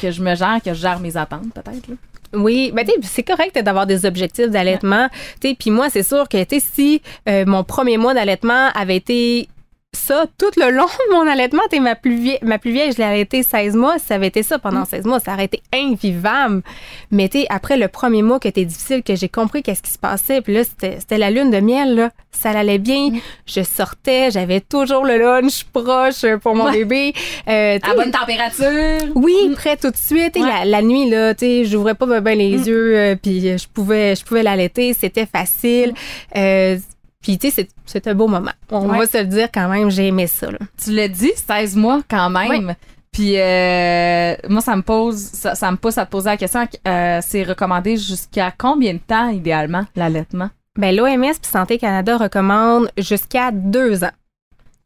que 0.00 0.10
je 0.10 0.22
me 0.22 0.34
gère, 0.34 0.60
que 0.64 0.72
je 0.72 0.80
gère 0.80 1.00
mes 1.00 1.16
attentes, 1.16 1.52
peut-être. 1.54 1.88
là. 1.88 1.94
Oui, 2.32 2.70
ben 2.72 2.86
c'est 3.02 3.24
correct 3.24 3.58
d'avoir 3.60 3.86
des 3.88 4.06
objectifs 4.06 4.50
d'allaitement. 4.50 5.08
Puis 5.40 5.70
moi, 5.70 5.90
c'est 5.90 6.04
sûr 6.04 6.28
que 6.28 6.38
si 6.60 7.02
euh, 7.28 7.44
mon 7.44 7.64
premier 7.64 7.96
mois 7.96 8.14
d'allaitement 8.14 8.68
avait 8.74 8.96
été 8.96 9.48
ça 9.92 10.26
tout 10.38 10.50
le 10.56 10.70
long 10.70 10.84
de 10.86 11.14
mon 11.14 11.26
allaitement, 11.28 11.62
sais, 11.70 11.80
ma 11.80 11.96
plus 11.96 12.14
vieille, 12.16 12.38
ma 12.42 12.58
plus 12.58 12.70
vieille, 12.70 12.92
je 12.92 12.98
l'ai 12.98 13.04
allaitée 13.04 13.42
16 13.42 13.74
mois, 13.74 13.98
ça 13.98 14.14
avait 14.14 14.28
été 14.28 14.42
ça 14.44 14.58
pendant 14.60 14.84
16 14.84 15.04
mois, 15.04 15.18
ça 15.18 15.34
aurait 15.34 15.46
été 15.46 15.62
invivable. 15.74 16.62
Mais 17.10 17.28
après 17.48 17.76
le 17.76 17.88
premier 17.88 18.22
mois 18.22 18.38
qui 18.38 18.46
était 18.48 18.64
difficile, 18.64 19.02
que 19.02 19.16
j'ai 19.16 19.28
compris 19.28 19.62
qu'est-ce 19.64 19.82
qui 19.82 19.90
se 19.90 19.98
passait, 19.98 20.42
puis 20.42 20.54
là, 20.54 20.62
c'était 20.64 21.00
c'était 21.00 21.18
la 21.18 21.30
lune 21.30 21.50
de 21.50 21.58
miel, 21.58 21.94
là. 21.96 22.10
Ça 22.30 22.50
allait 22.50 22.78
bien. 22.78 23.10
Je 23.46 23.62
sortais, 23.62 24.30
j'avais 24.30 24.60
toujours 24.60 25.04
le 25.04 25.18
lunch 25.18 25.64
proche 25.64 26.24
pour 26.40 26.54
mon 26.54 26.66
Ouais. 26.66 26.84
bébé. 26.84 27.12
Euh, 27.48 27.78
À 27.82 27.94
bonne 27.94 28.12
température. 28.12 29.10
oui, 29.16 29.34
prêt 29.56 29.76
tout 29.76 29.90
de 29.90 29.96
suite. 29.96 30.36
Ouais. 30.36 30.46
la, 30.46 30.64
la 30.64 30.82
nuit, 30.82 31.10
là, 31.10 31.34
tu 31.34 31.64
j'ouvrais 31.64 31.94
pas 31.96 32.06
bien 32.20 32.34
les 32.36 32.50
yeux, 32.68 32.96
euh, 32.96 33.16
puis 33.20 33.40
je 33.58 33.66
pouvais, 33.68 34.14
je 34.14 34.24
pouvais 34.24 34.44
l'allaiter. 34.44 34.94
C'était 34.94 35.26
facile. 35.26 35.92
Euh, 36.36 36.78
puis, 37.22 37.38
tu 37.38 37.50
sais, 37.50 37.54
c'est- 37.54 37.70
c'est 37.86 38.06
un 38.08 38.14
beau 38.14 38.28
moment. 38.28 38.52
On 38.70 38.88
Ouais. 38.88 38.98
va 38.98 39.06
se 39.06 39.18
le 39.18 39.24
dire 39.24 39.48
quand 39.52 39.68
même, 39.68 39.90
j'ai 39.90 40.06
aimé 40.08 40.26
ça. 40.26 40.50
Là. 40.50 40.58
Tu 40.82 40.92
l'as 40.92 41.08
dit, 41.08 41.32
16 41.34 41.76
mois 41.76 42.00
quand 42.08 42.30
même. 42.30 42.74
Puis 43.12 43.34
euh, 43.38 44.34
moi, 44.48 44.60
ça 44.60 44.76
me 44.76 44.82
pose, 44.82 45.16
ça, 45.16 45.54
ça 45.56 45.70
me 45.72 45.76
pousse 45.76 45.98
à 45.98 46.06
te 46.06 46.10
poser 46.12 46.30
la 46.30 46.36
question. 46.36 46.66
euh, 46.86 47.18
c'est 47.22 47.42
recommandé 47.42 47.96
jusqu'à 47.96 48.52
combien 48.56 48.92
de 48.94 48.98
temps 49.00 49.28
idéalement 49.30 49.84
l'allaitement? 49.96 50.48
Ben, 50.78 50.94
l'OMS 50.94 51.20
puis 51.42 51.50
Santé 51.50 51.76
Canada 51.78 52.16
recommande 52.16 52.88
jusqu'à 52.96 53.50
deux 53.50 54.04
ans. 54.04 54.12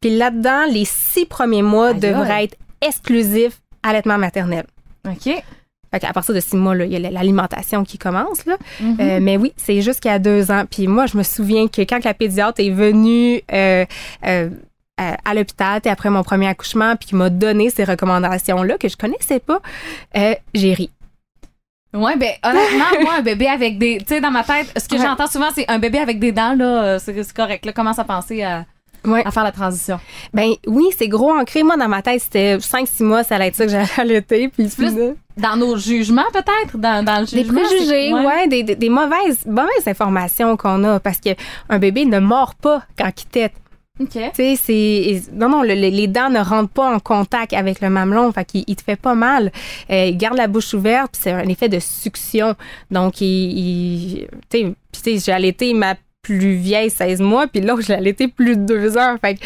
Puis 0.01 0.17
là-dedans, 0.17 0.65
les 0.71 0.85
six 0.85 1.25
premiers 1.25 1.61
mois 1.61 1.89
Aïe, 1.89 1.99
devraient 1.99 2.45
être 2.45 2.57
exclusifs 2.81 3.61
allaitement 3.83 4.17
maternel. 4.17 4.65
Ok. 5.07 5.43
Fait 5.95 6.01
qu'à 6.01 6.11
partir 6.11 6.35
de 6.35 6.41
six 6.41 6.57
mois, 6.57 6.75
il 6.75 6.91
y 6.91 6.97
a 6.97 7.09
l'alimentation 7.09 7.85
qui 7.85 7.97
commence. 7.97 8.45
Là. 8.45 8.57
Mhm. 8.81 8.97
Euh, 8.99 9.19
mais 9.21 9.37
oui, 9.37 9.53
c'est 9.55 9.81
jusqu'à 9.81 10.19
deux 10.19 10.51
ans. 10.51 10.63
Puis 10.69 10.87
moi, 10.87 11.05
je 11.05 11.15
me 11.17 11.23
souviens 11.23 11.69
que 11.69 11.83
quand 11.83 12.03
la 12.03 12.13
pédiatre 12.13 12.59
est 12.59 12.69
venue 12.69 13.41
euh, 13.53 13.85
euh, 14.27 14.49
à, 14.97 15.15
à 15.23 15.33
l'hôpital, 15.33 15.79
après 15.85 16.09
mon 16.09 16.21
premier 16.21 16.47
accouchement, 16.49 16.97
puis 16.97 17.07
qui 17.07 17.15
m'a 17.15 17.29
donné 17.29 17.69
ces 17.69 17.85
recommandations-là 17.85 18.77
que 18.77 18.89
je 18.89 18.97
connaissais 18.97 19.39
pas, 19.39 19.61
euh, 20.17 20.35
j'ai 20.53 20.73
ri. 20.73 20.89
Ouais, 21.93 22.17
ben 22.17 22.31
honnêtement, 22.43 22.85
moi, 23.01 23.13
un 23.19 23.21
bébé 23.21 23.47
avec 23.47 23.77
des, 23.77 23.99
tu 23.99 24.07
sais, 24.15 24.19
dans 24.19 24.31
ma 24.31 24.43
tête, 24.43 24.73
ce 24.77 24.89
que 24.89 24.95
Ouais. 24.95 25.01
j'entends 25.01 25.27
souvent, 25.27 25.47
c'est 25.55 25.63
un 25.71 25.79
bébé 25.79 25.99
avec 25.99 26.19
des 26.19 26.33
dents 26.33 26.55
là, 26.55 26.99
c'est 26.99 27.15
correct. 27.33 27.65
Là, 27.65 27.71
commence 27.71 27.99
à 27.99 28.03
penser 28.03 28.43
à, 28.43 28.65
Ouais. 29.05 29.21
à 29.25 29.31
faire 29.31 29.43
la 29.45 29.53
transition. 29.53 29.97
Ben 30.33 30.49
oui, 30.67 30.83
c'est 30.97 31.07
gros 31.07 31.31
ancré. 31.31 31.63
Moi, 31.63 31.77
dans 31.77 31.87
ma 31.87 32.01
tête, 32.01 32.21
c'était 32.21 32.57
5-6 32.57 33.03
mois, 33.05 33.23
ça 33.23 33.35
allait 33.35 33.47
être 33.47 33.55
ça 33.55 33.63
que 33.65 33.71
j'allais 33.71 33.87
allaiter. 33.97 34.49
Puis 34.49 34.67
Plus 34.67 34.93
Dans 35.37 35.57
nos 35.57 35.75
jugements, 35.77 36.29
peut-être, 36.31 36.77
dans, 36.77 37.03
dans 37.03 37.19
le 37.19 37.25
des 37.25 37.43
jugement. 37.43 37.59
préjugés, 37.61 38.09
c'est- 38.09 38.13
ouais, 38.13 38.47
des, 38.47 38.63
des, 38.63 38.75
des 38.75 38.89
mauvaises, 38.89 39.45
mauvaises 39.45 39.87
informations 39.87 40.55
qu'on 40.55 40.83
a 40.85 40.99
parce 40.99 41.19
que 41.19 41.29
un 41.69 41.77
bébé 41.79 42.05
ne 42.05 42.19
mord 42.19 42.55
pas 42.55 42.83
quand 42.97 43.09
il 43.21 43.25
tète. 43.27 43.53
Ok. 43.99 44.09
Tu 44.11 44.19
sais, 44.33 44.55
c'est. 44.61 45.21
Non, 45.33 45.47
non, 45.47 45.61
le- 45.61 45.73
les, 45.73 46.07
dents 46.07 46.29
ne 46.29 46.39
rentrent 46.39 46.73
pas 46.73 46.93
en 46.93 46.99
contact 46.99 47.53
avec 47.53 47.79
le 47.79 47.89
mamelon. 47.89 48.29
Fait 48.33 48.43
qu'il 48.43 48.63
il 48.67 48.75
te 48.75 48.83
fait 48.83 48.97
pas 48.97 49.15
mal. 49.15 49.51
Euh, 49.89 50.05
il 50.07 50.17
garde 50.17 50.35
la 50.37 50.47
bouche 50.47 50.73
ouverte, 50.73 51.11
puis 51.13 51.21
c'est 51.23 51.31
un 51.31 51.47
effet 51.47 51.69
de 51.69 51.79
succion. 51.79 52.55
Donc, 52.91 53.21
il. 53.21 54.27
tu 54.49 54.73
sais, 54.91 55.17
j'ai 55.17 55.31
allaité 55.31 55.73
ma 55.73 55.95
plus 56.21 56.55
vieille 56.55 56.89
16 56.89 57.21
mois, 57.21 57.47
puis 57.47 57.61
l'autre, 57.61 57.83
je 57.83 57.87
l'ai 57.89 57.93
allaité 57.95 58.27
plus 58.27 58.57
de 58.57 58.65
deux 58.65 58.97
heures. 58.97 59.17
Fait 59.21 59.35
que, 59.35 59.41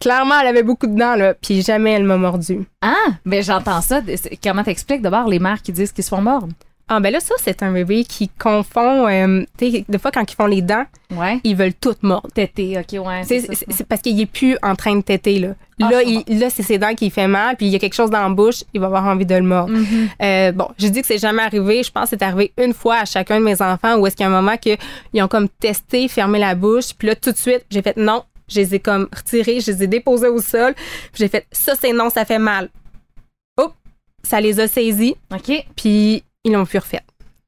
clairement, 0.00 0.38
elle 0.40 0.48
avait 0.48 0.62
beaucoup 0.62 0.86
de 0.86 0.98
dents, 0.98 1.14
là, 1.16 1.34
puis 1.34 1.62
jamais 1.62 1.92
elle 1.92 2.04
m'a 2.04 2.16
mordu. 2.16 2.60
Ah, 2.82 2.94
ben 3.24 3.42
j'entends 3.42 3.80
ça. 3.80 4.00
Comment 4.42 4.64
t'expliques 4.64 5.02
d'abord 5.02 5.28
les 5.28 5.38
mères 5.38 5.62
qui 5.62 5.72
disent 5.72 5.92
qu'ils 5.92 6.04
se 6.04 6.08
font 6.10 6.20
mordre? 6.22 6.48
Ah, 6.86 7.00
ben 7.00 7.10
là, 7.10 7.18
ça, 7.18 7.34
c'est 7.42 7.62
un 7.62 7.72
bébé 7.72 8.04
qui 8.04 8.28
confond. 8.28 9.08
euh, 9.08 9.42
tu 9.56 9.70
sais, 9.70 9.84
des 9.88 9.98
fois, 9.98 10.10
quand 10.10 10.30
ils 10.30 10.34
font 10.34 10.44
les 10.44 10.60
dents, 10.60 10.84
Ouais. 11.16 11.40
ils 11.42 11.56
veulent 11.56 11.72
tout 11.72 11.94
mordre. 12.02 12.28
Tété, 12.34 12.76
ok, 12.78 13.06
ouais. 13.06 13.22
C'est 13.24 13.86
parce 13.88 14.02
qu'il 14.02 14.20
est 14.20 14.26
plus 14.26 14.58
en 14.62 14.74
train 14.74 14.94
de 14.96 15.00
téter, 15.00 15.38
là. 15.38 15.48
Ah, 15.82 15.88
là, 15.90 16.02
il- 16.02 16.38
là 16.38 16.50
c'est 16.50 16.62
ses 16.62 16.76
dents 16.76 16.94
qui 16.94 17.08
fait 17.08 17.26
mal, 17.26 17.56
puis 17.56 17.66
il 17.66 17.72
y 17.72 17.76
a 17.76 17.78
quelque 17.78 17.94
chose 17.94 18.10
dans 18.10 18.20
la 18.20 18.28
bouche, 18.28 18.64
il 18.74 18.80
va 18.82 18.86
avoir 18.88 19.04
envie 19.06 19.24
de 19.24 19.34
le 19.34 19.40
mordre. 19.42 19.72
Mhm. 19.72 20.08
Euh, 20.22 20.52
bon, 20.52 20.68
je 20.78 20.88
dis 20.88 21.00
que 21.00 21.06
c'est 21.06 21.16
jamais 21.18 21.42
arrivé. 21.42 21.82
Je 21.82 21.90
pense 21.90 22.10
que 22.10 22.16
c'est 22.18 22.22
arrivé 22.22 22.52
une 22.58 22.74
fois 22.74 22.96
à 22.96 23.04
chacun 23.06 23.40
de 23.40 23.44
mes 23.46 23.62
enfants 23.62 23.96
où 23.96 24.06
est-ce 24.06 24.14
qu'il 24.14 24.24
y 24.24 24.28
a 24.28 24.32
un 24.32 24.40
moment 24.42 24.56
qu'ils 24.58 24.76
ont 25.22 25.28
comme 25.28 25.48
testé, 25.48 26.06
fermé 26.08 26.38
la 26.38 26.54
bouche, 26.54 26.92
puis 26.98 27.08
là, 27.08 27.16
tout 27.16 27.32
de 27.32 27.36
suite, 27.38 27.64
j'ai 27.70 27.80
fait 27.80 27.96
non. 27.96 28.24
Je 28.48 28.60
les 28.60 28.74
ai 28.74 28.78
comme 28.80 29.08
retirés, 29.14 29.60
je 29.60 29.70
les 29.72 29.84
ai 29.84 29.86
déposés 29.86 30.28
au 30.28 30.40
sol, 30.40 30.74
puis 30.74 31.20
j'ai 31.20 31.28
fait 31.28 31.46
ça, 31.52 31.74
c'est 31.80 31.92
non, 31.92 32.10
ça 32.10 32.24
fait 32.24 32.38
mal. 32.38 32.68
Hop, 33.56 33.74
ça 34.22 34.40
les 34.40 34.60
a 34.60 34.68
saisis, 34.68 35.14
Ok. 35.32 35.64
puis 35.76 36.22
ils 36.44 36.52
l'ont 36.52 36.66
plus 36.66 36.78
refait. 36.78 37.00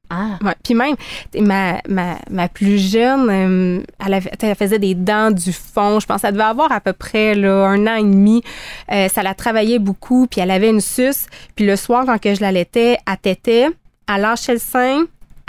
Ah. 0.09 0.39
Ouais. 0.41 0.55
Puis 0.63 0.73
même, 0.73 0.95
ma, 1.37 1.81
ma, 1.89 2.17
ma 2.31 2.47
plus 2.47 2.79
jeune, 2.79 3.29
euh, 3.29 3.83
elle, 4.05 4.13
avait- 4.13 4.29
t'sais, 4.29 4.47
elle 4.47 4.55
faisait 4.55 4.79
des 4.79 4.95
dents 4.95 5.31
du 5.31 5.51
fond. 5.51 5.99
Je 5.99 6.05
pense 6.05 6.21
qu'elle 6.21 6.31
devait 6.31 6.45
avoir 6.45 6.71
à 6.71 6.79
peu 6.79 6.93
près 6.93 7.35
là, 7.35 7.65
un 7.67 7.85
an 7.87 7.95
et 7.95 8.03
demi. 8.03 8.41
Euh, 8.89 9.09
ça 9.09 9.21
la 9.21 9.33
travaillait 9.35 9.79
beaucoup, 9.79 10.25
puis 10.27 10.39
elle 10.39 10.51
avait 10.51 10.69
une 10.69 10.79
suce. 10.79 11.25
Puis 11.55 11.65
le 11.65 11.75
soir, 11.75 12.05
quand 12.05 12.19
que 12.21 12.33
je 12.33 12.39
l'allaitais, 12.39 12.97
elle 13.05 13.17
tétait, 13.21 13.67
elle 14.07 14.21
lâchait 14.21 14.53
le 14.53 14.59
sein, 14.59 15.03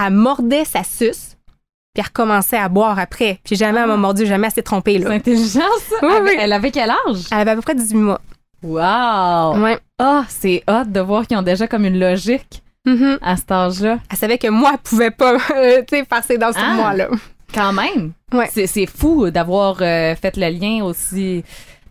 elle 0.05 0.13
mordait 0.13 0.65
sa 0.65 0.83
suce, 0.83 1.28
puis 1.99 2.05
elle 2.05 2.05
recommençait 2.07 2.57
à 2.59 2.69
boire 2.69 2.99
après. 2.99 3.41
Puis 3.45 3.57
jamais 3.57 3.81
elle 3.81 3.89
m'a 3.89 3.97
mordu, 3.97 4.25
jamais 4.25 4.47
elle 4.47 4.53
s'est 4.53 4.63
trompée. 4.63 5.01
C'est 5.03 5.13
intelligent, 5.13 5.61
ça. 5.89 5.97
Oui, 6.03 6.09
elle, 6.17 6.23
oui. 6.23 6.31
elle 6.39 6.53
avait 6.53 6.71
quel 6.71 6.91
âge? 6.91 7.25
Elle 7.33 7.39
avait 7.41 7.51
à 7.51 7.57
peu 7.57 7.63
près 7.63 7.75
18 7.75 7.97
mois. 7.97 8.21
Wow! 8.63 9.59
Ouais. 9.63 9.79
Ah, 9.99 10.25
c'est 10.29 10.63
hot 10.69 10.85
de 10.87 11.01
voir 11.01 11.27
qu'ils 11.27 11.37
ont 11.37 11.43
déjà 11.43 11.67
comme 11.67 11.85
une 11.85 11.99
logique 11.99 12.63
Mhm. 12.87 13.19
à 13.21 13.37
cet 13.37 13.51
âge-là. 13.51 13.99
Elle 14.11 14.17
savait 14.17 14.39
que 14.39 14.49
moi, 14.49 14.71
elle 14.75 14.79
pouvait 14.79 15.11
pas 15.11 15.37
passer 16.09 16.39
dans 16.39 16.53
ce 16.53 16.59
Ah. 16.59 16.75
mois-là. 16.75 17.09
Quand 17.53 17.73
même. 17.73 18.13
Ouais. 18.33 18.49
C'est, 18.53 18.87
fou 18.87 19.31
d'avoir 19.31 19.77
euh, 19.81 20.15
fait 20.15 20.37
le 20.37 20.49
lien 20.51 20.85
aussi 20.85 21.43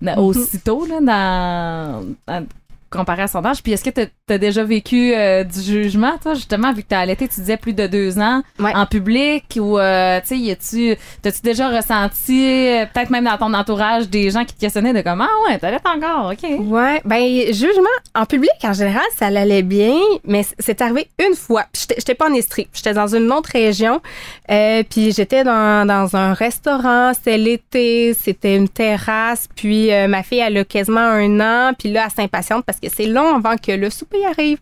na- 0.01 0.15
Mhm. 0.15 0.23
aussitôt 0.23 0.85
là, 0.85 0.99
dans, 1.01 2.05
dans- 2.27 2.45
comparé 2.89 3.23
à 3.23 3.27
son 3.27 3.43
âge. 3.45 3.61
Puis 3.63 3.71
est-ce 3.73 3.83
que 3.83 3.89
tu 3.89 4.33
as 4.33 4.37
déjà 4.37 4.63
vécu 4.63 5.13
euh, 5.13 5.43
du 5.43 5.61
jugement, 5.61 6.17
toi, 6.21 6.33
justement, 6.33 6.73
vu 6.73 6.83
que 6.83 6.87
tu 6.89 6.95
as 6.95 6.99
allaité, 6.99 7.27
tu 7.27 7.39
disais 7.41 7.57
plus 7.57 7.73
de 7.73 7.87
deux 7.87 8.19
ans 8.19 8.41
Ouais. 8.59 8.71
en 8.75 8.85
public 8.85 9.45
ou, 9.59 9.77
euh, 9.79 10.19
tu 10.27 10.55
sais, 10.59 10.97
t'as-tu 11.21 11.41
déjà 11.41 11.69
ressenti, 11.69 12.45
euh, 12.45 12.85
peut-être 12.93 13.09
même 13.09 13.25
dans 13.25 13.37
ton 13.37 13.53
entourage, 13.53 14.09
des 14.09 14.29
gens 14.31 14.43
qui 14.45 14.53
te 14.55 14.59
questionnaient 14.61 14.93
de 14.93 15.01
comment, 15.01 15.25
ah 15.29 15.49
ouais, 15.51 15.57
t'allaites 15.59 15.85
encore, 15.85 16.31
OK. 16.31 16.49
Ouais, 16.59 17.01
ben 17.05 17.53
jugement 17.53 17.83
en 18.15 18.25
public 18.25 18.49
en 18.63 18.73
général, 18.73 19.03
ça 19.15 19.27
allait 19.27 19.61
bien, 19.63 19.95
mais 20.25 20.45
c'est 20.59 20.81
arrivé 20.81 21.07
une 21.25 21.35
fois. 21.35 21.65
J'étais- 21.73 22.15
pas 22.15 22.29
en 22.29 22.33
Estrie, 22.33 22.67
j'étais 22.73 22.93
dans 22.93 23.13
une 23.15 23.31
autre 23.31 23.49
région, 23.53 24.01
euh, 24.49 24.81
puis 24.89 25.11
j'étais 25.11 25.43
dans, 25.43 25.85
dans 25.87 26.15
un 26.15 26.33
restaurant, 26.33 27.11
c'était 27.13 27.37
l'été, 27.37 28.13
c'était 28.19 28.55
une 28.55 28.69
terrasse, 28.69 29.47
puis 29.55 29.89
ma 30.07 30.23
fille 30.23 30.39
elle 30.39 30.57
a 30.57 30.63
quasiment 30.65 30.99
un 30.99 31.39
an, 31.39 31.73
puis 31.77 31.91
là 31.91 32.05
elle 32.05 32.11
s'impatiente 32.11 32.63
parce 32.65 32.76
que 32.79 32.89
c'est 32.89 33.07
long 33.07 33.35
avant 33.35 33.55
que 33.57 33.71
le 33.71 33.89
souper 33.89 34.25
arrive. 34.25 34.57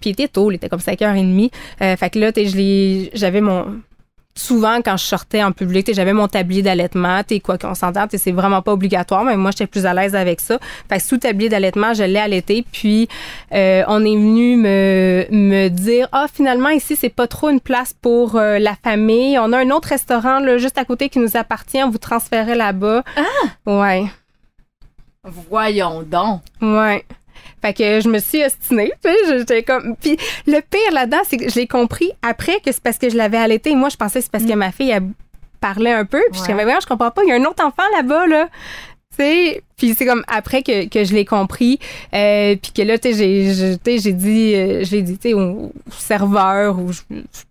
Puis 0.00 0.10
il 0.10 0.10
était 0.10 0.28
tôt, 0.28 0.50
il 0.50 0.56
était 0.56 0.68
comme 0.68 0.80
5h30. 0.80 1.50
Euh, 1.82 1.96
fait 1.96 2.10
que 2.10 2.18
là, 2.18 2.30
j'avais 3.14 3.40
mon 3.40 3.80
souvent 4.38 4.80
quand 4.82 4.96
je 4.96 5.04
sortais 5.04 5.42
en 5.42 5.52
public, 5.52 5.92
j'avais 5.92 6.12
mon 6.12 6.28
tablier 6.28 6.62
d'allaitement, 6.62 7.22
sais, 7.28 7.40
quoi 7.40 7.58
qu'on 7.58 7.74
s'entende, 7.74 8.08
c'est 8.12 8.32
vraiment 8.32 8.62
pas 8.62 8.72
obligatoire, 8.72 9.24
mais 9.24 9.36
moi 9.36 9.50
j'étais 9.50 9.66
plus 9.66 9.84
à 9.84 9.92
l'aise 9.92 10.14
avec 10.14 10.40
ça. 10.40 10.58
Fait 10.88 10.98
que 10.98 11.02
sous 11.02 11.18
tablier 11.18 11.48
d'allaitement, 11.48 11.92
je 11.92 12.04
l'ai 12.04 12.18
allaité, 12.18 12.64
puis 12.70 13.08
euh, 13.52 13.82
on 13.88 14.04
est 14.04 14.16
venu 14.16 14.56
me, 14.56 15.26
me 15.30 15.68
dire 15.68 16.08
ah 16.12 16.26
finalement 16.32 16.70
ici 16.70 16.96
c'est 16.96 17.08
pas 17.08 17.26
trop 17.26 17.50
une 17.50 17.60
place 17.60 17.92
pour 18.00 18.36
euh, 18.36 18.58
la 18.58 18.76
famille, 18.82 19.38
on 19.38 19.52
a 19.52 19.58
un 19.58 19.70
autre 19.70 19.88
restaurant 19.88 20.38
là 20.38 20.58
juste 20.58 20.78
à 20.78 20.84
côté 20.84 21.08
qui 21.08 21.18
nous 21.18 21.36
appartient, 21.36 21.82
on 21.82 21.90
vous 21.90 21.98
transférez 21.98 22.54
là-bas. 22.54 23.02
Ah 23.16 23.48
ouais. 23.66 24.04
Voyons 25.24 26.02
donc. 26.02 26.40
Ouais. 26.62 27.04
Fait 27.62 27.74
que 27.74 28.00
je 28.00 28.08
me 28.08 28.18
suis 28.18 28.44
ostinée, 28.44 28.92
tu 29.04 29.10
sais, 29.10 29.38
j'étais 29.38 29.62
comme 29.62 29.96
puis 29.96 30.16
le 30.46 30.60
pire 30.60 30.92
là-dedans 30.92 31.20
c'est 31.28 31.36
que 31.36 31.48
je 31.50 31.54
l'ai 31.56 31.66
compris 31.66 32.12
après 32.22 32.60
que 32.60 32.70
c'est 32.72 32.82
parce 32.82 32.98
que 32.98 33.10
je 33.10 33.16
l'avais 33.16 33.38
allaité. 33.38 33.74
Moi 33.74 33.88
je 33.88 33.96
pensais 33.96 34.20
que 34.20 34.24
c'est 34.24 34.30
parce 34.32 34.44
que 34.44 34.52
ma 34.54 34.70
fille 34.72 34.90
elle 34.90 35.08
parlait 35.60 35.92
un 35.92 36.04
peu, 36.04 36.20
puis 36.30 36.34
je 36.34 36.38
Ouais. 36.40 36.46
disais 36.46 36.54
mais 36.54 36.62
voyons, 36.64 36.78
je 36.80 36.86
comprends 36.86 37.10
pas, 37.10 37.22
il 37.24 37.30
y 37.30 37.32
a 37.32 37.34
un 37.34 37.44
autre 37.44 37.64
enfant 37.64 37.82
là-bas 37.96 38.26
là. 38.28 38.48
Sais, 39.22 39.62
puis 39.76 39.94
c'est 39.96 40.06
comme 40.06 40.24
après 40.28 40.62
que, 40.62 40.88
que 40.88 41.04
je 41.04 41.12
l'ai 41.14 41.24
compris, 41.24 41.78
euh, 42.14 42.56
puis 42.60 42.72
que 42.72 42.82
là, 42.82 42.98
tu 42.98 43.12
sais, 43.14 43.78
j'ai, 43.98 44.12
dit, 44.12 44.54
euh, 44.54 44.84
je 44.84 44.90
l'ai 44.92 45.02
dit, 45.02 45.18
tu 45.18 45.28
sais, 45.30 45.34
au, 45.34 45.40
au 45.40 45.72
serveur 45.90 46.78
ou 46.78 46.92
je, 46.92 47.00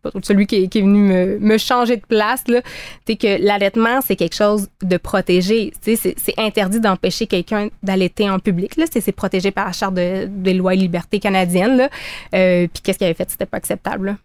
pas 0.02 0.10
celui 0.24 0.46
qui, 0.48 0.64
est- 0.64 0.68
qui 0.68 0.80
est 0.80 0.82
venu 0.82 1.00
me, 1.00 1.40
me 1.40 1.58
changer 1.58 1.98
de 1.98 2.06
place, 2.06 2.44
là, 2.48 2.62
tu 3.06 3.14
sais, 3.14 3.16
que 3.16 3.42
l'allaitement, 3.42 4.02
c'est 4.06 4.16
quelque 4.16 4.36
chose 4.36 4.68
de 4.84 4.98
protégé. 4.98 5.72
Tu 5.84 5.96
sais, 5.96 6.02
c'est, 6.02 6.16
c'est 6.18 6.34
interdit 6.38 6.80
d'empêcher 6.80 7.28
quelqu'un 7.28 7.70
d'allaiter 7.84 8.30
en 8.30 8.40
public, 8.40 8.76
là. 8.78 8.86
C'est, 8.92 9.02
c'est 9.02 9.12
protégé 9.12 9.52
par 9.52 9.68
la 9.68 9.72
Charte 9.72 9.94
de- 9.94 10.26
des 10.28 10.54
lois 10.54 10.74
et 10.74 10.78
libertés 10.78 11.20
canadiennes, 11.20 11.78
là. 11.78 11.90
Euh, 12.36 12.68
puis 12.74 12.82
qu'est-ce 12.84 12.98
qu'il 12.98 13.06
avait 13.06 13.14
fait? 13.14 13.30
C'était 13.30 13.46
pas 13.46 13.58
acceptable, 13.58 14.08
là. 14.08 14.18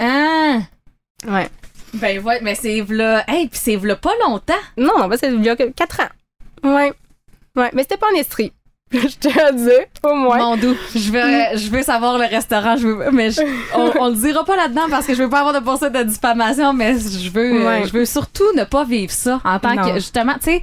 Ah! 0.00 0.58
Ouais. 1.26 1.48
Ben 1.94 2.22
ouais, 2.22 2.38
mais 2.42 2.54
c'est 2.54 2.80
v'là. 2.82 3.24
Hey, 3.26 3.48
puis 3.48 3.58
c'est 3.62 3.76
v'là 3.76 3.96
pas 3.96 4.12
longtemps. 4.26 4.52
Non, 4.76 4.92
non, 4.98 5.08
ben, 5.08 5.16
c'est 5.18 5.32
il 5.32 5.42
y 5.42 5.48
a 5.48 5.56
que 5.56 5.70
4 5.70 6.00
ans. 6.00 6.08
Ouais. 6.64 6.92
Ouais, 7.56 7.70
mais 7.74 7.82
c'était 7.82 7.96
pas 7.96 8.06
en 8.14 8.18
Estrie. 8.18 8.52
je 8.92 8.98
te 9.18 9.28
le 9.28 9.52
dis, 9.54 9.86
au 10.02 10.14
moins. 10.14 10.38
Mon 10.38 10.56
doux, 10.56 10.74
je 10.94 11.12
veux, 11.12 11.58
je 11.58 11.68
veux 11.70 11.82
savoir 11.82 12.16
le 12.16 12.24
restaurant, 12.24 12.74
je 12.76 12.86
veux, 12.88 13.10
mais 13.10 13.30
je- 13.30 13.42
on, 13.74 13.92
on 14.00 14.08
le 14.08 14.14
dira 14.14 14.44
pas 14.46 14.56
là-dedans 14.56 14.86
parce 14.88 15.06
que 15.06 15.14
je 15.14 15.22
veux 15.22 15.28
pas 15.28 15.40
avoir 15.40 15.52
de 15.52 15.62
poursuite 15.62 15.92
de 15.92 16.02
diffamation, 16.04 16.72
mais 16.72 16.94
je 16.98 17.30
veux, 17.30 17.66
Ouais. 17.66 17.82
je 17.86 17.92
veux 17.92 18.06
surtout 18.06 18.50
ne 18.56 18.64
pas 18.64 18.84
vivre 18.84 19.12
ça 19.12 19.40
en 19.44 19.58
tant 19.58 19.74
Non. 19.74 19.82
que, 19.82 19.94
justement, 19.96 20.34
tu 20.34 20.44
sais, 20.52 20.62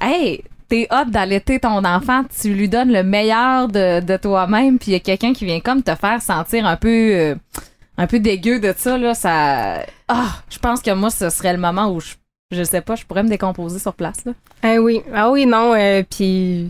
hey, 0.00 0.44
t'es 0.68 0.86
hot 0.92 1.06
d'allaiter 1.10 1.58
ton 1.58 1.84
enfant, 1.84 2.22
tu 2.40 2.54
lui 2.54 2.68
donnes 2.68 2.92
le 2.92 3.02
meilleur 3.02 3.66
de, 3.66 3.98
de 4.00 4.16
toi-même, 4.18 4.78
puis 4.78 4.92
il 4.92 4.94
y 4.94 4.96
a 4.96 5.00
quelqu'un 5.00 5.32
qui 5.32 5.44
vient 5.44 5.58
comme 5.60 5.82
te 5.82 5.94
faire 5.96 6.22
sentir 6.22 6.66
un 6.66 6.76
peu, 6.76 6.88
euh, 7.12 7.34
un 7.98 8.06
peu 8.06 8.20
dégueu 8.20 8.60
de 8.60 8.72
ça, 8.76 8.96
là, 8.98 9.14
ça, 9.14 9.80
ah, 10.06 10.28
je 10.48 10.58
pense 10.60 10.80
que 10.80 10.92
moi, 10.92 11.10
ce 11.10 11.28
serait 11.28 11.52
le 11.52 11.58
moment 11.60 11.88
où 11.90 11.98
je, 12.00 12.14
je 12.54 12.62
sais 12.64 12.80
pas, 12.80 12.94
je 12.94 13.04
pourrais 13.04 13.22
me 13.22 13.28
décomposer 13.28 13.78
sur 13.78 13.92
place, 13.94 14.24
là. 14.24 14.32
Ah 14.62 14.76
oui, 14.80 15.02
ah 15.14 15.30
oui, 15.30 15.44
non, 15.46 15.74
euh, 15.74 16.02
puis 16.08 16.68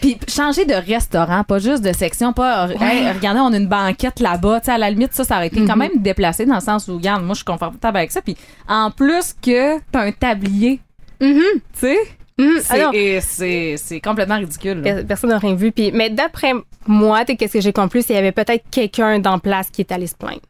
Puis 0.00 0.16
changer 0.28 0.64
de 0.64 0.74
restaurant, 0.74 1.44
pas 1.44 1.58
juste 1.58 1.82
de 1.84 1.92
section, 1.92 2.32
pas 2.32 2.68
hey, 2.70 3.10
regardez, 3.12 3.40
on 3.40 3.52
a 3.52 3.56
une 3.56 3.66
banquette 3.68 4.20
là-bas, 4.20 4.60
tu 4.60 4.66
sais 4.66 4.72
à 4.72 4.78
la 4.78 4.90
limite 4.90 5.12
ça 5.12 5.24
ça 5.24 5.36
aurait 5.36 5.48
été 5.48 5.64
quand 5.64 5.74
Mhm. 5.74 5.78
même 5.78 5.96
déplacé 6.02 6.46
dans 6.46 6.54
le 6.54 6.60
sens 6.60 6.88
où 6.88 6.94
regarde, 6.96 7.22
moi 7.22 7.34
je 7.34 7.38
suis 7.38 7.44
confortable 7.44 7.98
avec 7.98 8.10
ça 8.12 8.22
puis 8.22 8.36
en 8.68 8.90
plus 8.90 9.34
que 9.42 9.78
t'as 9.92 10.00
un 10.06 10.12
tablier, 10.12 10.80
Mhm. 11.20 11.40
tu 11.78 11.80
sais, 11.80 11.98
Mhm. 12.38 13.20
c'est 13.22 14.00
complètement 14.00 14.38
ridicule. 14.38 14.80
là. 14.82 15.04
personne 15.04 15.30
n'a 15.30 15.38
rien 15.38 15.54
vu. 15.54 15.70
Puis, 15.70 15.92
mais 15.92 16.10
d'après 16.10 16.52
moi, 16.86 17.24
qu'est-ce 17.24 17.52
que 17.52 17.60
j'ai 17.60 17.72
compris, 17.72 18.02
c'est 18.02 18.08
qu'il 18.08 18.16
y 18.16 18.18
avait 18.18 18.32
peut-être 18.32 18.64
quelqu'un 18.70 19.18
dans 19.20 19.38
place 19.38 19.70
qui 19.70 19.82
est 19.82 19.92
allé 19.92 20.06
se 20.06 20.14
plaindre. 20.16 20.40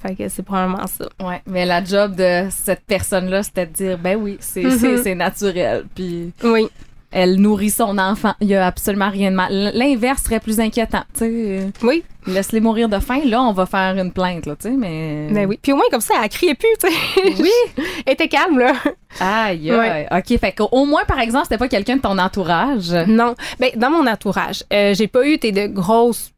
Fait 0.00 0.14
que 0.14 0.28
c'est 0.28 0.42
probablement 0.42 0.86
ça. 0.86 1.06
Ouais, 1.22 1.40
mais 1.46 1.64
la 1.66 1.82
job 1.84 2.14
de 2.16 2.46
cette 2.50 2.82
personne 2.86 3.28
là, 3.28 3.42
c'était 3.42 3.66
de 3.66 3.72
dire 3.72 3.98
ben 3.98 4.16
oui, 4.20 4.36
c'est 4.40 4.62
Mhm. 4.64 5.12
naturel 5.14 5.84
puis 5.94 6.32
Oui. 6.44 6.66
elle 7.12 7.36
nourrit 7.36 7.70
son 7.70 7.96
enfant, 7.98 8.34
il 8.40 8.48
y 8.48 8.54
a 8.54 8.66
absolument 8.66 9.08
rien 9.10 9.30
de 9.30 9.36
mal. 9.36 9.70
L'inverse 9.74 10.22
serait 10.24 10.40
plus 10.40 10.60
inquiétant, 10.60 11.02
tu 11.16 11.20
sais. 11.20 11.70
Oui. 11.82 12.04
Laisse-les 12.26 12.60
mourir 12.60 12.88
de 12.88 12.98
faim, 12.98 13.20
là 13.24 13.40
on 13.42 13.52
va 13.52 13.66
faire 13.66 13.96
une 13.96 14.12
plainte 14.12 14.46
là, 14.46 14.56
tu 14.56 14.68
sais, 14.68 14.74
mais 14.76 15.28
Ben 15.30 15.46
oui. 15.46 15.58
Puis 15.62 15.72
au 15.72 15.76
moins, 15.76 15.84
comme 15.90 16.00
ça, 16.00 16.14
elle 16.22 16.28
criait 16.28 16.54
plus, 16.54 16.68
tu 16.80 16.88
sais. 16.90 17.42
Oui. 17.42 17.50
elle 18.06 18.12
était 18.14 18.28
calme, 18.28 18.58
là. 18.58 18.72
Aïe, 19.20 19.72
Ouais. 19.72 20.06
OK, 20.10 20.38
fait 20.38 20.52
qu'au 20.52 20.84
moins, 20.84 21.04
par 21.04 21.20
exemple, 21.20 21.44
c'était 21.44 21.58
pas 21.58 21.68
quelqu'un 21.68 21.96
de 21.96 22.02
ton 22.02 22.18
entourage. 22.18 22.90
Non. 23.06 23.34
Ben, 23.60 23.70
dans 23.76 23.90
mon 23.90 24.06
entourage, 24.06 24.64
euh, 24.72 24.92
j'ai 24.94 25.06
pas 25.06 25.26
eu 25.26 25.38
t'es, 25.38 25.52
de 25.52 25.66
grosses 25.68 26.32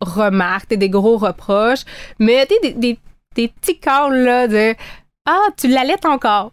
remarques, 0.00 0.68
t'es, 0.68 0.76
des 0.76 0.90
gros 0.90 1.16
reproches, 1.18 1.84
mais 2.18 2.46
t'es, 2.46 2.58
des, 2.62 2.72
des, 2.72 2.98
des 3.34 3.48
petits 3.48 3.78
calls, 3.78 4.24
là, 4.24 4.48
de 4.48 4.74
Ah, 5.26 5.48
tu 5.56 5.68
l'allaites 5.68 6.06
encore. 6.06 6.52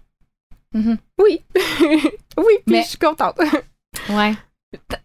Mhm. 0.73 0.97
Oui. 1.19 1.41
oui, 1.81 2.03
puis 2.37 2.61
Mais- 2.67 2.83
je 2.83 2.87
suis 2.89 2.97
contente. 2.97 3.35
Ouais. 4.09 4.33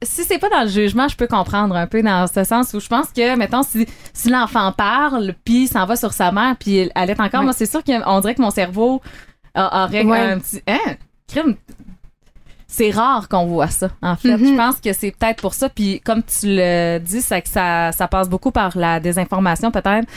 Si 0.02 0.24
c'est 0.24 0.38
pas 0.38 0.50
dans 0.50 0.62
le 0.62 0.68
jugement, 0.68 1.09
je 1.09 1.16
peux 1.16 1.26
comprendre 1.28 1.74
un 1.76 1.87
peu 1.87 2.02
dans 2.02 2.26
ce 2.26 2.44
sens 2.44 2.74
où 2.74 2.81
je 2.81 2.88
pense 2.88 3.11
que, 3.11 3.37
mettons, 3.37 3.62
si, 3.62 3.87
si 4.12 4.28
l'enfant 4.28 4.70
parle, 4.72 5.35
puis 5.44 5.66
s'en 5.68 5.87
va 5.87 5.96
sur 5.96 6.12
sa 6.12 6.31
mère, 6.33 6.57
puis 6.59 6.90
elle 6.94 7.11
est 7.11 7.20
encore, 7.20 7.40
Ouais. 7.40 7.44
moi, 7.46 7.52
c'est 7.52 7.66
sûr 7.66 7.83
qu'on 7.83 8.20
dirait 8.20 8.35
que 8.35 8.42
mon 8.42 8.50
cerveau 8.50 9.00
aurait 9.57 10.05
Ouais. 10.05 10.18
un 10.20 10.38
petit. 10.40 10.61
Hein? 10.66 10.96
Crime. 11.28 11.57
C'est 12.74 12.90
rare 12.90 13.28
qu'on 13.28 13.44
voit 13.44 13.68
ça, 13.68 13.90
en 14.00 14.16
fait. 14.16 14.37
Mhm. 14.38 14.46
Je 14.46 14.56
pense 14.56 14.76
que 14.80 14.92
c'est 14.94 15.11
peut-être 15.11 15.42
pour 15.42 15.52
ça. 15.52 15.68
Puis, 15.68 16.00
comme 16.00 16.22
tu 16.22 16.46
le 16.46 16.98
dis, 17.00 17.20
c'est 17.20 17.42
que 17.42 17.48
ça, 17.50 17.92
ça 17.92 18.08
passe 18.08 18.30
beaucoup 18.30 18.50
par 18.50 18.76
la 18.78 18.98
désinformation, 18.98 19.70
peut-être, 19.70 20.08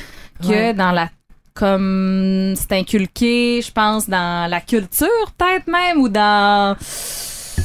que 0.41 0.47
Ouais. 0.47 0.73
dans 0.73 0.91
la 0.91 1.09
comme 1.53 2.53
c'est 2.55 2.73
inculqué, 2.73 3.61
je 3.61 3.71
pense, 3.71 4.09
dans 4.09 4.49
la 4.49 4.61
culture, 4.61 5.07
peut-être 5.37 5.67
même, 5.67 5.99
ou 6.01 6.09
dans 6.09 6.75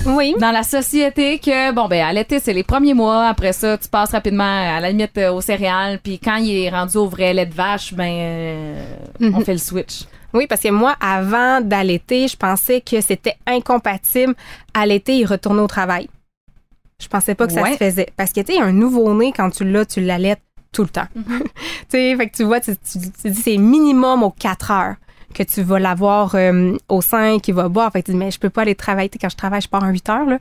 Oui. 0.06 0.34
dans 0.40 0.50
la 0.52 0.62
société 0.62 1.38
que 1.38 1.72
bon 1.72 1.86
ben 1.88 2.06
à 2.06 2.12
l'été 2.12 2.38
c'est 2.38 2.52
les 2.54 2.62
premiers 2.62 2.94
mois 2.94 3.26
après 3.26 3.52
ça 3.52 3.76
tu 3.76 3.88
passes 3.88 4.12
rapidement 4.12 4.44
à 4.76 4.80
la 4.80 4.90
limite 4.90 5.18
euh, 5.18 5.32
aux 5.32 5.40
céréales 5.42 5.98
puis 6.02 6.18
quand 6.18 6.36
il 6.36 6.56
est 6.64 6.70
rendu 6.70 6.96
au 6.96 7.06
vrai 7.06 7.34
lait 7.34 7.44
de 7.44 7.52
vache 7.52 7.92
ben 7.92 8.08
euh, 8.10 8.84
on 9.20 9.24
Mhm. 9.38 9.44
fait 9.44 9.52
le 9.52 9.58
switch 9.58 10.04
Oui, 10.32 10.46
parce 10.46 10.62
que 10.62 10.68
moi, 10.68 10.96
avant 11.00 11.60
d'allaiter, 11.60 12.28
je 12.28 12.36
pensais 12.36 12.80
que 12.80 13.00
c'était 13.00 13.36
incompatible 13.46 14.34
allaiter 14.74 15.20
et 15.20 15.24
retourner 15.24 15.60
au 15.60 15.66
travail. 15.66 16.08
Je 17.00 17.08
pensais 17.08 17.34
pas 17.34 17.46
que 17.46 17.52
ça 17.52 17.64
se 17.66 17.76
faisait. 17.76 18.08
Parce 18.16 18.32
que, 18.32 18.40
tu 18.40 18.54
sais, 18.54 18.60
un 18.60 18.72
nouveau-né, 18.72 19.32
quand 19.34 19.50
tu 19.50 19.64
l'as, 19.64 19.86
tu 19.86 20.00
l'allaites 20.00 20.42
tout 20.72 20.82
le 20.82 20.88
temps. 20.88 21.08
Mhm. 21.14 21.24
tu 21.44 21.50
sais, 21.88 22.16
fait 22.16 22.28
que 22.28 22.36
tu 22.36 22.44
vois, 22.44 22.60
tu, 22.60 22.76
tu, 22.76 22.98
tu 23.22 23.30
dis 23.30 23.40
c'est 23.40 23.56
minimum 23.56 24.22
aux 24.22 24.30
4 24.30 24.70
heures 24.70 24.94
que 25.34 25.42
tu 25.42 25.62
vas 25.62 25.78
l'avoir 25.78 26.34
euh, 26.34 26.76
au 26.88 27.00
sein, 27.00 27.38
qui 27.38 27.52
va 27.52 27.68
boire. 27.68 27.90
Fait 27.92 28.02
que 28.02 28.06
tu 28.06 28.12
dis, 28.12 28.16
mais 28.16 28.30
je 28.30 28.38
peux 28.38 28.50
pas 28.50 28.62
aller 28.62 28.74
travailler. 28.74 29.10
Quand 29.20 29.28
je 29.28 29.36
travaille, 29.36 29.60
je 29.60 29.68
pars 29.68 29.82
en 29.82 29.88
8 29.88 30.08
heures, 30.08 30.26
là. 30.26 30.38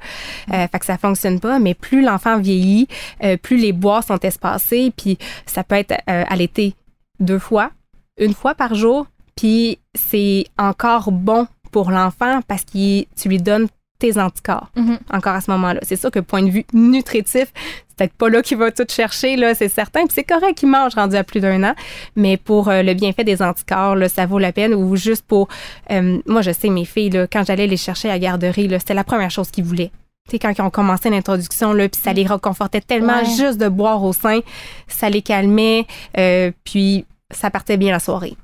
Euh, 0.51 0.67
fait 0.67 0.79
que 0.79 0.85
ça 0.85 0.97
fonctionne 0.97 1.39
pas. 1.39 1.59
Mais 1.59 1.73
plus 1.73 2.01
l'enfant 2.01 2.39
vieillit, 2.39 2.87
euh, 3.23 3.37
plus 3.37 3.57
les 3.57 3.71
bois 3.71 4.01
sont 4.01 4.19
espacés, 4.19 4.91
puis 4.95 5.17
ça 5.45 5.63
peut 5.63 5.75
être 5.75 5.93
euh, 6.09 6.23
allaité 6.27 6.75
deux 7.19 7.39
fois, 7.39 7.71
une 8.17 8.33
fois 8.33 8.55
par 8.55 8.75
jour, 8.75 9.07
puis 9.39 9.79
c'est 9.95 10.45
encore 10.57 11.11
bon 11.11 11.47
pour 11.71 11.91
l'enfant 11.91 12.41
parce 12.47 12.63
que 12.65 13.01
tu 13.15 13.29
lui 13.29 13.37
donnes 13.37 13.67
tes 13.99 14.17
anticorps 14.17 14.69
Mhm. 14.77 14.97
encore 15.11 15.33
à 15.35 15.41
ce 15.41 15.51
moment-là. 15.51 15.79
C'est 15.83 15.97
sûr 15.97 16.09
que 16.09 16.19
point 16.19 16.41
de 16.41 16.49
vue 16.49 16.65
nutritif, 16.73 17.51
c'est 17.89 17.97
peut-être 17.97 18.13
pas 18.13 18.29
là 18.29 18.41
qu'il 18.41 18.57
va 18.57 18.71
tout 18.71 18.85
chercher, 18.89 19.35
là, 19.35 19.53
c'est 19.55 19.67
certain. 19.67 20.01
Puis 20.05 20.13
c'est 20.15 20.23
correct 20.23 20.57
qu'il 20.57 20.69
mange 20.69 20.95
rendu 20.95 21.17
à 21.17 21.23
plus 21.25 21.41
d'un 21.41 21.63
an, 21.63 21.73
mais 22.15 22.37
pour 22.37 22.69
euh, 22.69 22.81
le 22.81 22.93
bienfait 22.93 23.25
des 23.25 23.41
anticorps, 23.41 23.95
là, 23.97 24.07
ça 24.07 24.25
vaut 24.25 24.39
la 24.39 24.53
peine. 24.53 24.73
Ou 24.73 24.95
juste 24.95 25.25
pour... 25.27 25.49
euh, 25.91 26.19
moi, 26.25 26.41
je 26.41 26.51
sais, 26.51 26.69
mes 26.69 26.85
filles, 26.85 27.09
là, 27.09 27.27
quand 27.27 27.43
j'allais 27.45 27.67
les 27.67 27.75
chercher 27.77 28.09
à 28.09 28.13
la 28.13 28.19
garderie, 28.19 28.69
c'était 28.79 28.93
la 28.93 29.03
première 29.03 29.31
chose 29.31 29.51
qu'ils 29.51 29.65
voulaient. 29.65 29.91
Tu 30.29 30.31
sais, 30.31 30.39
quand 30.39 30.53
ils 30.57 30.61
ont 30.61 30.69
commencé 30.69 31.09
l'introduction, 31.09 31.73
là, 31.73 31.89
puis 31.89 31.99
ça 32.01 32.13
les 32.13 32.25
réconfortait 32.25 32.79
tellement 32.81 33.19
Ouais. 33.19 33.25
juste 33.25 33.57
de 33.59 33.67
boire 33.67 34.01
au 34.01 34.13
sein, 34.13 34.39
ça 34.87 35.09
les 35.09 35.21
calmait, 35.21 35.85
euh, 36.17 36.51
puis 36.63 37.05
ça 37.31 37.51
partait 37.51 37.75
bien 37.77 37.91
la 37.91 37.99
soirée. 37.99 38.37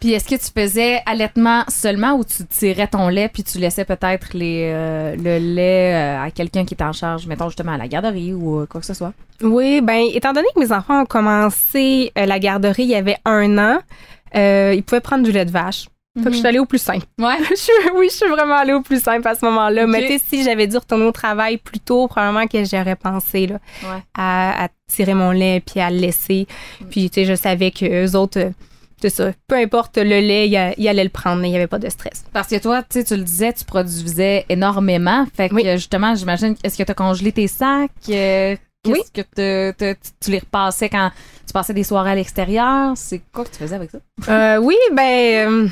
Puis 0.00 0.12
est-ce 0.12 0.24
que 0.28 0.34
tu 0.34 0.50
faisais 0.54 1.00
allaitement 1.06 1.64
seulement 1.68 2.12
ou 2.14 2.24
tu 2.24 2.44
tirais 2.46 2.86
ton 2.88 3.08
lait 3.08 3.28
puis 3.28 3.42
tu 3.42 3.58
laissais 3.58 3.84
peut-être 3.84 4.28
les 4.34 4.70
euh, 4.72 5.16
le 5.16 5.38
lait 5.38 5.94
euh, 5.94 6.22
à 6.24 6.30
quelqu'un 6.30 6.64
qui 6.64 6.74
est 6.74 6.82
en 6.82 6.92
charge 6.92 7.26
mettons 7.26 7.48
justement 7.48 7.72
à 7.72 7.78
la 7.78 7.88
garderie 7.88 8.32
ou 8.32 8.60
euh, 8.60 8.66
quoi 8.66 8.80
que 8.80 8.86
ce 8.86 8.94
soit? 8.94 9.12
Oui, 9.42 9.80
ben 9.82 10.04
étant 10.14 10.32
donné 10.32 10.46
que 10.54 10.60
mes 10.60 10.72
enfants 10.72 11.02
ont 11.02 11.06
commencé 11.06 12.12
euh, 12.18 12.26
la 12.26 12.38
garderie 12.38 12.84
il 12.84 12.90
y 12.90 12.94
avait 12.94 13.16
un 13.24 13.58
an, 13.58 13.78
euh, 14.34 14.72
ils 14.74 14.82
pouvaient 14.82 15.00
prendre 15.00 15.24
du 15.24 15.32
lait 15.32 15.44
de 15.44 15.50
vache. 15.50 15.86
Fait 16.18 16.24
que 16.24 16.32
je 16.32 16.38
suis 16.38 16.46
allée 16.46 16.58
au 16.58 16.64
plus 16.64 16.78
simple. 16.80 17.04
ouais 17.18 17.36
Je 17.50 17.54
suis- 17.56 17.72
oui, 17.94 18.06
je 18.10 18.16
suis 18.16 18.28
vraiment 18.28 18.54
allée 18.56 18.72
au 18.72 18.80
plus 18.80 19.02
simple 19.02 19.28
à 19.28 19.34
ce 19.34 19.44
moment-là. 19.44 19.86
Mais 19.86 20.00
tu 20.06 20.06
sais, 20.18 20.24
si 20.26 20.42
j'avais 20.44 20.66
dû 20.66 20.78
retourner 20.78 21.04
au 21.04 21.12
travail 21.12 21.58
plus 21.58 21.78
tôt, 21.78 22.08
probablement 22.08 22.46
que 22.46 22.64
j'aurais 22.64 22.96
pensé 22.96 23.46
là, 23.48 23.58
Ouais. 23.82 24.00
à, 24.16 24.64
à 24.64 24.68
tirer 24.90 25.12
mon 25.12 25.30
lait 25.30 25.60
puis 25.60 25.78
à 25.78 25.90
le 25.90 25.98
laisser. 25.98 26.46
Puis 26.88 27.10
tu 27.10 27.16
sais, 27.20 27.24
je 27.26 27.34
savais 27.34 27.70
que 27.70 27.84
eux 28.06 28.16
autres, 28.16 28.50
c'est 29.00 29.10
ça, 29.10 29.32
peu 29.46 29.56
importe 29.56 29.98
le 29.98 30.04
lait, 30.20 30.48
ils 30.48 30.56
a- 30.56 30.72
ils 30.78 30.88
allaient 30.88 31.04
le 31.04 31.10
prendre, 31.10 31.44
il 31.44 31.50
n'y 31.50 31.56
avait 31.56 31.66
pas 31.66 31.78
de 31.78 31.88
stress. 31.88 32.24
Parce 32.32 32.48
que 32.48 32.58
toi, 32.58 32.82
tu 32.82 32.98
sais, 33.00 33.04
tu 33.04 33.16
le 33.16 33.22
disais, 33.22 33.52
tu 33.52 33.64
produisais 33.64 34.44
énormément. 34.48 35.26
Fait 35.36 35.48
que 35.48 35.54
Oui. 35.54 35.64
justement, 35.72 36.14
j'imagine, 36.14 36.54
est-ce 36.64 36.76
que 36.78 36.82
tu 36.82 36.90
as 36.90 36.94
congelé 36.94 37.32
tes 37.32 37.46
sacs? 37.46 37.90
Euh, 38.08 38.56
Oui. 38.92 39.00
que 39.14 39.22
te- 39.22 39.72
te- 39.72 39.98
tu 40.20 40.30
les 40.30 40.38
repassais 40.38 40.88
quand 40.88 41.10
tu 41.46 41.52
passais 41.52 41.72
des 41.74 41.84
soirées 41.84 42.10
à 42.10 42.14
l'extérieur? 42.14 42.92
C'est 42.96 43.20
quoi 43.32 43.44
que 43.44 43.50
tu 43.50 43.58
faisais 43.58 43.76
avec 43.76 43.90
ça? 43.90 43.98
Euh, 44.28 44.58
oui, 44.58 44.74
ben, 44.92 45.48
euh, 45.48 45.68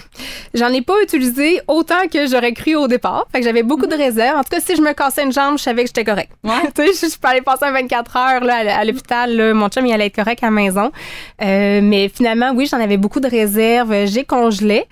j'en 0.54 0.68
ai 0.68 0.82
pas 0.82 0.94
utilisé 1.02 1.60
autant 1.66 2.06
que 2.10 2.26
j'aurais 2.28 2.52
cru 2.52 2.76
au 2.76 2.86
départ. 2.86 3.26
Fait 3.32 3.40
que 3.40 3.44
j'avais 3.44 3.64
beaucoup 3.64 3.86
de 3.86 3.96
réserves. 3.96 4.38
En 4.38 4.42
tout 4.42 4.50
cas, 4.50 4.60
si 4.60 4.76
je 4.76 4.80
me 4.80 4.92
cassais 4.92 5.24
une 5.24 5.32
jambe, 5.32 5.58
je 5.58 5.64
savais 5.64 5.82
que 5.82 5.88
j'étais 5.88 6.04
correct. 6.04 6.30
Ouais. 6.44 6.52
tu 6.74 6.92
sais, 6.94 7.08
je 7.08 7.26
aller 7.26 7.42
passer 7.42 7.64
un 7.64 7.72
24 7.72 8.16
heures 8.16 8.44
là, 8.44 8.78
à, 8.78 8.84
l'hôpital. 8.84 9.54
Mon 9.54 9.68
chum, 9.68 9.84
il 9.86 9.92
allait 9.92 10.06
être 10.06 10.16
correct 10.16 10.42
à 10.42 10.46
la 10.46 10.52
maison. 10.52 10.92
Euh, 11.42 11.80
mais 11.82 12.08
finalement, 12.08 12.52
oui, 12.54 12.66
j'en 12.66 12.80
avais 12.80 12.96
beaucoup 12.96 13.20
de 13.20 13.28
réserves. 13.28 14.06
J'ai 14.06 14.24
congelé. 14.24 14.84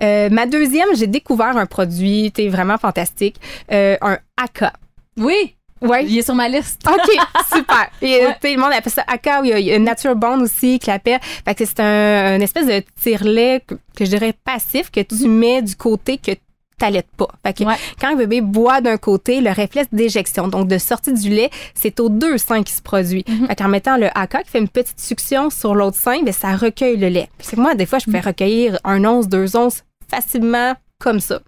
Ma 0.00 0.46
deuxième, 0.46 0.88
j'ai 0.94 1.06
découvert 1.06 1.56
un 1.56 1.66
produit, 1.66 2.32
sais, 2.34 2.48
vraiment 2.48 2.78
fantastique. 2.78 3.36
Un 3.70 4.18
AK. 4.38 4.72
Oui! 5.18 5.54
Ouais. 5.82 6.04
Il 6.06 6.18
est 6.18 6.22
sur 6.22 6.34
ma 6.34 6.48
liste. 6.48 6.82
OK, 6.88 7.10
super. 7.54 7.88
Et 8.02 8.26
Ouais. 8.26 8.36
tu 8.40 8.48
sais, 8.48 8.54
le 8.54 8.60
monde 8.60 8.72
appelle 8.72 8.92
ça 8.92 9.04
Aka. 9.06 9.40
Il 9.44 9.48
y 9.48 9.52
a, 9.52 9.58
il 9.58 9.66
y 9.66 9.72
a 9.72 9.78
Nature 9.78 10.14
Bond 10.16 10.40
aussi 10.42 10.78
qui 10.78 10.88
l'appelle. 10.90 11.20
Fait 11.44 11.54
que 11.54 11.64
c'est 11.64 11.80
un, 11.80 12.36
une 12.36 12.42
espèce 12.42 12.66
de 12.66 12.82
tire-lait 13.02 13.62
que, 13.66 13.74
que 13.96 14.04
je 14.04 14.10
dirais 14.10 14.34
passif 14.44 14.90
que 14.90 15.00
tu 15.00 15.26
mets 15.28 15.62
du 15.62 15.74
côté 15.76 16.18
que 16.18 16.32
t'allaites 16.78 17.10
pas. 17.16 17.28
Fait 17.44 17.52
que 17.52 17.64
Ouais. 17.64 17.74
quand 18.00 18.08
un 18.08 18.16
bébé 18.16 18.40
boit 18.40 18.80
d'un 18.80 18.96
côté, 18.96 19.40
le 19.42 19.50
réflexe 19.50 19.88
d'éjection, 19.92 20.48
donc 20.48 20.66
de 20.66 20.78
sortie 20.78 21.12
du 21.12 21.28
lait, 21.28 21.50
c'est 21.74 22.00
aux 22.00 22.08
deux 22.08 22.38
seins 22.38 22.62
qui 22.62 22.72
se 22.72 22.80
produit. 22.82 23.24
Fait 23.46 23.54
qu'en 23.56 23.68
mettant 23.68 23.96
le 23.98 24.08
haka 24.14 24.42
qui 24.42 24.50
fait 24.50 24.58
une 24.60 24.68
petite 24.68 24.98
succion 25.00 25.50
sur 25.50 25.74
l'autre 25.74 25.98
sein, 25.98 26.22
ben, 26.22 26.32
ça 26.32 26.56
recueille 26.56 26.96
le 26.96 27.08
lait. 27.08 27.28
Puis 27.38 27.48
c'est 27.50 27.56
que 27.56 27.60
moi, 27.60 27.74
des 27.74 27.84
fois, 27.86 27.98
je 27.98 28.06
pouvais 28.06 28.20
recueillir 28.20 28.78
un 28.84 29.04
once, 29.04 29.28
deux 29.28 29.56
onces 29.56 29.82
facilement 30.10 30.74
comme 31.00 31.18
ça. 31.18 31.40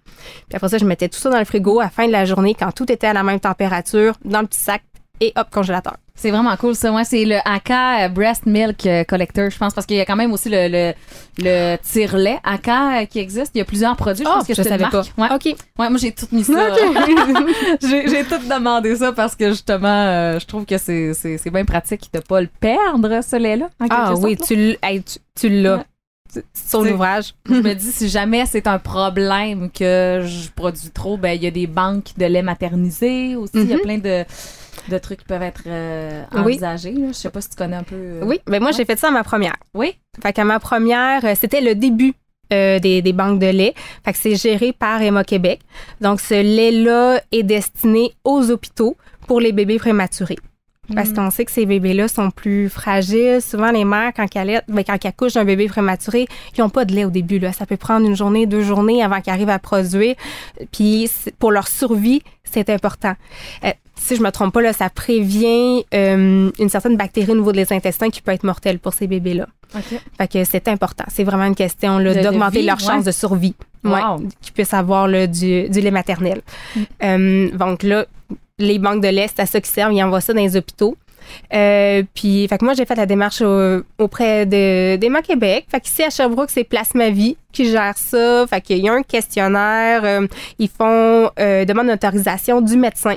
Puis 0.48 0.56
après 0.56 0.68
ça, 0.68 0.78
je 0.78 0.84
mettais 0.84 1.08
tout 1.08 1.18
ça 1.20 1.30
dans 1.30 1.38
le 1.38 1.44
frigo 1.44 1.78
à 1.78 1.84
la 1.84 1.90
fin 1.90 2.06
de 2.08 2.12
la 2.12 2.24
journée 2.24 2.56
quand 2.58 2.72
tout 2.72 2.90
était 2.90 3.06
à 3.06 3.12
la 3.12 3.22
même 3.22 3.38
température, 3.38 4.14
dans 4.24 4.40
le 4.40 4.46
petit 4.48 4.60
sac 4.60 4.82
et 5.20 5.32
hop, 5.36 5.46
congélateur. 5.52 5.96
C'est 6.14 6.30
vraiment 6.30 6.54
cool 6.56 6.74
ça. 6.74 6.90
Moi, 6.90 7.04
c'est 7.04 7.24
le 7.24 7.36
AK 7.44 8.12
Breast 8.12 8.44
Milk 8.46 8.84
euh, 8.86 9.02
Collector, 9.04 9.48
je 9.50 9.56
pense, 9.56 9.72
parce 9.72 9.86
qu'il 9.86 9.96
y 9.96 10.00
a 10.00 10.04
quand 10.04 10.14
même 10.16 10.32
aussi 10.32 10.48
le, 10.50 10.68
le, 10.68 10.92
le 11.38 11.76
tire-lait 11.78 12.38
AK 12.44 12.68
euh, 12.68 13.04
qui 13.06 13.18
existe. 13.18 13.52
Il 13.54 13.58
y 13.58 13.60
a 13.62 13.64
plusieurs 13.64 13.96
produits. 13.96 14.24
Je 14.24 14.28
Ah, 14.30 14.34
pense 14.38 14.46
que 14.46 14.54
je 14.54 14.62
savais 14.62 14.84
pas. 14.90 15.02
Ouais. 15.16 15.28
OK. 15.34 15.44
Ouais, 15.78 15.88
moi, 15.88 15.96
j'ai 15.98 16.12
tout 16.12 16.26
mis 16.32 16.44
ça. 16.44 16.68
j'ai 17.82 18.08
j'ai 18.08 18.24
tout 18.24 18.38
demandé 18.48 18.94
ça 18.96 19.12
parce 19.12 19.34
que 19.34 19.48
justement, 19.50 19.88
euh, 19.88 20.38
je 20.38 20.46
trouve 20.46 20.64
que 20.66 20.76
c'est 20.78 21.50
bien 21.52 21.64
pratique 21.64 22.08
de 22.12 22.20
pas 22.20 22.40
le 22.40 22.48
perdre, 22.60 23.20
ce 23.22 23.36
lait-là. 23.36 23.68
Ah 23.90 24.12
oui, 24.16 24.36
sorte, 24.36 24.48
tu, 24.48 24.54
l- 24.54 24.78
hey, 24.82 25.02
tu, 25.02 25.18
tu 25.34 25.48
l'as. 25.48 25.76
Ouais. 25.78 25.84
C'est- 26.54 26.78
l'ouvrage. 26.90 27.34
Je 27.48 27.54
me 27.54 27.74
dis, 27.74 27.92
si 27.92 28.08
jamais 28.08 28.46
c'est 28.46 28.66
un 28.66 28.78
problème 28.78 29.70
que 29.70 30.22
je 30.26 30.48
produis 30.50 30.90
trop, 30.90 31.16
ben 31.16 31.32
il 31.32 31.42
y 31.42 31.46
a 31.46 31.50
des 31.50 31.66
banques 31.66 32.12
de 32.16 32.24
lait 32.26 32.42
maternisé 32.42 33.36
aussi. 33.36 33.52
Il 33.54 33.68
y 33.68 33.72
a 33.72 33.76
Mhm. 33.76 33.82
plein 33.82 33.98
de, 33.98 34.24
de 34.88 34.98
trucs 34.98 35.18
qui 35.20 35.24
peuvent 35.26 35.42
être 35.42 35.62
euh, 35.66 36.24
Oui. 36.32 36.40
envisagés. 36.40 36.92
là. 36.92 37.08
Je 37.08 37.12
sais 37.12 37.30
pas 37.30 37.40
si 37.40 37.50
tu 37.50 37.56
connais 37.56 37.76
un 37.76 37.82
peu. 37.82 37.94
euh, 37.96 38.20
Oui, 38.24 38.40
ben 38.46 38.60
moi, 38.62 38.72
j'ai 38.72 38.84
fait 38.84 38.98
ça 38.98 39.08
à 39.08 39.10
ma 39.10 39.22
première. 39.24 39.56
Oui. 39.74 39.94
Fait 40.22 40.32
qu'à 40.32 40.44
ma 40.44 40.58
première, 40.60 41.24
euh, 41.24 41.34
c'était 41.38 41.60
le 41.60 41.74
début 41.74 42.14
euh, 42.52 42.78
des, 42.78 43.00
des 43.02 43.12
banques 43.12 43.38
de 43.38 43.46
lait. 43.46 43.74
Fait 44.04 44.12
que 44.12 44.18
c'est 44.18 44.34
géré 44.36 44.72
par 44.72 45.00
Emma 45.02 45.24
Québec. 45.24 45.60
Donc, 46.00 46.20
ce 46.20 46.34
lait-là 46.34 47.20
est 47.32 47.42
destiné 47.44 48.12
aux 48.24 48.50
hôpitaux 48.50 48.96
pour 49.26 49.40
les 49.40 49.52
bébés 49.52 49.78
prématurés. 49.78 50.38
Parce 50.94 51.10
Mm. 51.10 51.14
qu'on 51.14 51.30
sait 51.30 51.44
que 51.44 51.52
ces 51.52 51.64
bébés-là 51.64 52.08
sont 52.08 52.30
plus 52.32 52.68
fragiles. 52.68 53.40
Souvent, 53.40 53.70
les 53.70 53.84
mères, 53.84 54.10
quand 54.16 54.26
elles, 54.34 54.40
allaitent- 54.42 54.64
ben, 54.66 54.82
quand 54.84 54.96
elles 55.00 55.08
accouchent 55.08 55.34
d'un 55.34 55.44
bébé 55.44 55.68
prématuré, 55.68 56.26
ils 56.56 56.60
n'ont 56.60 56.70
pas 56.70 56.84
de 56.84 56.92
lait 56.92 57.04
au 57.04 57.10
début. 57.10 57.38
Là. 57.38 57.52
Ça 57.52 57.66
peut 57.66 57.76
prendre 57.76 58.04
une 58.04 58.16
journée, 58.16 58.46
deux 58.46 58.62
journées 58.62 59.02
avant 59.02 59.20
qu'ils 59.20 59.32
arrivent 59.32 59.48
à 59.48 59.60
produire. 59.60 60.16
Puis, 60.72 61.08
pour 61.38 61.52
leur 61.52 61.68
survie, 61.68 62.22
c'est 62.42 62.68
important. 62.68 63.14
Euh, 63.64 63.70
si 63.94 64.16
je 64.16 64.22
me 64.22 64.30
trompe 64.30 64.52
pas, 64.52 64.60
là, 64.60 64.72
ça 64.72 64.90
prévient 64.90 65.84
euh, 65.94 66.50
une 66.58 66.68
certaine 66.68 66.96
bactérie 66.96 67.30
au 67.30 67.36
niveau 67.36 67.52
des 67.52 67.72
intestins 67.72 68.10
qui 68.10 68.20
peut 68.20 68.32
être 68.32 68.42
mortelle 68.42 68.80
pour 68.80 68.92
ces 68.92 69.06
bébés-là. 69.06 69.46
OK. 69.76 70.00
Fait 70.18 70.28
que 70.28 70.42
c'est 70.44 70.66
important. 70.66 71.04
C'est 71.08 71.22
vraiment 71.24 71.44
une 71.44 71.54
question 71.54 72.00
d'augmenter 72.00 72.62
leur 72.62 72.78
ouais. 72.78 72.84
chance 72.84 73.04
de 73.04 73.12
survie. 73.12 73.54
Wow. 73.84 73.92
Ouais, 73.92 74.00
qu'ils 74.40 74.52
puissent 74.52 74.74
avoir 74.74 75.06
là, 75.06 75.28
du, 75.28 75.68
du 75.68 75.80
lait 75.80 75.90
maternel. 75.92 76.42
Euh, 77.04 77.50
donc 77.56 77.84
là, 77.84 78.04
les 78.62 78.78
banques 78.78 79.02
de 79.02 79.08
lait, 79.08 79.26
c'est 79.28 79.42
à 79.42 79.46
ça 79.46 79.60
qu'ils 79.60 79.70
servent. 79.72 79.92
Ils 79.92 80.02
envoient 80.02 80.20
ça 80.20 80.32
dans 80.32 80.40
les 80.42 80.56
hôpitaux. 80.56 80.96
Euh, 81.54 82.02
puis, 82.14 82.48
fait 82.48 82.58
que 82.58 82.64
moi, 82.64 82.74
j'ai 82.74 82.84
fait 82.84 82.96
la 82.96 83.06
démarche 83.06 83.40
au- 83.42 83.82
auprès 83.98 84.44
de 84.44 84.96
d'Emma 84.96 85.22
Québec. 85.22 85.66
Fait 85.70 85.80
qu'ici, 85.80 86.02
à 86.02 86.10
Sherbrooke, 86.10 86.50
c'est 86.50 86.64
Place 86.64 86.94
Ma 86.94 87.10
Vie 87.10 87.36
qui 87.52 87.70
gère 87.70 87.96
ça. 87.96 88.44
Fait 88.48 88.60
qu'il 88.60 88.78
y 88.78 88.88
a 88.88 88.92
un 88.92 89.02
questionnaire. 89.02 90.04
euh, 90.04 90.26
ils 90.58 90.68
font 90.68 91.30
euh, 91.38 91.64
demande 91.64 91.96
du 92.64 92.76
médecin. 92.76 93.16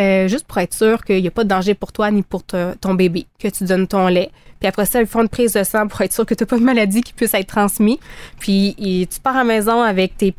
Euh, 0.00 0.28
juste 0.28 0.46
pour 0.46 0.58
être 0.58 0.74
sûr 0.74 1.04
qu'il 1.04 1.20
n'y 1.20 1.26
a 1.28 1.30
pas 1.32 1.42
de 1.44 1.48
danger 1.48 1.74
pour 1.74 1.90
toi 1.92 2.10
ni 2.10 2.22
pour 2.22 2.44
ton 2.44 2.94
bébé, 2.94 3.26
que 3.38 3.48
tu 3.48 3.64
donnes 3.64 3.86
ton 3.88 4.06
lait. 4.06 4.30
Puis 4.60 4.68
après 4.68 4.86
ça, 4.86 5.00
ils 5.00 5.06
font 5.06 5.22
une 5.22 5.28
prise 5.28 5.52
de 5.52 5.64
sang 5.64 5.86
pour 5.88 6.00
être 6.00 6.12
sûr 6.12 6.24
que 6.24 6.34
tu 6.34 6.44
n'as 6.44 6.46
pas 6.48 6.56
de 6.58 6.62
maladie 6.64 7.00
qui 7.02 7.12
puisse 7.12 7.34
être 7.34 7.46
transmise. 7.48 7.98
Puis 8.40 8.74
tu 9.10 9.20
pars 9.20 9.34
à 9.36 9.40
la 9.40 9.44
maison 9.44 9.82
avec 9.82 10.16
tes, 10.16 10.34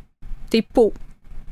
tes 0.50 0.62
pots 0.62 0.94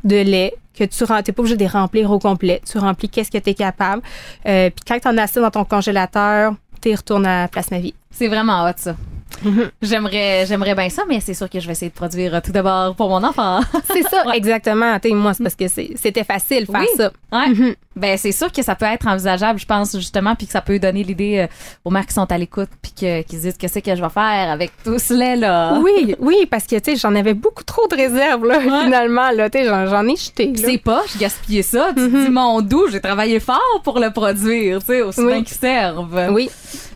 de 0.03 0.15
lait 0.17 0.53
que 0.77 0.83
tu 0.83 1.03
n'es 1.03 1.33
pas 1.33 1.39
obligé 1.41 1.55
de 1.55 1.59
les 1.59 1.67
remplir 1.67 2.11
au 2.11 2.19
complet. 2.19 2.61
Tu 2.69 2.77
remplis 2.77 3.09
qu'est-ce 3.09 3.31
que 3.31 3.37
tu 3.37 3.49
es 3.49 3.53
capable. 3.53 4.01
Euh, 4.45 4.69
puis 4.69 4.83
quand 4.87 4.99
tu 4.99 5.07
en 5.07 5.17
as 5.17 5.23
assez 5.23 5.39
dans 5.39 5.51
ton 5.51 5.65
congélateur, 5.65 6.53
tu 6.81 6.93
retournes 6.93 7.25
à 7.25 7.47
Place 7.47 7.71
Ma 7.71 7.79
Vie. 7.79 7.93
C'est 8.11 8.27
vraiment 8.27 8.65
hot, 8.67 8.73
ça. 8.77 8.95
J'aimerais, 9.81 10.45
j'aimerais 10.47 10.75
bien 10.75 10.89
ça, 10.89 11.03
mais 11.07 11.19
c'est 11.19 11.33
sûr 11.33 11.49
que 11.49 11.59
je 11.59 11.65
vais 11.67 11.73
essayer 11.73 11.89
de 11.89 11.95
produire 11.95 12.35
euh, 12.35 12.39
tout 12.43 12.51
d'abord 12.51 12.95
pour 12.95 13.09
mon 13.09 13.23
enfant. 13.23 13.59
C'est 13.93 14.03
ça, 14.03 14.23
exactement. 14.33 14.99
T'sais, 14.99 15.11
moi, 15.11 15.33
c'est 15.33 15.43
parce 15.43 15.55
que 15.55 15.67
c'est- 15.67 15.91
c'était 15.95 16.23
facile 16.23 16.65
faire 16.65 16.81
Oui. 16.81 16.87
ça. 16.97 17.11
Ouais. 17.31 17.49
Mhm. 17.49 17.75
Ben 17.95 18.15
c'est 18.15 18.31
sûr 18.31 18.51
que 18.51 18.61
ça 18.61 18.75
peut 18.75 18.85
être 18.85 19.07
envisageable, 19.07 19.59
je 19.59 19.65
pense 19.65 19.95
justement, 19.97 20.35
puis 20.35 20.45
que 20.45 20.51
ça 20.51 20.61
peut 20.61 20.77
donner 20.77 21.03
l'idée 21.03 21.39
euh, 21.39 21.47
aux 21.83 21.89
mères 21.89 22.05
qui 22.05 22.13
sont 22.13 22.31
à 22.31 22.37
l'écoute, 22.37 22.69
puis 22.79 22.91
que, 22.91 23.21
qui 23.23 23.37
se 23.37 23.41
disent 23.41 23.57
que 23.57 23.67
c'est 23.67 23.81
que 23.81 23.95
je 23.95 24.01
vais 24.03 24.09
faire 24.09 24.51
avec 24.51 24.71
tout 24.83 24.99
ce 24.99 25.13
lait 25.15 25.35
là? 25.35 25.79
Oui, 25.83 26.15
oui, 26.19 26.47
parce 26.49 26.65
que 26.67 26.75
tu 26.75 26.91
sais, 26.91 26.95
j'en 26.95 27.15
avais 27.15 27.33
beaucoup 27.33 27.63
trop 27.63 27.87
de 27.87 27.95
réserves 27.95 28.45
là, 28.45 28.59
Ouais. 28.59 28.83
finalement 28.85 29.31
là, 29.31 29.49
tu 29.49 29.57
sais, 29.59 29.65
j'en, 29.65 29.87
j'en 29.87 30.07
ai 30.07 30.15
jeté. 30.15 30.53
C'est 30.55 30.77
pas, 30.77 31.01
je 31.11 31.17
gaspillais 31.19 31.63
ça. 31.63 31.89
Tu 31.95 32.01
Mhm. 32.03 32.25
dis, 32.25 32.29
mon 32.31 32.61
doux, 32.61 32.87
j'ai 32.91 33.01
travaillé 33.01 33.39
fort 33.39 33.81
pour 33.83 33.99
le 33.99 34.11
produire, 34.11 34.79
tu 34.79 34.85
sais, 34.87 35.01
aussi 35.01 35.21
Oui. 35.21 35.33
bien 35.33 35.43
qu'ils 35.43 35.57
servent. 35.57 36.27
Oui, 36.31 36.49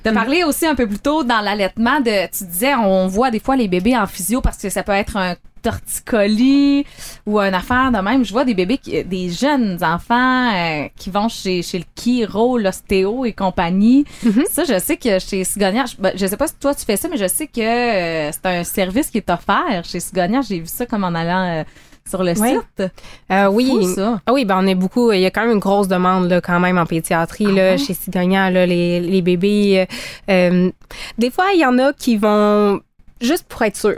De 0.06 0.12
parler 0.12 0.44
aussi 0.44 0.66
un 0.68 0.76
peu 0.76 0.86
plus 0.88 1.00
tôt 1.00 1.24
dans 1.24 1.42
l'allaitement 1.42 2.00
de, 2.00 2.20
tu 2.28 2.43
disais, 2.45 2.74
on 2.76 3.07
voit 3.07 3.32
des 3.32 3.39
fois 3.39 3.55
les 3.55 3.67
bébés 3.67 3.97
en 3.97 4.07
physio 4.07 4.41
parce 4.41 4.57
que 4.57 4.69
ça 4.69 4.84
peut 4.84 4.91
être 4.91 5.17
un 5.17 5.36
torticolis 5.61 6.86
ou 7.26 7.39
une 7.39 7.53
affaire 7.53 7.91
de 7.91 7.99
même. 7.99 8.26
Je 8.26 8.32
vois 8.32 8.45
des 8.45 8.53
bébés, 8.53 8.78
qui- 8.78 9.03
des 9.03 9.30
jeunes 9.30 9.78
enfants 9.84 10.51
euh, 10.53 10.88
qui 10.97 11.09
vont 11.09 11.30
chez, 11.30 11.61
chez 11.61 11.78
le 11.80 11.86
chiro, 11.95 12.57
l'ostéo 12.57 13.26
et 13.26 13.34
compagnie. 13.34 14.05
Mhm. 14.24 14.43
Ça, 14.49 14.63
je 14.63 14.80
sais 14.80 14.97
que 14.97 15.19
chez 15.19 15.43
Sigonia, 15.43 15.86
je, 15.86 15.95
ben, 15.99 16.13
je 16.15 16.26
sais 16.26 16.38
pas 16.38 16.47
si 16.47 16.55
toi 16.55 16.74
tu 16.74 16.84
fais 16.86 16.97
ça, 16.97 17.07
mais 17.09 17.17
je 17.17 17.28
sais 17.28 17.47
que 17.47 17.61
euh, 17.61 18.32
c'est 18.32 18.45
un 18.47 18.63
service 18.63 19.09
qui 19.11 19.17
est 19.19 19.30
offert 19.30 19.84
chez 19.84 19.99
Sigonia. 19.99 20.41
J'ai 20.41 20.59
vu 20.59 20.67
ça 20.67 20.86
comme 20.86 21.03
en 21.03 21.13
allant 21.13 21.59
euh, 21.59 21.63
sur 22.12 22.24
le 22.24 22.39
Ouais. 22.39 22.49
site? 22.78 22.91
Euh, 23.32 23.47
oui. 23.47 23.66
Fou, 23.68 23.95
ça. 23.95 24.20
Ah 24.28 24.34
oui, 24.34 24.45
ben 24.45 24.59
on 24.62 24.68
est 24.68 24.76
beaucoup. 24.76 25.12
Il 25.12 25.20
y 25.22 25.26
a 25.26 25.32
quand 25.32 25.41
même 25.41 25.51
une 25.53 25.59
grosse 25.59 25.88
demande 25.88 26.30
là, 26.30 26.39
quand 26.41 26.59
même 26.59 26.78
en 26.78 26.86
pédiatrie 26.86 27.47
Ah 27.49 27.53
là, 27.53 27.78
chez 27.78 27.95
Sigogna, 27.95 28.51
là, 28.51 28.66
les, 28.68 28.99
les 28.99 29.22
bébés. 29.24 29.88
euh, 30.30 30.51
euh, 30.51 30.72
des 31.18 31.32
fois, 31.32 31.45
il 31.55 31.59
y 31.62 31.66
en 31.66 31.80
a 31.80 31.93
qui 31.93 32.18
vont 32.18 32.80
juste 33.20 33.45
pour 33.47 33.64
être 33.64 33.76
sûr. 33.78 33.97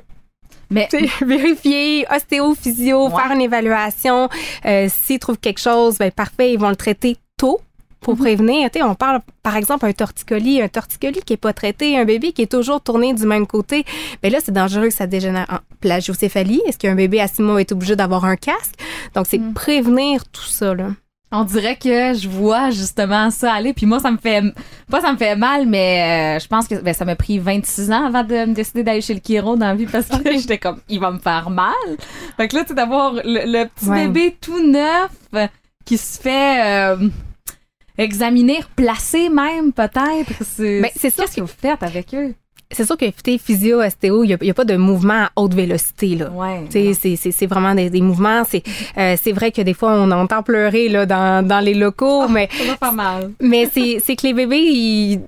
Mais 0.70 0.88
vérifier, 1.26 2.06
ostéo, 2.16 2.56
physio, 2.56 3.08
Ouais. 3.10 3.12
faire 3.22 3.32
une 3.32 3.42
évaluation. 3.42 4.30
Euh, 4.66 4.88
S'ils 4.90 5.20
trouvent 5.20 5.38
quelque 5.38 5.60
chose, 5.60 5.98
ben 5.98 6.10
parfait, 6.12 6.54
ils 6.54 6.60
vont 6.60 6.70
le 6.70 6.76
traiter 6.76 7.18
tôt 7.38 7.60
pour 8.04 8.14
Mhm. 8.14 8.20
prévenir. 8.20 8.70
Tu 8.72 8.78
sais, 8.80 8.84
on 8.86 8.94
parle, 8.96 9.22
par 9.42 9.56
exemple, 9.58 9.86
un 9.88 9.94
torticolis, 9.94 10.62
un 10.62 10.68
torticolis 10.68 11.22
qui 11.26 11.34
est 11.34 11.38
pas 11.38 11.54
traité, 11.54 11.98
un 11.98 12.06
bébé 12.06 12.32
qui 12.34 12.44
est 12.44 12.52
toujours 12.52 12.82
tourné 12.82 13.14
du 13.14 13.26
même 13.26 13.48
côté. 13.48 13.84
Ben 14.22 14.32
là, 14.32 14.38
c'est 14.44 14.52
dangereux 14.52 14.90
que 14.90 14.94
ça 14.94 15.08
dégénère 15.08 15.48
en 15.50 15.58
plagiocéphalie. 15.80 16.62
Est-ce 16.68 16.78
qu'un 16.78 16.96
bébé 16.96 17.20
à 17.22 17.28
six 17.28 17.42
mois 17.42 17.60
est 17.60 17.72
obligé 17.72 17.96
d'avoir 17.96 18.26
un 18.26 18.36
casque? 18.36 18.76
Donc, 19.16 19.26
c'est 19.28 19.40
Mhm. 19.40 19.54
prévenir 19.54 20.26
tout 20.30 20.44
ça, 20.46 20.76
là. 20.76 20.90
On 21.36 21.46
dirait 21.46 21.78
que 21.78 22.14
je 22.14 22.30
vois 22.30 22.70
justement 22.70 23.32
ça 23.32 23.54
aller. 23.54 23.74
Puis 23.74 23.88
moi, 23.88 24.00
ça 24.00 24.12
me 24.12 24.18
fait. 24.18 24.44
Pas 24.92 25.02
ça 25.02 25.12
me 25.12 25.18
fait 25.18 25.36
mal, 25.36 25.66
mais 25.66 26.36
euh, 26.38 26.40
je 26.40 26.48
pense 26.48 26.68
que 26.68 26.76
ben, 26.76 26.94
ça 26.94 27.06
m'a 27.06 27.16
pris 27.16 27.40
26 27.40 27.92
ans 27.92 28.06
avant 28.06 28.24
de 28.24 28.36
me 28.46 28.54
décider 28.54 28.84
d'aller 28.84 29.02
chez 29.02 29.16
le 29.16 29.20
chiro 29.20 29.56
dans 29.56 29.66
la 29.70 29.74
vie 29.74 29.88
parce 29.88 30.06
que 30.06 30.32
j'étais 30.40 30.60
comme, 30.60 30.80
il 30.90 31.00
va 31.00 31.10
me 31.10 31.18
faire 31.18 31.50
mal. 31.50 31.74
Fait 32.38 32.48
que 32.48 32.56
là, 32.56 32.64
tu 32.66 32.76
d'avoir 32.76 33.14
le, 33.14 33.22
le 33.24 33.66
petit 33.68 33.90
Ouais. 33.90 34.08
bébé 34.08 34.38
tout 34.40 34.64
neuf 34.64 35.10
qui 35.86 35.98
se 35.98 36.22
fait. 36.22 36.62
euh, 36.64 36.98
examiner, 37.98 38.60
placer 38.76 39.30
même 39.30 39.72
peut-être. 39.74 40.32
C'est 40.44 40.82
Ben, 40.82 40.92
c'est 40.96 41.14
sûr 41.14 41.24
Qu'est-ce 41.26 41.36
que 41.38 41.42
vous 41.42 41.48
faites 41.48 41.84
avec 41.84 42.14
eux? 42.14 42.34
C'est 42.72 42.86
sûr 42.86 42.98
que 42.98 43.06
physio, 43.38 43.82
ostéo, 43.82 44.24
il 44.24 44.36
n'y 44.42 44.50
a, 44.50 44.54
pas 44.56 44.66
de 44.66 44.76
mouvement 44.76 45.26
à 45.26 45.32
haute 45.36 45.54
vélocité, 45.54 46.16
là. 46.16 46.32
Ouais. 46.32 46.64
Tu 46.66 46.72
sais, 46.72 46.94
c'est- 46.94 47.16
c'est 47.18 47.32
c'est 47.32 47.46
vraiment 47.46 47.76
des, 47.76 47.92
des 47.92 48.02
mouvements. 48.02 48.44
C'est 48.50 48.64
euh, 48.98 49.16
c'est 49.22 49.32
vrai 49.32 49.52
que 49.52 49.62
des 49.62 49.76
fois, 49.76 49.92
on 49.94 50.10
entend 50.10 50.42
pleurer 50.42 50.90
là, 50.90 51.06
dans, 51.06 51.46
dans 51.48 51.60
les 51.60 51.76
locaux, 51.76 52.28
mais, 52.28 52.50
Ça 52.52 52.76
pas 52.78 52.92
mal. 52.92 53.32
mais 53.42 53.70
c'est 53.72 54.02
c'est 54.04 54.16
que 54.16 54.26
les 54.26 54.34
bébés, 54.34 54.58
ils, 54.64 55.22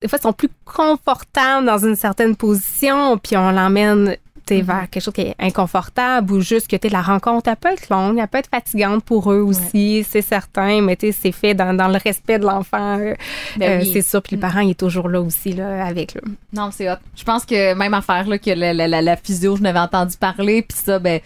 des 0.00 0.06
fois, 0.08 0.20
sont 0.20 0.32
plus 0.32 0.50
confortables 0.64 1.66
dans 1.66 1.78
une 1.78 1.96
certaine 1.96 2.36
position, 2.36 3.18
puis 3.18 3.36
on 3.36 3.50
l'emmène 3.50 4.16
tu 4.46 4.56
sais, 4.56 4.60
vers 4.62 4.88
quelque 4.90 5.02
chose 5.02 5.14
qui 5.14 5.22
est 5.22 5.34
inconfortable 5.38 6.32
ou 6.32 6.40
juste 6.40 6.68
que 6.68 6.76
tu 6.76 6.88
la 6.88 7.02
rencontre, 7.02 7.48
elle 7.48 7.56
peut 7.56 7.70
être 7.70 7.88
longue, 7.88 8.18
elle 8.18 8.28
peut 8.28 8.38
être 8.38 8.50
fatigante 8.50 9.02
pour 9.04 9.32
eux 9.32 9.40
aussi, 9.40 10.04
c'est 10.08 10.22
certain, 10.22 10.82
mais 10.82 10.96
tu 10.96 11.12
c'est 11.12 11.32
fait 11.32 11.54
dans, 11.54 11.74
dans 11.74 11.88
le 11.88 11.98
respect 12.02 12.38
de 12.38 12.44
l'enfant. 12.44 12.98
euh, 12.98 13.14
Ben 13.56 13.80
euh, 13.80 13.82
oui. 13.82 13.90
C'est 13.92 14.02
ça, 14.02 14.20
puis 14.20 14.36
le 14.36 14.40
parent, 14.40 14.60
il 14.60 14.70
est 14.70 14.78
toujours 14.78 15.08
là 15.08 15.20
aussi, 15.20 15.52
là, 15.52 15.86
avec. 15.86 16.14
Là. 16.14 16.20
Non, 16.52 16.70
c'est 16.70 16.90
hot. 16.90 16.96
Je 17.16 17.24
pense 17.24 17.44
que 17.46 17.74
même 17.74 17.94
affaire 17.94 18.26
là, 18.28 18.38
que 18.38 18.50
la, 18.50 18.72
la, 18.74 18.86
la, 18.86 19.00
la 19.02 19.16
physio, 19.16 19.56
je 19.56 19.62
n'avais 19.62 19.78
entendu 19.78 20.16
parler, 20.16 20.62
puis 20.62 20.76
ça, 20.78 20.98
ben, 20.98 21.20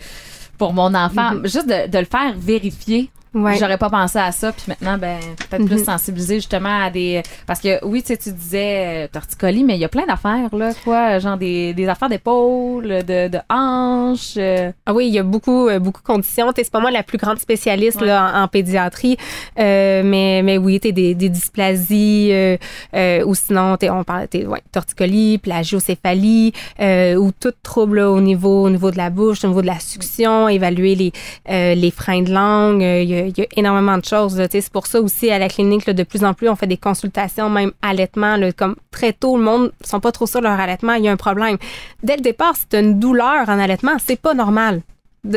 pour 0.56 0.72
mon 0.72 0.94
enfant, 0.94 1.32
juste 1.44 1.68
de, 1.68 1.88
de 1.88 1.98
le 1.98 2.04
faire 2.04 2.34
vérifier 2.36 3.10
Ouais. 3.34 3.56
J'aurais 3.58 3.78
pas 3.78 3.90
pensé 3.90 4.18
à 4.18 4.32
ça, 4.32 4.52
puis 4.52 4.64
maintenant, 4.68 4.96
ben, 4.98 5.18
peut-être 5.50 5.64
plus 5.66 5.78
Mhm. 5.80 5.84
sensibiliser 5.84 6.34
justement 6.36 6.82
à 6.84 6.90
des. 6.90 7.22
Parce 7.46 7.60
que 7.60 7.84
oui, 7.84 8.00
tu 8.02 8.08
sais, 8.08 8.16
tu 8.16 8.32
disais 8.32 9.04
euh, 9.04 9.08
torticolis, 9.12 9.64
mais 9.64 9.74
il 9.76 9.80
y 9.80 9.84
a 9.84 9.88
plein 9.88 10.06
d'affaires, 10.06 10.48
là, 10.54 10.72
quoi. 10.84 11.18
Genre 11.18 11.36
des, 11.36 11.74
des 11.74 11.88
affaires 11.88 12.08
d'épaule, 12.08 12.88
de, 13.04 13.28
de 13.28 13.38
hanches. 13.50 14.34
euh, 14.38 14.70
Ah 14.86 14.94
oui, 14.94 15.08
il 15.08 15.14
y 15.14 15.18
a 15.18 15.22
beaucoup, 15.22 15.68
euh, 15.68 15.78
beaucoup 15.78 16.00
de 16.00 16.06
conditions. 16.06 16.50
C'est 16.56 16.70
pas 16.70 16.80
moi 16.80 16.90
la 16.90 17.02
plus 17.02 17.18
grande 17.18 17.38
spécialiste 17.38 18.00
Ouais. 18.00 18.06
là, 18.08 18.32
en, 18.34 18.42
en 18.44 18.48
pédiatrie, 18.48 19.16
euh, 19.58 20.02
mais, 20.04 20.42
mais 20.42 20.58
oui, 20.58 20.80
t'es 20.80 20.92
des, 20.92 21.14
des 21.14 21.28
dysplasies 21.28 22.30
euh, 22.32 23.24
ou 23.24 23.34
sinon, 23.34 23.76
t'es, 23.76 23.90
on 23.90 24.04
parle 24.04 24.28
t'es, 24.28 24.46
ouais, 24.46 24.62
torticolis, 24.72 25.38
plagiocéphalie 25.38 26.52
euh, 26.80 27.14
ou 27.16 27.30
tout 27.32 27.52
trouble 27.62 27.98
là, 27.98 28.10
au 28.10 28.20
niveau, 28.20 28.64
au 28.64 28.70
niveau 28.70 28.90
de 28.90 28.96
la 28.96 29.10
bouche, 29.10 29.44
au 29.44 29.48
niveau 29.48 29.62
de 29.62 29.66
la 29.66 29.78
succion, 29.80 30.48
évaluer 30.48 30.94
les, 30.94 31.12
euh, 31.50 31.74
les 31.74 31.90
freins 31.90 32.22
de 32.22 32.32
langue. 32.32 32.80
Il 32.82 33.08
y, 33.08 33.14
a, 33.14 33.17
il 33.26 33.38
y 33.38 33.42
a 33.42 33.46
énormément 33.56 33.98
de 33.98 34.04
choses. 34.04 34.42
C'est 34.50 34.70
pour 34.70 34.86
ça 34.86 35.00
aussi 35.00 35.30
à 35.30 35.38
la 35.38 35.48
clinique, 35.48 35.88
de 35.88 36.02
plus 36.02 36.24
en 36.24 36.34
plus, 36.34 36.48
on 36.48 36.56
fait 36.56 36.66
des 36.66 36.76
consultations, 36.76 37.50
même 37.50 37.72
allaitement. 37.82 38.36
Comme 38.56 38.76
très 38.90 39.12
tôt, 39.12 39.36
le 39.36 39.42
monde 39.42 39.72
ne 39.80 39.86
sont 39.86 40.00
pas 40.00 40.12
trop 40.12 40.26
sûrs 40.26 40.40
leur 40.40 40.58
allaitement. 40.58 40.94
Il 40.94 41.04
y 41.04 41.08
a 41.08 41.12
un 41.12 41.16
problème. 41.16 41.58
Dès 42.02 42.16
le 42.16 42.22
départ, 42.22 42.54
tu 42.70 42.78
une 42.78 42.98
douleur 42.98 43.48
en 43.48 43.58
allaitement, 43.58 43.96
c'est 44.04 44.20
pas 44.20 44.34
normal. 44.34 44.82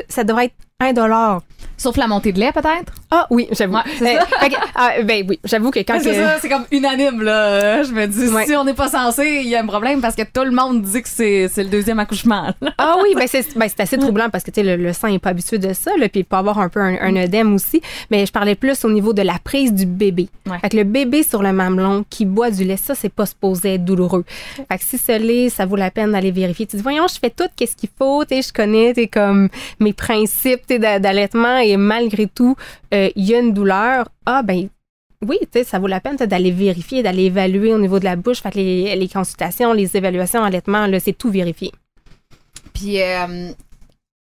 Ça 0.09 0.23
devrait 0.23 0.45
être 0.45 0.55
indolore. 0.81 1.41
Sauf 1.77 1.97
la 1.97 2.07
montée 2.07 2.31
de 2.31 2.39
lait, 2.39 2.51
peut-être? 2.51 2.93
Ah 3.09 3.25
oui, 3.31 3.47
j'avoue. 3.51 3.73
Ouais, 3.75 3.81
Euh, 4.17 4.19
ah, 4.75 4.91
ben 5.03 5.25
oui, 5.27 5.39
j'avoue 5.43 5.71
que 5.71 5.79
quand 5.79 5.99
c'est 5.99 6.09
que- 6.09 6.15
ça, 6.15 6.37
c'est 6.39 6.49
comme 6.49 6.65
unanime, 6.71 7.23
là. 7.23 7.81
Je 7.83 7.91
me 7.91 8.05
dis, 8.05 8.27
Ouais. 8.31 8.45
si 8.45 8.55
on 8.55 8.63
n'est 8.63 8.75
pas 8.75 8.87
censé, 8.87 9.41
il 9.43 9.47
y 9.49 9.55
a 9.55 9.61
un 9.61 9.65
problème 9.65 9.99
parce 9.99 10.15
que 10.15 10.21
tout 10.21 10.43
le 10.43 10.51
monde 10.51 10.83
dit 10.83 11.01
que 11.01 11.09
c'est 11.09 11.47
c'est 11.51 11.63
le 11.63 11.69
deuxième 11.69 11.97
accouchement. 11.99 12.53
là. 12.61 12.71
Ah 12.77 12.97
oui, 13.01 13.09
ben 13.15 13.25
c'est 13.27 13.57
ben 13.57 13.67
c'est 13.67 13.79
assez 13.81 13.97
troublant 13.97 14.29
parce 14.29 14.43
que 14.43 14.51
le, 14.61 14.75
le 14.75 14.93
sang 14.93 15.07
est 15.07 15.17
pas 15.19 15.29
habitué 15.31 15.57
de 15.57 15.73
ça 15.73 15.91
là, 15.97 16.07
puis 16.07 16.21
il 16.21 16.23
peut 16.23 16.35
avoir 16.35 16.59
un 16.59 16.69
peu 16.69 16.79
un, 16.79 16.97
un 17.01 17.15
œdème 17.15 17.53
aussi, 17.55 17.81
mais 18.11 18.25
je 18.27 18.31
parlais 18.31 18.55
plus 18.55 18.85
au 18.85 18.91
niveau 18.91 19.13
de 19.13 19.23
la 19.23 19.37
prise 19.43 19.73
du 19.73 19.85
bébé. 19.87 20.29
Ouais. 20.47 20.59
Fait 20.59 20.69
que 20.69 20.77
le 20.77 20.83
bébé 20.83 21.23
sur 21.23 21.41
le 21.41 21.51
mamelon 21.51 22.05
qui 22.09 22.25
boit 22.25 22.51
du 22.51 22.63
lait, 22.63 22.77
ça 22.77 22.93
c'est 22.95 23.09
pas 23.13 23.25
supposé 23.25 23.75
être 23.75 23.85
douloureux. 23.85 24.23
Fait 24.69 24.77
que 24.77 24.83
si 24.83 24.97
ce 24.99 25.17
lait, 25.17 25.49
ça 25.49 25.65
vaut 25.65 25.75
la 25.77 25.89
peine 25.91 26.11
d'aller 26.11 26.31
vérifier. 26.31 26.67
Tu 26.67 26.75
dis 26.77 26.83
voyons, 26.83 27.07
je 27.07 27.17
fais 27.19 27.31
tout 27.31 27.47
qu'est-ce 27.55 27.75
qu'il 27.75 27.89
faut, 27.97 28.23
je 28.29 28.53
connais 28.53 28.93
t'es 28.93 29.07
comme 29.07 29.49
mes 29.79 29.93
principes 29.93 30.65
d'allaitement 30.79 31.57
et 31.57 31.77
malgré 31.77 32.27
tout, 32.27 32.55
euh, 32.93 33.09
il 33.15 33.25
y 33.25 33.35
a 33.35 33.39
une 33.39 33.53
douleur. 33.53 34.09
Ah 34.25 34.43
ben 34.43 34.67
oui, 35.27 35.37
tu 35.41 35.47
sais, 35.53 35.63
ça 35.63 35.79
vaut 35.79 35.87
la 35.87 35.99
peine 35.99 36.15
d'aller 36.15 36.51
vérifier, 36.51 37.03
d'aller 37.03 37.25
évaluer 37.25 37.73
au 37.73 37.79
niveau 37.79 37.99
de 37.99 38.05
la 38.05 38.15
bouche. 38.15 38.41
Fait 38.41 38.51
que 38.51 38.57
les, 38.57 38.95
les 38.95 39.07
consultations, 39.07 39.73
les 39.73 39.95
évaluations 39.95 40.43
allaitement, 40.43 40.87
là, 40.87 40.99
c'est 40.99 41.13
tout 41.13 41.29
vérifié. 41.29 41.71
Puis, 42.73 43.01
euh, 43.01 43.51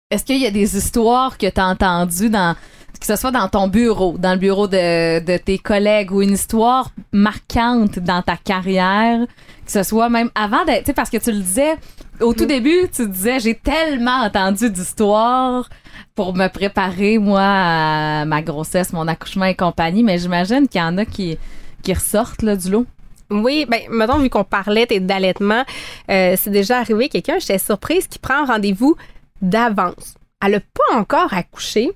est-ce 0.10 0.24
qu'il 0.24 0.42
y 0.42 0.48
a 0.48 0.52
des 0.52 0.76
histoires 0.76 1.38
que 1.38 1.48
tu 1.48 1.60
as 1.60 1.68
entendues 1.68 2.30
dans 2.30 2.56
que 3.00 3.06
ce 3.06 3.16
soit 3.16 3.32
dans 3.32 3.48
ton 3.48 3.68
bureau, 3.68 4.18
dans 4.18 4.32
le 4.32 4.40
bureau 4.40 4.68
de, 4.68 5.20
de 5.20 5.38
tes 5.38 5.60
collègues 5.60 6.12
ou 6.12 6.24
une 6.24 6.32
histoire 6.32 6.90
marquante 7.12 8.00
dans 8.00 8.24
ta 8.24 8.38
carrière, 8.38 9.20
que 9.66 9.72
ce 9.72 9.84
soit 9.84 10.10
même 10.10 10.32
avant 10.34 10.66
d'être, 10.66 10.80
tu 10.80 10.86
sais, 10.88 10.94
parce 10.94 11.10
que 11.10 11.18
tu 11.18 11.32
le 11.32 11.40
disais, 11.40 11.76
au 12.22 12.34
tout 12.34 12.46
début, 12.46 12.90
tu 12.92 13.08
disais, 13.08 13.40
j'ai 13.40 13.54
tellement 13.54 14.24
entendu 14.24 14.70
d'histoires 14.72 15.70
pour 16.18 16.36
me 16.36 16.48
préparer, 16.48 17.20
moi, 17.20 17.44
à 17.44 18.26
ma 18.26 18.42
grossesse, 18.42 18.92
mon 18.92 19.08
accouchement 19.08 19.46
et 19.46 19.54
compagnie, 19.54 20.02
mais 20.02 20.18
j'imagine 20.18 20.68
qu'il 20.68 20.82
y 20.82 20.84
en 20.84 20.98
a 20.98 21.06
qui, 21.06 21.38
qui 21.84 21.94
ressortent 21.94 22.42
là, 22.42 22.56
du 22.56 22.72
lot. 22.72 22.88
Oui, 23.30 23.68
ben, 23.70 23.82
mettons, 23.92 24.18
vu 24.18 24.30
qu'on 24.30 24.44
parlait 24.44 24.88
d'allaitement, 25.00 25.64
euh, 26.10 26.36
c'est 26.36 26.50
déjà 26.50 26.80
arrivé 26.80 27.08
quelqu'un, 27.08 27.38
j'étais 27.38 27.60
surprise, 27.60 28.08
qui 28.08 28.18
prend 28.18 28.46
rendez-vous 28.46 28.96
d'avance. 29.44 30.16
Elle 30.44 30.54
n'a 30.54 30.60
pas 30.60 30.98
encore 30.98 31.34
accouché, 31.36 31.92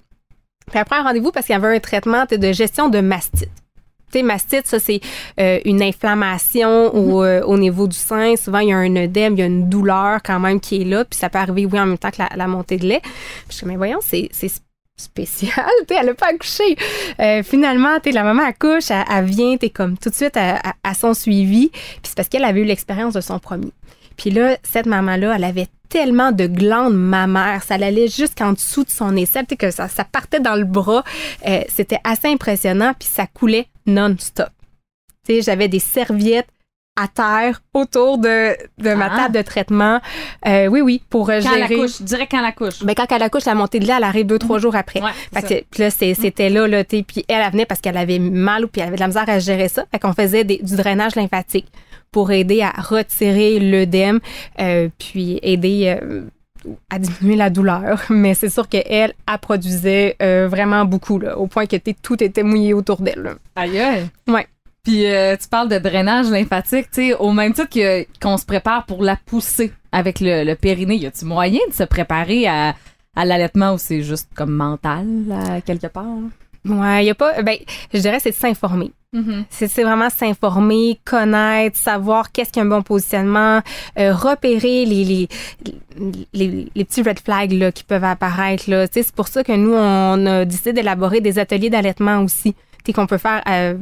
puis 0.68 0.78
elle 0.78 0.86
prend 0.86 0.98
un 0.98 1.04
rendez-vous 1.04 1.32
parce 1.32 1.48
qu'il 1.48 1.54
y 1.54 1.56
avait 1.56 1.76
un 1.76 1.80
traitement 1.80 2.26
de 2.30 2.52
gestion 2.52 2.90
de 2.90 3.00
mastite. 3.00 3.50
Sais, 4.14 4.24
mastite, 4.24 4.68
ça, 4.68 4.80
c'est 4.80 5.00
euh, 5.40 5.60
une 5.66 5.82
inflammation 5.82 6.94
au, 6.96 7.24
euh, 7.24 7.42
au 7.44 7.58
niveau 7.58 7.88
du 7.88 7.96
sein. 7.98 8.36
Souvent, 8.36 8.60
il 8.60 8.70
y 8.70 8.74
a 8.74 8.78
un 8.78 8.96
œdème, 8.96 9.34
il 9.34 9.40
y 9.40 9.44
a 9.44 9.46
une 9.46 9.70
douleur 9.70 10.20
quand 10.24 10.40
même 10.40 10.60
qui 10.60 10.82
est 10.82 10.86
là, 10.86 11.06
puis 11.06 11.18
ça 11.18 11.30
peut 11.30 11.40
arriver, 11.40 11.66
oui, 11.66 11.80
en 11.80 11.86
même 11.86 11.98
temps 11.98 12.12
que 12.12 12.20
la, 12.20 12.30
la 12.36 12.48
montée 12.48 12.78
de 12.78 12.86
lait. 12.88 13.02
Puis 13.04 13.52
je 13.52 13.58
comme, 13.58 13.68
mais 13.68 13.76
voyons, 13.78 14.00
c'est 14.02 14.30
c'est 14.32 14.52
spécial, 14.98 15.66
tu 15.88 15.94
sais, 15.96 16.00
elle 16.00 16.08
n'a 16.08 16.14
pas 16.14 16.28
accouché. 16.28 16.76
Euh, 17.20 17.42
finalement, 17.44 17.98
la 18.06 18.24
maman 18.24 18.44
accouche, 18.44 18.92
elle, 18.92 19.04
elle 19.12 19.26
vient, 19.26 19.58
tu 19.58 19.70
comme 19.72 19.98
tout 19.98 20.10
de 20.10 20.16
suite 20.16 20.38
à, 20.38 20.58
à- 20.58 20.74
à 20.84 20.94
son 20.94 21.14
suivi, 21.14 21.70
puis 21.70 21.80
c'est 22.04 22.16
parce 22.16 22.30
qu'elle 22.30 22.44
avait 22.44 22.62
eu 22.62 22.66
l'expérience 22.66 23.14
de 23.14 23.22
son 23.22 23.40
premier. 23.40 23.72
Puis 24.18 24.30
là, 24.30 24.58
cette 24.62 24.86
maman-là, 24.86 25.34
elle 25.36 25.44
avait 25.44 25.68
tellement 25.90 26.32
de 26.32 26.46
glandes 26.46 26.94
mammaires, 26.96 27.64
ça 27.64 27.76
allait 27.76 28.08
jusqu'en 28.08 28.54
dessous 28.54 28.84
de 28.84 28.90
son 28.92 29.16
aisselle, 29.18 29.46
que 29.58 29.72
ça, 29.72 29.88
ça 29.88 30.04
partait 30.06 30.40
dans 30.40 30.56
le 30.56 30.64
bras. 30.66 31.04
Euh, 31.48 31.62
C'était 31.68 32.00
assez 32.04 32.28
impressionnant, 32.28 32.94
puis 32.98 33.10
ça 33.12 33.26
coulait 33.28 33.68
non-stop. 33.86 34.50
J'avais 35.30 35.68
des 35.68 35.80
serviettes 35.80 36.48
à 37.00 37.08
terre 37.08 37.62
autour 37.74 38.18
de, 38.18 38.54
de 38.80 38.94
ma 38.94 39.06
Ah. 39.14 39.18
table 39.18 39.36
de 39.38 39.42
traitement. 39.42 40.02
Euh, 40.46 40.68
oui, 40.68 40.82
oui, 40.82 41.02
pour 41.10 41.30
euh, 41.30 41.40
Quand 41.42 41.54
gérer. 41.54 41.76
accouche, 41.76 42.02
direct 42.02 42.32
quand 42.32 42.40
elle 42.40 42.46
accouche. 42.46 42.84
Ben, 42.84 42.94
quand 42.96 43.06
elle 43.12 43.24
accouche, 43.24 43.46
la 43.46 43.56
montée 43.56 43.80
de 43.80 43.86
lait, 43.88 43.94
elle 43.96 44.04
arrive 44.04 44.26
deux, 44.26 44.38
trois 44.40 44.60
jours 44.60 44.76
après. 44.76 45.02
Ouais, 45.02 45.12
Fait 45.34 45.64
que, 45.72 45.82
là, 45.82 45.90
c'est- 45.90 46.14
c'était 46.16 46.50
là, 46.50 46.68
là, 46.68 46.84
puis 46.84 47.06
elle, 47.30 47.42
elle 47.46 47.52
venait 47.52 47.66
parce 47.66 47.80
qu'elle 47.80 47.96
avait 47.96 48.20
mal 48.20 48.66
ou 48.66 48.68
puis 48.68 48.82
elle 48.82 48.88
avait 48.90 48.98
de 48.98 49.02
la 49.02 49.08
misère 49.08 49.30
à 49.30 49.40
gérer 49.40 49.70
ça. 49.70 49.86
Fait 49.90 50.00
qu'on 50.00 50.12
faisait 50.14 50.44
des- 50.44 50.58
du 50.62 50.76
drainage 50.76 51.16
lymphatique 51.16 51.68
pour 52.12 52.30
aider 52.32 52.62
à 52.62 52.72
retirer 52.72 53.60
l'œdème, 53.60 54.20
euh, 54.60 54.90
puis 55.00 55.40
aider 55.44 55.98
euh, 56.02 56.24
à 56.90 57.00
diminuer 57.00 57.36
la 57.36 57.50
douleur. 57.50 58.02
Mais 58.10 58.34
c'est 58.34 58.50
sûr 58.50 58.68
qu'elle, 58.68 58.86
elle 58.90 59.14
produisait 59.42 60.16
euh, 60.22 60.48
vraiment 60.50 60.86
beaucoup, 60.86 61.20
là, 61.20 61.38
au 61.38 61.48
point 61.48 61.66
que 61.66 61.76
tout 62.02 62.24
était 62.24 62.44
mouillé 62.44 62.74
autour 62.74 63.02
d'elle. 63.02 63.36
Aïe. 63.56 63.82
Ouais. 64.28 64.48
Puis 64.84 65.06
euh, 65.06 65.36
tu 65.38 65.48
parles 65.48 65.70
de 65.70 65.78
drainage 65.78 66.30
lymphatique, 66.32 66.90
tu 66.92 67.10
sais, 67.10 67.14
au 67.16 67.32
même 67.34 67.54
titre 67.54 67.70
que- 67.70 68.04
qu'on 68.20 68.38
se 68.38 68.46
prépare 68.46 68.86
pour 68.88 69.04
la 69.04 69.16
pousser 69.16 69.72
avec 69.92 70.20
le, 70.20 70.44
le 70.44 70.56
périnée, 70.56 70.96
y 70.96 71.06
a-tu 71.06 71.26
moyen 71.26 71.60
de 71.70 71.74
se 71.74 71.84
préparer 71.84 72.48
à, 72.48 72.74
à 73.16 73.26
l'allaitement 73.26 73.74
ou 73.74 73.78
c'est 73.78 74.02
juste 74.02 74.30
comme 74.34 74.52
mental, 74.52 75.06
là, 75.28 75.62
quelque 75.62 75.86
part? 75.88 76.04
là? 76.06 76.30
Ouais, 76.66 77.04
il 77.04 77.08
y 77.08 77.10
a 77.10 77.16
pas. 77.16 77.42
Ben, 77.42 77.58
je 77.94 78.00
dirais 78.00 78.20
c'est 78.20 78.32
de 78.32 78.36
s'informer. 78.36 78.92
C'est 79.50 79.68
c'est 79.68 79.84
vraiment 79.84 80.10
s'informer, 80.10 80.98
connaître, 81.04 81.78
savoir 81.78 82.32
qu'est-ce 82.32 82.50
qui 82.50 82.60
est 82.60 82.62
un 82.62 82.66
bon 82.66 82.82
positionnement, 82.82 83.62
euh, 84.00 84.14
repérer 84.14 84.86
les, 84.86 85.04
les, 85.04 85.28
les, 86.32 86.72
les 86.74 86.86
petits 86.86 87.02
red 87.02 87.20
flags 87.20 87.52
là, 87.52 87.74
qui 87.74 87.84
peuvent 87.84 88.06
apparaître. 88.06 88.64
C'est 88.92 89.12
pour 89.12 89.28
ça 89.28 89.44
que 89.44 89.52
nous, 89.52 89.74
on 89.74 90.26
a 90.26 90.46
décidé 90.46 90.72
d'élaborer 90.72 91.20
des 91.20 91.40
ateliers 91.40 91.70
d'allaitement 91.70 92.20
aussi, 92.20 92.56
qu'on 92.96 93.06
peut 93.06 93.18
faire 93.18 93.44
euh, 93.50 93.76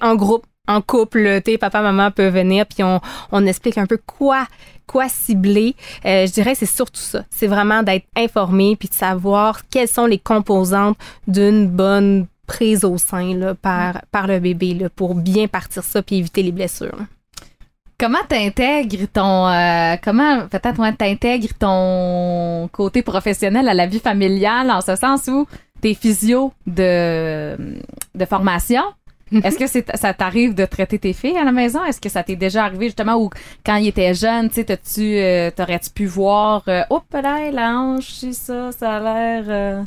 en 0.00 0.14
groupe, 0.14 0.46
en 0.66 0.80
couple. 0.80 1.40
tu 1.44 1.58
Papa, 1.58 1.82
maman 1.82 2.10
peuvent 2.10 2.34
venir, 2.34 2.66
puis 2.66 2.82
on, 2.82 3.00
on 3.32 3.46
explique 3.46 3.78
un 3.78 3.86
peu 3.86 3.98
quoi 4.04 4.46
quoi 4.86 5.08
cibler. 5.08 5.74
Euh, 6.04 6.26
je 6.26 6.32
dirais 6.32 6.52
que 6.52 6.58
c'est 6.58 6.66
surtout 6.66 7.00
ça. 7.00 7.24
C'est 7.30 7.46
vraiment 7.46 7.82
d'être 7.82 8.06
informé 8.16 8.76
puis 8.76 8.88
de 8.88 8.94
savoir 8.94 9.62
quelles 9.68 9.88
sont 9.88 10.06
les 10.06 10.18
composantes 10.18 10.96
d'une 11.26 11.68
bonne 11.68 12.26
prise 12.46 12.84
au 12.84 12.98
sein 12.98 13.34
là, 13.34 13.54
par, 13.54 14.02
par 14.10 14.26
le 14.26 14.38
bébé 14.38 14.74
là, 14.74 14.88
pour 14.90 15.14
bien 15.14 15.46
partir 15.48 15.82
ça 15.82 16.02
puis 16.02 16.16
éviter 16.16 16.42
les 16.42 16.52
blessures. 16.52 16.98
Comment 17.98 18.18
t'intègres 18.28 19.06
ton 19.12 19.48
euh, 19.48 19.94
comment 20.02 20.48
peut-être 20.48 20.80
ouais, 20.80 20.92
t'intègres 20.92 21.54
ton 21.58 22.68
côté 22.72 23.02
professionnel 23.02 23.68
à 23.68 23.74
la 23.74 23.86
vie 23.86 24.00
familiale 24.00 24.70
en 24.70 24.80
ce 24.80 24.96
sens 24.96 25.28
où 25.28 25.46
t'es 25.80 25.94
physio 25.94 26.52
de 26.66 27.56
de 28.14 28.24
formation 28.24 28.82
est-ce 29.44 29.58
que 29.58 29.96
ça 29.96 30.14
t'arrive 30.14 30.54
de 30.54 30.64
traiter 30.64 30.98
tes 30.98 31.12
filles 31.12 31.36
à 31.36 31.44
la 31.44 31.52
maison? 31.52 31.84
Est-ce 31.84 32.00
que 32.00 32.08
ça 32.08 32.22
t'est 32.22 32.36
déjà 32.36 32.64
arrivé 32.64 32.86
justement 32.86 33.16
ou 33.16 33.30
quand 33.64 33.76
ils 33.76 33.88
étaient 33.88 34.14
jeunes, 34.14 34.48
tu 34.48 34.64
sais, 34.64 34.78
euh, 34.98 35.50
t'aurais-tu 35.50 35.90
pu 35.90 36.06
voir, 36.06 36.62
euh, 36.68 36.82
oh 36.90 37.02
là, 37.12 37.50
la 37.50 37.70
hanche, 37.72 38.24
ça, 38.32 38.72
ça 38.72 38.96
a 38.96 39.00
l'air. 39.00 39.84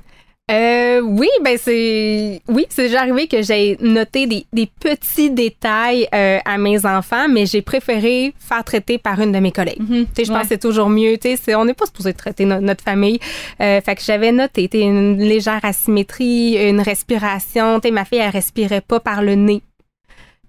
Euh, 0.49 1.01
oui, 1.01 1.27
ben 1.43 1.57
c'est 1.57 2.41
oui, 2.47 2.65
c'est 2.69 2.83
déjà 2.83 3.01
arrivé 3.01 3.27
que 3.27 3.41
j'ai 3.41 3.77
noté 3.81 4.27
des, 4.27 4.45
des 4.53 4.67
petits 4.79 5.29
détails 5.29 6.07
euh, 6.15 6.39
à 6.45 6.57
mes 6.57 6.85
enfants, 6.85 7.27
mais 7.29 7.45
j'ai 7.45 7.61
préféré 7.61 8.33
faire 8.39 8.63
traiter 8.63 8.97
par 8.97 9.19
une 9.19 9.33
de 9.33 9.39
mes 9.39 9.51
collègues. 9.51 9.81
Tu 9.87 10.05
sais, 10.15 10.23
je 10.25 10.31
Ouais. 10.31 10.37
pense 10.37 10.43
que 10.43 10.53
c'est 10.55 10.61
toujours 10.61 10.89
mieux. 10.89 11.17
Tu 11.17 11.35
sais, 11.35 11.53
on 11.55 11.65
n'est 11.65 11.73
pas 11.73 11.85
supposé 11.85 12.13
traiter 12.13 12.45
no- 12.45 12.61
notre 12.61 12.83
famille. 12.83 13.19
Euh, 13.61 13.81
fait 13.81 13.95
que 13.95 14.01
j'avais 14.01 14.31
noté 14.31 14.69
une 14.73 15.17
légère 15.17 15.59
asymétrie, 15.63 16.55
une 16.69 16.79
respiration. 16.81 17.79
Tu 17.81 17.89
sais, 17.89 17.91
ma 17.93 18.05
fille 18.05 18.19
elle 18.19 18.29
respirait 18.29 18.81
pas 18.81 18.99
par 19.01 19.21
le 19.21 19.35
nez. 19.35 19.61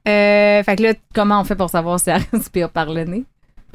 Euh, 0.07 0.63
fait 0.63 0.77
que 0.77 0.83
là, 0.85 0.93
Comment 1.15 1.41
on 1.41 1.45
fait 1.45 1.57
pour 1.57 1.71
savoir 1.71 1.99
si 1.99 2.09
elle 2.11 2.23
respire 2.33 2.71
par 2.71 2.93
le 2.93 3.05
nez? 3.05 3.25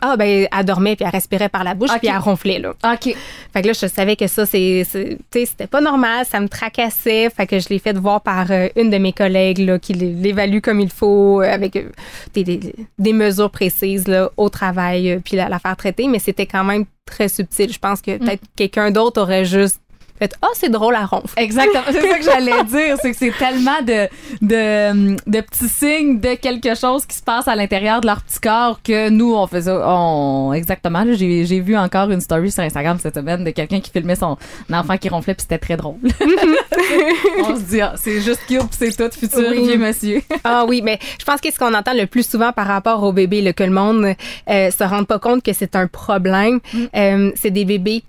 Ah 0.01 0.17
ben 0.17 0.47
elle 0.51 0.65
dormait 0.65 0.95
puis 0.95 1.05
elle 1.05 1.11
respirait 1.11 1.49
par 1.49 1.63
la 1.63 1.75
bouche 1.75 1.89
puis 1.99 2.07
elle 2.09 2.17
ronflait 2.17 2.59
là. 2.59 2.71
OK. 2.93 3.15
Fait 3.53 3.61
que 3.61 3.67
là, 3.67 3.73
je 3.73 3.87
savais 3.87 4.15
que 4.15 4.27
ça, 4.27 4.45
c'est, 4.45 4.83
c'est- 4.89 5.17
tu 5.31 5.39
sais, 5.39 5.45
c'était 5.45 5.67
pas 5.67 5.79
normal, 5.81 6.25
ça 6.25 6.39
me 6.39 6.47
tracassait. 6.49 7.29
Fait 7.29 7.47
que 7.47 7.59
je 7.59 7.69
l'ai 7.69 7.79
fait 7.79 7.97
voir 7.97 8.21
par 8.21 8.51
euh, 8.51 8.67
une 8.75 8.89
de 8.89 8.97
mes 8.97 9.13
collègues 9.13 9.59
là, 9.59 9.79
qui 9.79 9.93
l'é- 9.93 10.13
l'évalue 10.13 10.59
comme 10.59 10.79
il 10.79 10.89
faut, 10.89 11.41
euh, 11.41 11.45
avec 11.53 11.75
euh, 11.75 11.89
des, 12.33 12.43
des- 12.43 12.75
des 12.99 13.13
mesures 13.13 13.51
précises 13.51 14.07
là, 14.07 14.29
au 14.37 14.49
travail, 14.49 15.11
euh, 15.11 15.19
puis 15.23 15.37
la, 15.37 15.47
la 15.49 15.59
faire 15.59 15.77
traiter. 15.77 16.07
Mais 16.07 16.19
c'était 16.19 16.47
quand 16.47 16.63
même 16.63 16.85
très 17.05 17.27
subtil. 17.29 17.71
Je 17.71 17.79
pense 17.79 18.01
que 18.01 18.17
peut-être 18.17 18.43
quelqu'un 18.55 18.89
d'autre 18.91 19.21
aurait 19.21 19.45
juste 19.45 19.79
Faites 20.19 20.35
Ah, 20.41 20.47
c'est 20.53 20.69
drôle 20.69 20.95
à 20.95 21.05
ronfle. 21.05 21.33
Exactement. 21.37 21.83
C'est 21.91 22.01
ça 22.09 22.17
que 22.19 22.23
j'allais 22.23 22.63
dire. 22.65 22.97
C'est 23.01 23.11
que 23.11 23.17
c'est 23.17 23.33
tellement 23.37 23.81
de, 23.81 24.07
de, 24.41 25.15
de 25.29 25.41
petits 25.41 25.69
signes 25.69 26.19
de 26.19 26.35
quelque 26.35 26.75
chose 26.75 27.05
qui 27.05 27.17
se 27.17 27.23
passe 27.23 27.47
à 27.47 27.55
l'intérieur 27.55 28.01
de 28.01 28.07
leur 28.07 28.21
petit 28.21 28.39
corps 28.39 28.79
que 28.83 29.09
nous, 29.09 29.33
on 29.35 29.47
faisait. 29.47 29.71
On, 29.71 30.53
exactement. 30.53 31.03
J'ai 31.13 31.45
j'ai 31.45 31.59
vu 31.59 31.75
encore 31.77 32.09
une 32.11 32.21
story 32.21 32.51
sur 32.51 32.63
Instagram 32.63 32.97
cette 33.01 33.15
semaine 33.15 33.43
de 33.43 33.49
quelqu'un 33.51 33.79
qui 33.79 33.89
filmait 33.91 34.15
son 34.15 34.37
enfant 34.71 34.97
qui 34.97 35.09
ronflait, 35.09 35.33
puis 35.33 35.41
c'était 35.43 35.57
très 35.57 35.77
drôle. 35.77 35.97
on 37.47 37.55
se 37.55 37.61
dit, 37.61 37.81
ah, 37.81 37.93
c'est 37.95 38.21
juste 38.21 38.41
cute, 38.47 38.61
c'est 38.71 38.95
tout, 38.95 39.17
futur 39.17 39.49
Oui. 39.51 39.67
vieux 39.67 39.77
monsieur. 39.77 40.21
Ah 40.43 40.65
oui, 40.67 40.81
mais 40.83 40.99
je 41.19 41.25
pense 41.25 41.39
que 41.41 41.51
ce 41.51 41.57
qu'on 41.57 41.73
entend 41.73 41.93
le 41.93 42.05
plus 42.05 42.27
souvent 42.27 42.51
par 42.51 42.67
rapport 42.67 43.01
aux 43.03 43.13
bébés, 43.13 43.41
là, 43.41 43.53
que 43.53 43.63
le 43.63 43.71
monde 43.71 44.13
euh, 44.49 44.71
se 44.71 44.83
rende 44.83 45.07
pas 45.07 45.19
compte 45.19 45.41
que 45.43 45.53
c'est 45.53 45.75
un 45.75 45.87
problème, 45.87 46.59
euh, 46.95 47.31
c'est 47.35 47.51
des 47.51 47.65
bébés 47.65 48.03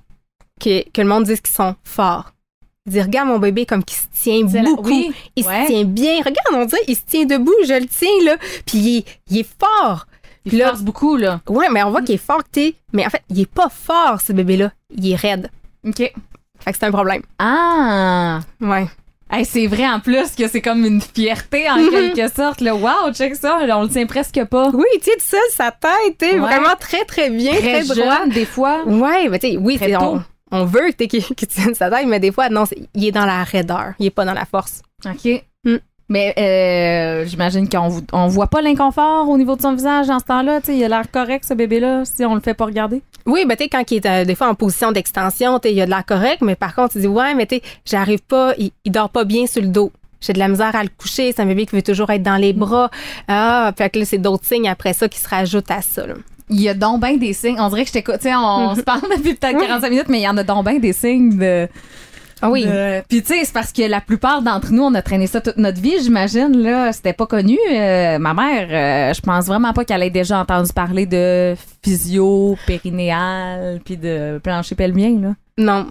que, 0.61 0.89
que 0.91 1.01
le 1.01 1.09
monde 1.09 1.25
dit 1.25 1.37
qu'ils 1.37 1.55
sont 1.55 1.75
forts. 1.85 2.33
Dire, 2.87 3.05
regarde 3.05 3.29
mon 3.29 3.39
bébé 3.39 3.65
comme 3.65 3.83
qui 3.83 3.95
se 3.95 4.07
tient 4.13 4.47
C'est 4.49 4.61
la- 4.61 4.69
beaucoup. 4.71 4.89
oui, 4.91 5.11
il 5.37 5.47
ouais. 5.47 5.63
se 5.63 5.73
tient 5.73 5.85
bien. 5.85 6.19
Regarde, 6.19 6.53
on 6.53 6.65
dirait, 6.67 6.83
il 6.87 6.95
se 6.97 7.03
tient 7.07 7.25
debout, 7.25 7.55
je 7.67 7.73
le 7.81 7.87
tiens, 7.87 8.25
là. 8.25 8.37
Puis 8.67 8.79
il 8.79 8.97
est, 8.99 9.05
il 9.31 9.39
est 9.39 9.49
fort. 9.59 10.07
Il 10.45 10.59
là, 10.59 10.69
force 10.69 10.83
beaucoup, 10.83 11.17
là. 11.17 11.41
ouais, 11.49 11.69
mais 11.71 11.83
on 11.83 11.91
voit 11.91 12.03
qu'il 12.03 12.17
est 12.17 12.19
fort 12.19 12.45
t'es. 12.45 12.75
Mais 12.93 13.07
en 13.07 13.09
fait, 13.09 13.23
il 13.31 13.41
est 13.41 13.51
pas 13.51 13.71
fort, 13.71 14.21
ce 14.21 14.33
bébé-là. 14.35 14.71
Il 14.95 15.11
est 15.11 15.17
raide. 15.17 15.51
OK. 15.87 15.97
Fait 15.97 16.13
que 16.73 16.79
c'est 16.79 16.85
un 16.85 16.91
problème. 16.93 17.23
Ah! 17.39 18.41
Ouais. 18.61 18.87
Hey, 19.31 19.47
c'est 19.47 19.67
vrai 19.67 19.89
en 19.89 20.01
plus 20.01 20.33
que 20.37 20.47
c'est 20.49 20.61
comme 20.61 20.85
une 20.85 21.01
fierté 21.01 21.69
en 21.71 21.77
quelque 21.89 22.29
sorte. 22.35 22.61
Là. 22.61 22.75
Wow, 22.77 23.13
check 23.15 23.35
ça, 23.35 23.59
on 23.71 23.83
le 23.85 23.89
tient 23.89 24.05
presque 24.07 24.45
pas. 24.45 24.69
Oui, 24.75 24.85
tu 24.99 25.05
sais, 25.05 25.17
tout 25.17 25.25
seul, 25.25 25.41
sa 25.51 25.71
tête, 25.73 26.19
t'es 26.19 26.33
Ouais. 26.33 26.39
vraiment 26.39 26.77
très, 26.79 27.05
très 27.07 27.31
bien, 27.31 27.53
très, 27.55 27.83
Très 27.83 27.95
droit. 27.95 28.27
des 28.27 28.45
fois. 28.45 28.85
Ouais, 28.85 29.29
mais 29.31 29.39
tu 29.39 29.53
sais, 29.53 29.57
oui, 29.57 29.77
Très 29.77 29.87
c'est- 29.87 29.97
on, 29.97 30.23
on 30.55 30.65
veut 30.65 30.91
que 30.93 31.05
tu 31.05 31.09
qu'il 31.09 31.49
tienne 31.49 31.75
sa 31.75 31.91
taille, 31.91 32.07
mais 32.07 32.21
des 32.21 32.31
fois, 32.31 32.49
non, 32.49 32.65
il 32.95 33.05
est 33.05 33.13
dans 33.13 33.27
la 33.27 33.43
raideur. 33.43 33.95
Il 33.99 34.07
est 34.07 34.11
pas 34.11 34.25
dans 34.25 34.33
la 34.33 34.45
force. 34.45 34.83
OK. 35.05 35.43
Mm. 35.65 35.77
Mais 36.09 36.35
euh, 36.39 37.27
j'imagine 37.27 37.69
qu'on 37.69 38.03
on 38.13 38.29
voit 38.29 38.47
pas 38.47 38.61
l'inconfort 38.63 39.29
au 39.29 39.39
niveau 39.39 39.57
de 39.57 39.63
son 39.63 39.75
visage 39.75 40.07
dans 40.07 40.19
ce 40.19 40.25
temps-là. 40.27 40.61
Il 40.69 40.85
a 40.85 40.89
l'air 40.89 41.11
correct, 41.11 41.45
ce 41.49 41.55
bébé-là, 41.55 42.05
si 42.05 42.25
on 42.25 42.35
le 42.35 42.41
fait 42.41 42.55
pas 42.55 42.67
regarder. 42.67 43.03
Oui, 43.27 43.45
ben 43.47 43.57
tu 43.57 43.65
sais, 43.65 43.69
quand 43.71 43.91
il 43.91 43.97
est 43.97 44.07
euh, 44.07 44.25
des 44.25 44.35
fois 44.35 44.49
en 44.49 44.55
position 44.55 44.93
d'extension, 44.93 45.59
il 45.65 45.81
a 45.81 45.87
de 45.87 45.91
l'air 45.91 46.05
correct, 46.05 46.43
mais 46.43 46.57
par 46.57 46.75
contre, 46.75 46.93
tu 46.93 47.01
dis, 47.01 47.07
ouais, 47.07 47.35
mais 47.35 47.47
tu 47.47 47.61
j'arrive 47.87 48.23
pas, 48.23 48.53
il, 48.59 48.71
il 48.85 48.93
dort 48.93 49.09
pas 49.09 49.25
bien 49.25 49.47
sur 49.47 49.63
le 49.63 49.69
dos. 49.69 49.91
J'ai 50.21 50.35
de 50.35 50.39
la 50.39 50.49
misère 50.49 50.77
à 50.77 50.83
le 50.83 50.91
coucher, 50.97 51.33
c'est 51.33 51.43
un 51.43 51.47
bébé 51.47 51.67
qui 51.67 51.75
veut 51.75 51.83
toujours 51.83 52.11
être 52.11 52.23
dans 52.23 52.37
les 52.37 52.53
bras. 52.53 52.91
Ah, 53.29 53.73
fait 53.77 53.91
que 53.91 53.99
là, 53.99 54.05
c'est 54.05 54.19
d'autres 54.19 54.45
signes 54.45 54.69
après 54.69 54.93
ça 54.93 55.09
qui 55.09 55.19
se 55.19 55.29
rajoutent 55.29 55.71
à 55.71 55.83
ça. 55.83 56.07
là. 56.07 56.15
Il 56.51 56.61
y 56.61 56.69
a 56.69 56.75
donc 56.75 57.01
bien 57.01 57.17
des 57.17 57.33
signes. 57.33 57.57
On 57.59 57.69
dirait 57.69 57.83
que 57.83 57.89
je 57.89 57.93
t'écoute. 57.95 58.17
Tu 58.19 58.29
sais, 58.29 58.35
on 58.37 58.75
se 58.77 58.83
parle 58.83 59.03
depuis 59.17 59.35
peut-être 59.35 59.59
45 59.59 59.89
minutes, 59.91 60.09
mais 60.09 60.19
il 60.21 60.25
y 60.25 60.29
en 60.29 60.37
a 60.37 60.43
donc 60.45 60.67
bien 60.67 60.79
des 60.79 60.93
signes 60.93 61.39
de. 61.39 61.69
Ah 62.43 62.51
oui. 62.51 62.67
de- 62.67 63.01
Puis 63.09 63.23
tu 63.23 63.29
sais, 63.33 63.45
c'est 63.45 63.53
parce 63.55 63.73
que 63.73 63.83
la 63.83 64.01
plupart 64.03 64.43
d'entre 64.43 64.71
nous, 64.73 64.83
on 64.83 64.93
a 64.95 65.01
traîné 65.01 65.27
ça 65.27 65.41
toute 65.41 65.57
notre 65.57 65.81
vie, 65.81 65.95
j'imagine. 66.03 66.57
Là, 66.63 66.93
c'était 66.93 67.13
pas 67.15 67.27
connu. 67.27 67.57
Euh, 67.73 68.19
ma 68.19 68.35
mère, 68.35 68.69
euh, 69.11 69.15
je 69.15 69.21
pense 69.23 69.47
vraiment 69.47 69.73
pas 69.73 69.85
qu'elle 69.87 70.03
ait 70.03 70.11
déjà 70.11 70.41
entendu 70.41 70.71
parler 70.75 71.07
de 71.07 71.55
physio, 71.83 72.59
périnéal, 72.67 73.81
puis 73.85 73.97
de 73.97 74.39
plancher 74.43 74.75
pelvien. 74.75 75.19
Là. 75.21 75.35
Non. 75.57 75.87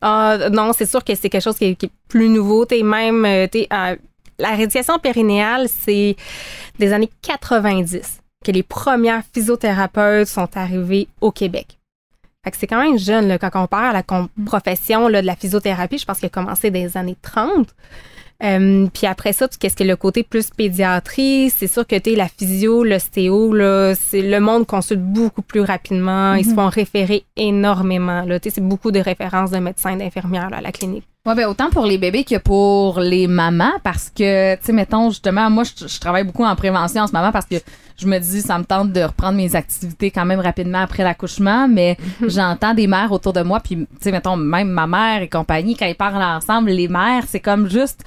Ah, 0.00 0.36
non, 0.52 0.72
c'est 0.76 0.86
sûr 0.88 1.02
que 1.02 1.14
c'est 1.16 1.28
quelque 1.30 1.42
chose 1.42 1.56
qui 1.56 1.64
est, 1.64 1.74
qui 1.74 1.86
est 1.86 1.92
plus 2.08 2.28
nouveau. 2.28 2.64
T'es 2.66 2.82
même, 2.82 3.24
euh, 3.24 3.46
t'es, 3.48 3.66
euh, 3.72 3.96
la 4.38 4.50
rééducation 4.50 4.98
périnéale, 4.98 5.66
c'est 5.68 6.14
des 6.78 6.92
années 6.92 7.10
90 7.22 8.20
que 8.46 8.52
les 8.52 8.62
premières 8.62 9.22
physiothérapeutes 9.34 10.28
sont 10.28 10.48
arrivées 10.56 11.08
au 11.20 11.30
Québec. 11.32 11.78
Fait 12.44 12.50
que 12.52 12.56
c'est 12.58 12.66
quand 12.68 12.80
même 12.80 12.98
jeune 12.98 13.26
là, 13.26 13.38
quand 13.38 13.50
on 13.54 13.66
parle 13.66 13.86
à 13.86 13.92
la 13.92 14.02
com- 14.04 14.28
profession 14.46 15.08
là, 15.08 15.20
de 15.20 15.26
la 15.26 15.34
physiothérapie. 15.34 15.98
Je 15.98 16.04
pense 16.04 16.20
qu'elle 16.20 16.28
a 16.28 16.30
commencé 16.30 16.70
dans 16.70 16.78
les 16.78 16.96
années 16.96 17.16
30. 17.20 17.68
Euh, 18.44 18.86
puis 18.92 19.06
après 19.06 19.32
ça, 19.32 19.48
tu- 19.48 19.56
qu'est-ce 19.58 19.74
que 19.76 19.82
le 19.82 19.96
côté 19.96 20.22
plus 20.22 20.50
pédiatrie, 20.50 21.48
c'est 21.50 21.66
sûr 21.66 21.86
que 21.86 21.96
tu 21.98 22.14
la 22.14 22.28
physio, 22.28 22.84
l'ostéo, 22.84 23.52
c'est 23.98 24.20
le 24.20 24.40
monde 24.40 24.66
consulte 24.66 25.00
beaucoup 25.00 25.40
plus 25.40 25.62
rapidement, 25.62 26.34
ils 26.34 26.44
se 26.44 26.52
font 26.54 26.68
référer 26.68 27.24
énormément 27.36 28.22
là, 28.26 28.38
tu 28.38 28.50
sais, 28.50 28.56
c'est 28.56 28.60
beaucoup 28.60 28.90
de 28.90 29.00
références 29.00 29.50
de 29.52 29.58
médecins, 29.58 29.96
d'infirmières 29.96 30.50
à 30.52 30.60
la 30.60 30.70
clinique. 30.70 31.04
Ouais, 31.26 31.34
ben 31.34 31.46
autant 31.48 31.70
pour 31.70 31.86
les 31.86 31.96
bébés 31.96 32.24
que 32.24 32.36
pour 32.36 33.00
les 33.00 33.26
mamans 33.26 33.72
parce 33.82 34.10
que, 34.10 34.54
tu 34.56 34.64
sais, 34.66 34.72
mettons, 34.74 35.08
justement, 35.08 35.48
moi, 35.50 35.64
je, 35.64 35.88
je 35.88 35.98
travaille 35.98 36.24
beaucoup 36.24 36.44
en 36.44 36.54
prévention 36.54 37.02
en 37.02 37.06
ce 37.06 37.12
moment 37.12 37.32
parce 37.32 37.46
que 37.46 37.56
je 37.98 38.06
me 38.06 38.18
dis, 38.18 38.40
ça 38.42 38.58
me 38.58 38.64
tente 38.64 38.92
de 38.92 39.02
reprendre 39.02 39.36
mes 39.36 39.54
activités 39.56 40.10
quand 40.10 40.24
même 40.24 40.40
rapidement 40.40 40.80
après 40.80 41.02
l'accouchement, 41.02 41.66
mais 41.68 41.96
j'entends 42.26 42.74
des 42.74 42.86
mères 42.86 43.12
autour 43.12 43.32
de 43.32 43.42
moi, 43.42 43.60
puis, 43.60 43.76
tu 43.76 43.86
sais, 44.00 44.12
mettons, 44.12 44.36
même 44.36 44.68
ma 44.68 44.86
mère 44.86 45.22
et 45.22 45.28
compagnie, 45.28 45.76
quand 45.76 45.86
ils 45.86 45.94
parlent 45.94 46.22
ensemble, 46.22 46.70
les 46.70 46.88
mères, 46.88 47.24
c'est 47.26 47.40
comme 47.40 47.68
juste. 47.68 48.04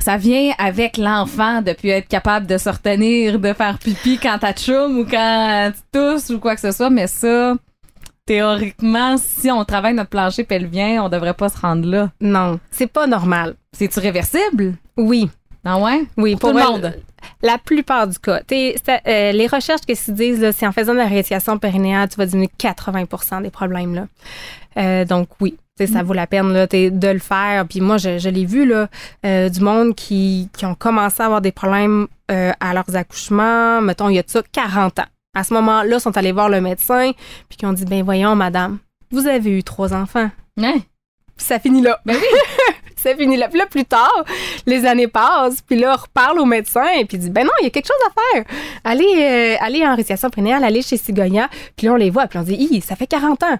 Ça 0.00 0.16
vient 0.16 0.52
avec 0.58 0.96
l'enfant 0.96 1.60
de 1.60 1.72
plus 1.72 1.88
être 1.88 2.06
capable 2.06 2.46
de 2.46 2.56
se 2.56 2.68
retenir, 2.70 3.40
de 3.40 3.52
faire 3.52 3.78
pipi 3.78 4.18
quand 4.22 4.38
t'as 4.40 4.52
chum 4.52 4.98
ou 5.00 5.04
quand 5.04 5.72
tu 5.74 5.80
tousses 5.98 6.30
ou 6.30 6.38
quoi 6.38 6.54
que 6.54 6.60
ce 6.60 6.70
soit, 6.70 6.88
mais 6.88 7.08
ça, 7.08 7.54
théoriquement, 8.24 9.16
si 9.18 9.50
on 9.50 9.64
travaille 9.64 9.94
notre 9.94 10.10
plancher 10.10 10.44
pelvien, 10.44 11.02
on 11.02 11.08
devrait 11.08 11.34
pas 11.34 11.48
se 11.48 11.58
rendre 11.58 11.88
là. 11.88 12.10
Non, 12.20 12.60
c'est 12.70 12.86
pas 12.86 13.06
normal. 13.06 13.54
C'est-tu 13.72 13.98
réversible? 14.00 14.74
Oui, 14.96 15.28
Ah 15.64 15.78
ouais? 15.78 16.04
oui, 16.16 16.36
Pour 16.36 16.50
tout 16.52 16.56
le 16.56 16.62
monde? 16.62 16.94
La 17.42 17.58
plupart 17.58 18.06
du 18.06 18.18
cas. 18.18 18.40
Euh, 18.50 19.32
les 19.32 19.46
recherches 19.46 19.86
que 19.86 19.94
se 19.94 20.10
disent, 20.10 20.50
c'est 20.56 20.66
en 20.66 20.72
faisant 20.72 20.92
de 20.92 20.98
la 20.98 21.06
rééducation 21.06 21.58
périnéale, 21.58 22.08
tu 22.08 22.16
vas 22.16 22.26
diminuer 22.26 22.50
80% 22.58 23.42
des 23.42 23.50
problèmes. 23.50 23.94
Là. 23.94 24.06
Euh, 24.76 25.04
donc 25.04 25.28
oui, 25.40 25.56
ça 25.78 26.02
vaut 26.02 26.14
la 26.14 26.26
peine 26.26 26.52
là, 26.52 26.66
de 26.66 27.08
le 27.08 27.18
faire. 27.18 27.66
Puis 27.66 27.80
moi, 27.80 27.98
je, 27.98 28.18
je 28.18 28.28
l'ai 28.28 28.44
vu, 28.44 28.66
là, 28.66 28.88
euh, 29.24 29.48
du 29.48 29.60
monde 29.60 29.94
qui, 29.94 30.48
qui 30.56 30.66
ont 30.66 30.74
commencé 30.74 31.22
à 31.22 31.26
avoir 31.26 31.40
des 31.40 31.52
problèmes 31.52 32.08
à 32.28 32.74
leurs 32.74 32.94
accouchements, 32.94 33.80
mettons, 33.80 34.10
il 34.10 34.16
y 34.16 34.18
a 34.18 34.22
de 34.22 34.28
ça 34.28 34.42
40 34.52 34.98
ans. 34.98 35.06
À 35.34 35.44
ce 35.44 35.54
moment-là, 35.54 35.96
ils 35.96 36.00
sont 36.00 36.14
allés 36.16 36.32
voir 36.32 36.50
le 36.50 36.60
médecin, 36.60 37.12
puis 37.48 37.56
qui 37.56 37.64
ont 37.64 37.72
dit, 37.72 37.86
ben 37.86 38.02
voyons, 38.02 38.34
madame, 38.34 38.78
vous 39.10 39.26
avez 39.26 39.50
eu 39.50 39.62
trois 39.62 39.94
enfants. 39.94 40.30
Hein? 40.60 40.78
Puis 41.36 41.46
ça 41.46 41.58
finit 41.58 41.80
là. 41.80 41.98
Ben 42.04 42.16
oui. 42.16 42.38
ça 43.00 43.14
finit 43.16 43.36
là. 43.36 43.48
Puis 43.48 43.58
là, 43.58 43.66
plus 43.66 43.84
tard, 43.84 44.24
les 44.66 44.84
années 44.86 45.08
passent, 45.08 45.62
puis 45.62 45.78
là, 45.78 45.94
on 45.96 46.02
reparle 46.02 46.38
au 46.40 46.44
médecin, 46.44 46.86
et 46.98 47.04
puis 47.04 47.16
il 47.16 47.20
dit, 47.20 47.30
ben 47.30 47.44
non, 47.44 47.52
il 47.60 47.64
y 47.64 47.66
a 47.66 47.70
quelque 47.70 47.86
chose 47.86 47.96
à 48.06 48.20
faire. 48.20 48.44
Allez, 48.84 49.14
euh, 49.16 49.56
allez 49.60 49.86
en 49.86 49.94
récitation 49.94 50.30
prénéale, 50.30 50.64
allez 50.64 50.82
chez 50.82 50.96
Cigonia, 50.96 51.48
puis 51.76 51.86
là, 51.86 51.94
on 51.94 51.96
les 51.96 52.10
voit, 52.10 52.26
puis 52.26 52.38
on 52.38 52.42
dit, 52.42 52.54
Hi, 52.54 52.80
ça 52.80 52.96
fait 52.96 53.06
40 53.06 53.42
ans. 53.42 53.58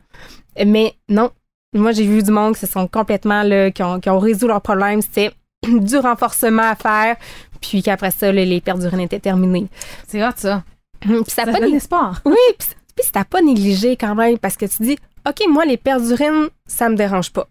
Mais 0.67 0.95
non. 1.09 1.31
Moi, 1.75 1.93
j'ai 1.93 2.07
vu 2.07 2.23
du 2.23 2.31
monde 2.31 2.55
qui 2.55 2.61
se 2.61 2.67
sont 2.67 2.89
complètement, 2.89 3.43
là, 3.43 3.71
qui 3.71 3.83
ont, 3.83 4.01
qui 4.01 4.09
ont 4.09 4.19
résolu 4.19 4.49
leurs 4.49 4.63
problèmes. 4.63 5.03
C'était 5.03 5.33
du 5.67 5.97
renforcement 5.99 6.71
à 6.71 6.75
faire, 6.75 7.17
puis 7.61 7.83
qu'après 7.83 8.11
ça, 8.11 8.33
là, 8.33 8.45
les 8.45 8.61
pertes 8.61 8.79
d'urine 8.81 9.01
étaient 9.01 9.21
terminées. 9.21 9.67
C'est 10.07 10.25
hot, 10.25 10.31
ça. 10.37 10.63
Puis 11.01 11.13
ça 11.29 11.45
Ça 11.45 11.53
pas 11.53 11.61
donne 11.61 11.75
espoir. 11.75 12.21
oui, 12.25 12.37
puis 12.59 12.69
puis 12.99 13.07
si 13.07 13.13
t'as 13.13 13.25
pas 13.25 13.41
négligé 13.41 13.97
quand 13.97 14.17
même, 14.17 14.39
parce 14.39 14.57
que 14.57 14.67
tu 14.67 14.83
dis, 14.83 14.99
OK, 15.25 15.47
moi, 15.49 15.65
les 15.65 15.77
pertes 15.77 16.03
d'urine, 16.03 16.49
ça 16.67 16.89
me 16.89 16.97
dérange 16.97 17.33
pas. 17.33 17.47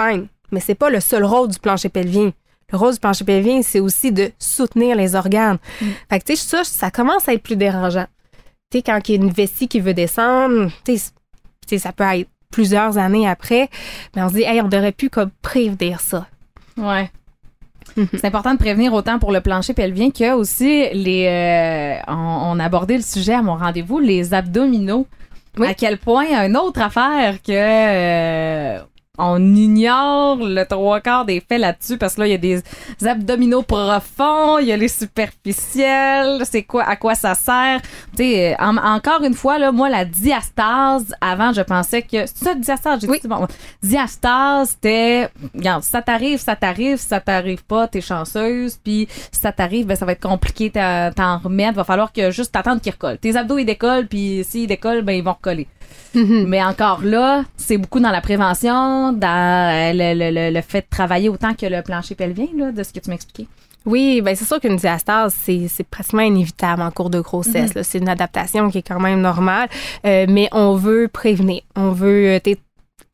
Fine. 0.00 0.28
Mais 0.52 0.60
c'est 0.60 0.74
pas 0.74 0.90
le 0.90 1.00
seul 1.00 1.24
rôle 1.24 1.48
du 1.48 1.58
plancher 1.58 1.88
pelvien. 1.88 2.32
Le 2.72 2.78
rôle 2.78 2.94
du 2.94 3.00
plancher 3.00 3.24
pelvien, 3.24 3.62
c'est 3.62 3.80
aussi 3.80 4.12
de 4.12 4.30
soutenir 4.38 4.96
les 4.96 5.14
organes. 5.14 5.58
Fait 6.08 6.20
que, 6.20 6.24
tu 6.24 6.36
sais, 6.36 6.48
ça, 6.48 6.64
ça 6.64 6.90
commence 6.90 7.28
à 7.28 7.34
être 7.34 7.42
plus 7.42 7.56
dérangeant. 7.56 8.06
Tu 8.70 8.78
sais, 8.78 8.82
quand 8.82 9.00
il 9.08 9.14
y 9.14 9.18
a 9.18 9.22
une 9.22 9.30
vessie 9.30 9.66
qui 9.66 9.80
veut 9.80 9.94
descendre, 9.94 10.70
tu 10.84 10.96
sais, 11.66 11.78
ça 11.78 11.92
peut 11.92 12.04
être 12.04 12.28
plusieurs 12.52 12.98
années 12.98 13.28
après, 13.28 13.68
mais 14.14 14.22
on 14.22 14.28
se 14.28 14.34
dit, 14.34 14.42
hey, 14.42 14.60
on 14.60 14.68
devrait 14.68 14.92
plus 14.92 15.10
comme 15.10 15.30
prévenir 15.42 16.00
ça. 16.00 16.26
Ouais. 16.76 17.10
C'est 17.96 18.24
important 18.24 18.52
de 18.52 18.58
prévenir 18.58 18.92
autant 18.92 19.18
pour 19.18 19.32
le 19.32 19.40
plancher 19.40 19.74
pelvien 19.74 20.10
que 20.10 20.32
aussi 20.34 20.88
les. 20.92 21.26
euh, 21.26 22.12
on, 22.12 22.14
on 22.14 22.58
a 22.60 22.64
abordé 22.64 22.96
le 22.96 23.02
sujet 23.02 23.34
à 23.34 23.42
mon 23.42 23.56
rendez-vous, 23.56 23.98
les 23.98 24.32
abdominaux. 24.32 25.06
Oui. 25.58 25.66
À 25.66 25.74
quel 25.74 25.98
point 25.98 26.26
une 26.46 26.56
autre 26.56 26.80
affaire 26.80 27.42
que 27.42 27.50
euh, 27.50 28.80
on 29.20 29.54
ignore 29.54 30.36
le 30.36 30.64
trois 30.64 31.00
quarts 31.00 31.24
des 31.24 31.40
faits 31.40 31.60
là-dessus 31.60 31.98
parce 31.98 32.14
que 32.14 32.20
là 32.22 32.26
il 32.26 32.30
y 32.30 32.34
a 32.34 32.38
des 32.38 32.62
abdominaux 33.06 33.62
profonds, 33.62 34.58
il 34.58 34.66
y 34.68 34.72
a 34.72 34.76
les 34.76 34.88
superficiels, 34.88 36.42
c'est 36.44 36.62
quoi 36.62 36.84
à 36.84 36.96
quoi 36.96 37.14
ça 37.14 37.34
sert? 37.34 37.80
Tu 38.16 38.24
sais 38.24 38.52
euh, 38.54 38.56
en- 38.64 38.76
encore 38.76 39.22
une 39.22 39.34
fois 39.34 39.58
là 39.58 39.72
moi 39.72 39.88
la 39.88 40.04
diastase 40.04 41.14
avant 41.20 41.52
je 41.52 41.60
pensais 41.62 42.02
que 42.02 42.26
c'est 42.26 42.44
ça 42.44 42.54
diastase 42.54 43.00
j'ai 43.02 43.08
Oui. 43.08 43.18
dit 43.20 43.28
bon 43.28 43.46
diastase 43.82 44.70
c'était 44.70 45.28
regarde 45.54 45.82
ça 45.82 46.02
t'arrive 46.02 46.38
ça 46.38 46.56
t'arrive 46.56 46.96
ça 46.98 47.20
t'arrive 47.20 47.64
pas 47.64 47.88
t'es 47.88 48.00
chanceuse 48.00 48.78
puis 48.82 49.08
si 49.32 49.40
ça 49.40 49.52
t'arrive 49.52 49.86
ben 49.86 49.96
ça 49.96 50.06
va 50.06 50.12
être 50.12 50.22
compliqué 50.22 50.70
t'en 50.70 51.38
remettre. 51.38 51.74
Va 51.76 51.84
falloir 51.84 52.12
que 52.12 52.30
juste 52.30 52.52
t'attendre 52.52 52.80
qu'ils 52.80 52.92
recollent 52.92 53.18
tes 53.18 53.36
abdos 53.36 53.58
ils 53.58 53.64
décollent 53.66 54.06
puis 54.06 54.44
s'ils 54.48 54.66
décollent 54.66 55.02
ben 55.02 55.12
ils 55.12 55.24
vont 55.24 55.32
recoller 55.32 55.66
mais 56.14 56.62
encore 56.62 57.00
là, 57.02 57.44
c'est 57.56 57.78
beaucoup 57.78 58.00
dans 58.00 58.10
la 58.10 58.20
prévention, 58.20 59.12
dans 59.12 59.26
euh, 59.28 59.92
le, 59.92 60.14
le- 60.18 60.30
le- 60.34 60.54
le 60.54 60.60
fait 60.62 60.80
de 60.82 60.86
travailler 60.90 61.28
autant 61.28 61.54
que 61.54 61.66
le 61.66 61.82
plancher 61.82 62.14
pelvien, 62.14 62.46
là, 62.56 62.72
de 62.72 62.82
ce 62.82 62.92
que 62.92 63.00
tu 63.00 63.10
m'expliquais. 63.10 63.46
Oui, 63.86 64.20
ben 64.20 64.36
c'est 64.36 64.44
sûr 64.44 64.60
qu'une 64.60 64.76
diastase, 64.76 65.34
c'est, 65.40 65.66
c'est 65.68 65.84
pratiquement 65.84 66.20
inévitable 66.22 66.82
en 66.82 66.90
cours 66.90 67.08
de 67.08 67.18
grossesse. 67.20 67.72
là. 67.74 67.82
C'est 67.82 67.96
une 67.98 68.10
adaptation 68.10 68.68
qui 68.70 68.78
est 68.78 68.82
quand 68.86 69.00
même 69.00 69.22
normale, 69.22 69.68
euh, 70.04 70.26
mais 70.28 70.48
on 70.52 70.74
veut 70.74 71.08
prévenir. 71.08 71.62
On 71.76 71.90
veut 71.92 72.38
euh, 72.46 72.54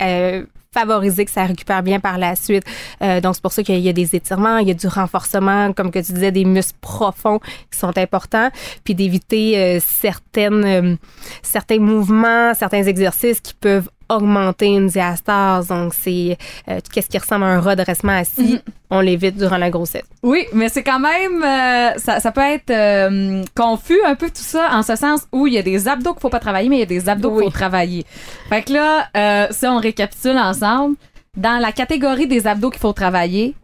euh, 0.02 0.44
favoriser 0.76 1.24
que 1.24 1.30
ça 1.30 1.44
récupère 1.44 1.82
bien 1.82 2.00
par 2.00 2.18
la 2.18 2.36
suite. 2.36 2.64
Euh, 3.02 3.20
donc, 3.20 3.34
c'est 3.34 3.42
pour 3.42 3.52
ça 3.52 3.62
qu'il 3.62 3.78
y 3.78 3.88
a 3.88 3.92
des 3.92 4.14
étirements, 4.14 4.58
il 4.58 4.68
y 4.68 4.70
a 4.70 4.74
du 4.74 4.86
renforcement, 4.86 5.72
comme 5.72 5.90
que 5.90 6.00
tu 6.00 6.12
disais, 6.12 6.32
des 6.32 6.44
muscles 6.44 6.78
profonds 6.80 7.38
qui 7.70 7.78
sont 7.78 7.96
importants, 7.96 8.50
puis 8.84 8.94
d'éviter 8.94 9.58
euh, 9.58 9.80
certaines, 9.80 10.64
euh, 10.64 10.96
certains 11.42 11.78
mouvements, 11.78 12.52
certains 12.54 12.82
exercices 12.82 13.40
qui 13.40 13.54
peuvent 13.54 13.88
augmenter 14.08 14.66
une 14.66 14.86
diastase. 14.88 15.68
Donc, 15.68 15.94
c'est 15.94 16.36
euh, 16.68 16.80
qu'est-ce 16.92 17.08
qui 17.08 17.18
ressemble 17.18 17.44
à 17.44 17.48
un 17.48 17.60
redressement 17.60 18.12
assis, 18.12 18.54
Mhm. 18.54 18.60
on 18.90 19.00
l'évite 19.00 19.36
durant 19.36 19.56
la 19.58 19.70
grossesse. 19.70 20.04
Oui, 20.22 20.46
mais 20.52 20.68
c'est 20.68 20.82
quand 20.82 21.00
même, 21.00 21.42
euh, 21.42 21.98
ça, 21.98 22.20
ça 22.20 22.32
peut 22.32 22.40
être 22.40 22.70
euh, 22.70 23.42
confus 23.56 23.98
un 24.06 24.14
peu 24.14 24.26
tout 24.28 24.34
ça, 24.36 24.68
en 24.72 24.82
ce 24.82 24.96
sens 24.96 25.26
où 25.32 25.46
il 25.46 25.54
y 25.54 25.58
a 25.58 25.62
des 25.62 25.88
abdos 25.88 26.12
qu'il 26.12 26.20
faut 26.22 26.28
pas 26.30 26.40
travailler, 26.40 26.68
mais 26.68 26.76
il 26.76 26.80
y 26.80 26.82
a 26.82 26.86
des 26.86 27.08
abdos 27.08 27.34
qu'il 27.34 27.44
faut 27.44 27.50
travailler. 27.50 28.04
Fait 28.48 28.62
que 28.62 28.72
là, 28.72 29.08
euh, 29.16 29.46
si 29.50 29.66
on 29.66 29.78
récapitule 29.78 30.38
ensemble, 30.38 30.96
dans 31.36 31.58
la 31.60 31.72
catégorie 31.72 32.26
des 32.26 32.46
abdos 32.46 32.70
qu'il 32.70 32.80
faut 32.80 32.92
travailler 32.94 33.54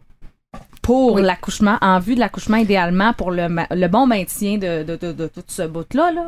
pour 0.83 1.13
Oui. 1.13 1.21
l'accouchement, 1.23 1.77
en 1.81 1.97
vue 1.99 2.13
de 2.13 2.19
l'accouchement 2.19 2.57
idéalement, 2.57 3.13
pour 3.13 3.31
le, 3.31 3.47
le 3.71 3.87
bon 3.87 4.05
maintien 4.05 4.57
de, 4.59 4.83
de, 4.83 4.95
de, 4.95 5.11
de 5.13 5.27
tout 5.27 5.41
ce 5.47 5.63
bout-là, 5.63 6.11
là, 6.11 6.27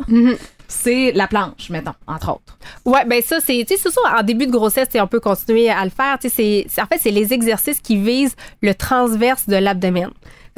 c'est 0.68 1.12
la 1.14 1.28
planche, 1.28 1.70
mettons, 1.70 1.94
entre 2.08 2.32
autres. 2.32 2.58
Ouais, 2.86 3.06
ben 3.06 3.22
ça 3.22 3.38
c'est 3.46 3.64
tu 3.68 3.78
sais 3.78 3.90
en 4.18 4.24
début 4.24 4.48
de 4.48 4.52
grossesse, 4.52 4.88
tu 4.88 4.94
sais, 4.94 5.02
on 5.02 5.08
peut 5.08 5.20
continuer 5.20 5.70
à 5.70 5.84
le 5.84 5.92
faire, 5.92 6.18
tu 6.20 6.30
sais 6.30 6.66
en 6.82 6.86
fait 6.88 6.98
c'est 7.00 7.12
les 7.12 7.34
exercices 7.34 7.80
qui 7.82 7.98
visent 7.98 8.36
le 8.64 8.74
transverse 8.74 9.48
de 9.48 9.58
l'abdomen. 9.58 10.10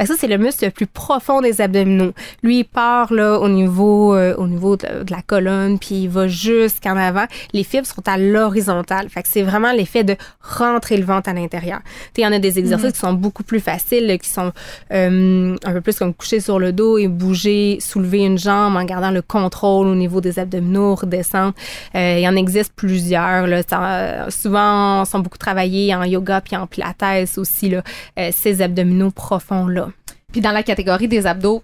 Ça 0.06 0.14
c'est 0.18 0.28
le 0.28 0.38
muscle 0.38 0.66
le 0.66 0.72
plus 0.72 0.88
profond 0.88 1.42
des 1.42 1.62
abdominaux. 1.62 2.14
Lui 2.44 2.60
il 2.60 2.64
part 2.64 3.14
là 3.14 3.40
au 3.40 3.50
niveau 3.50 4.16
euh, 4.16 4.36
au 4.38 4.48
niveau 4.48 4.78
de, 4.78 5.04
de 5.04 5.12
la 5.12 5.22
colonne 5.22 5.80
puis 5.80 6.04
il 6.04 6.10
va 6.10 6.28
jusqu'en 6.28 6.98
avant. 6.98 7.26
Les 7.54 7.64
fibres 7.64 7.88
sont 7.88 8.08
à 8.08 8.18
l'horizontale. 8.18 9.10
Fait 9.10 9.24
que 9.24 9.30
c'est 9.30 9.44
vraiment 9.44 9.72
l'effet 9.72 10.04
de 10.04 10.16
rentrer 10.42 10.98
le 10.98 11.06
ventre 11.06 11.30
à 11.30 11.34
l'intérieur. 11.34 11.80
Tu 11.84 11.90
sais 11.90 12.22
il 12.22 12.24
y 12.24 12.28
en 12.28 12.32
a 12.32 12.40
des 12.40 12.60
exercices 12.60 12.94
qui 12.94 13.00
sont 13.00 13.14
beaucoup 13.14 13.44
plus 13.44 13.60
faciles, 13.60 14.18
qui 14.22 14.30
sont 14.30 14.52
euh, 14.92 15.56
un 15.64 15.74
peu 15.74 15.82
plus 15.82 15.98
comme 15.98 16.14
coucher 16.14 16.40
sur 16.40 16.60
le 16.60 16.72
dos 16.74 16.98
et 16.98 17.08
bouger, 17.08 17.80
soulever 17.80 18.20
une 18.20 18.38
jambe 18.38 18.76
en 18.76 18.84
gardant 18.84 19.12
le 19.12 19.22
contrôle 19.22 19.88
au 19.88 19.96
niveau 19.96 20.22
des 20.22 20.40
abdominaux, 20.40 20.96
redescendre. 20.96 21.54
Euh, 21.96 22.16
il 22.18 22.22
y 22.22 22.28
en 22.28 22.36
existe 22.36 22.74
plusieurs. 22.76 23.48
Là, 23.48 23.62
Ça, 23.68 24.30
souvent, 24.30 25.06
sont 25.06 25.20
beaucoup 25.20 25.38
travaillés 25.38 25.94
en 25.96 26.04
yoga 26.04 26.42
puis 26.42 26.56
en 26.56 26.68
pilates 26.68 27.38
aussi, 27.38 27.70
là, 27.70 27.84
euh, 28.20 28.30
ces 28.34 28.62
abdominaux 28.62 29.12
profonds-là. 29.12 29.87
Puis 30.38 30.44
dans 30.44 30.52
la 30.52 30.62
catégorie 30.62 31.08
des 31.08 31.26
abdos 31.26 31.64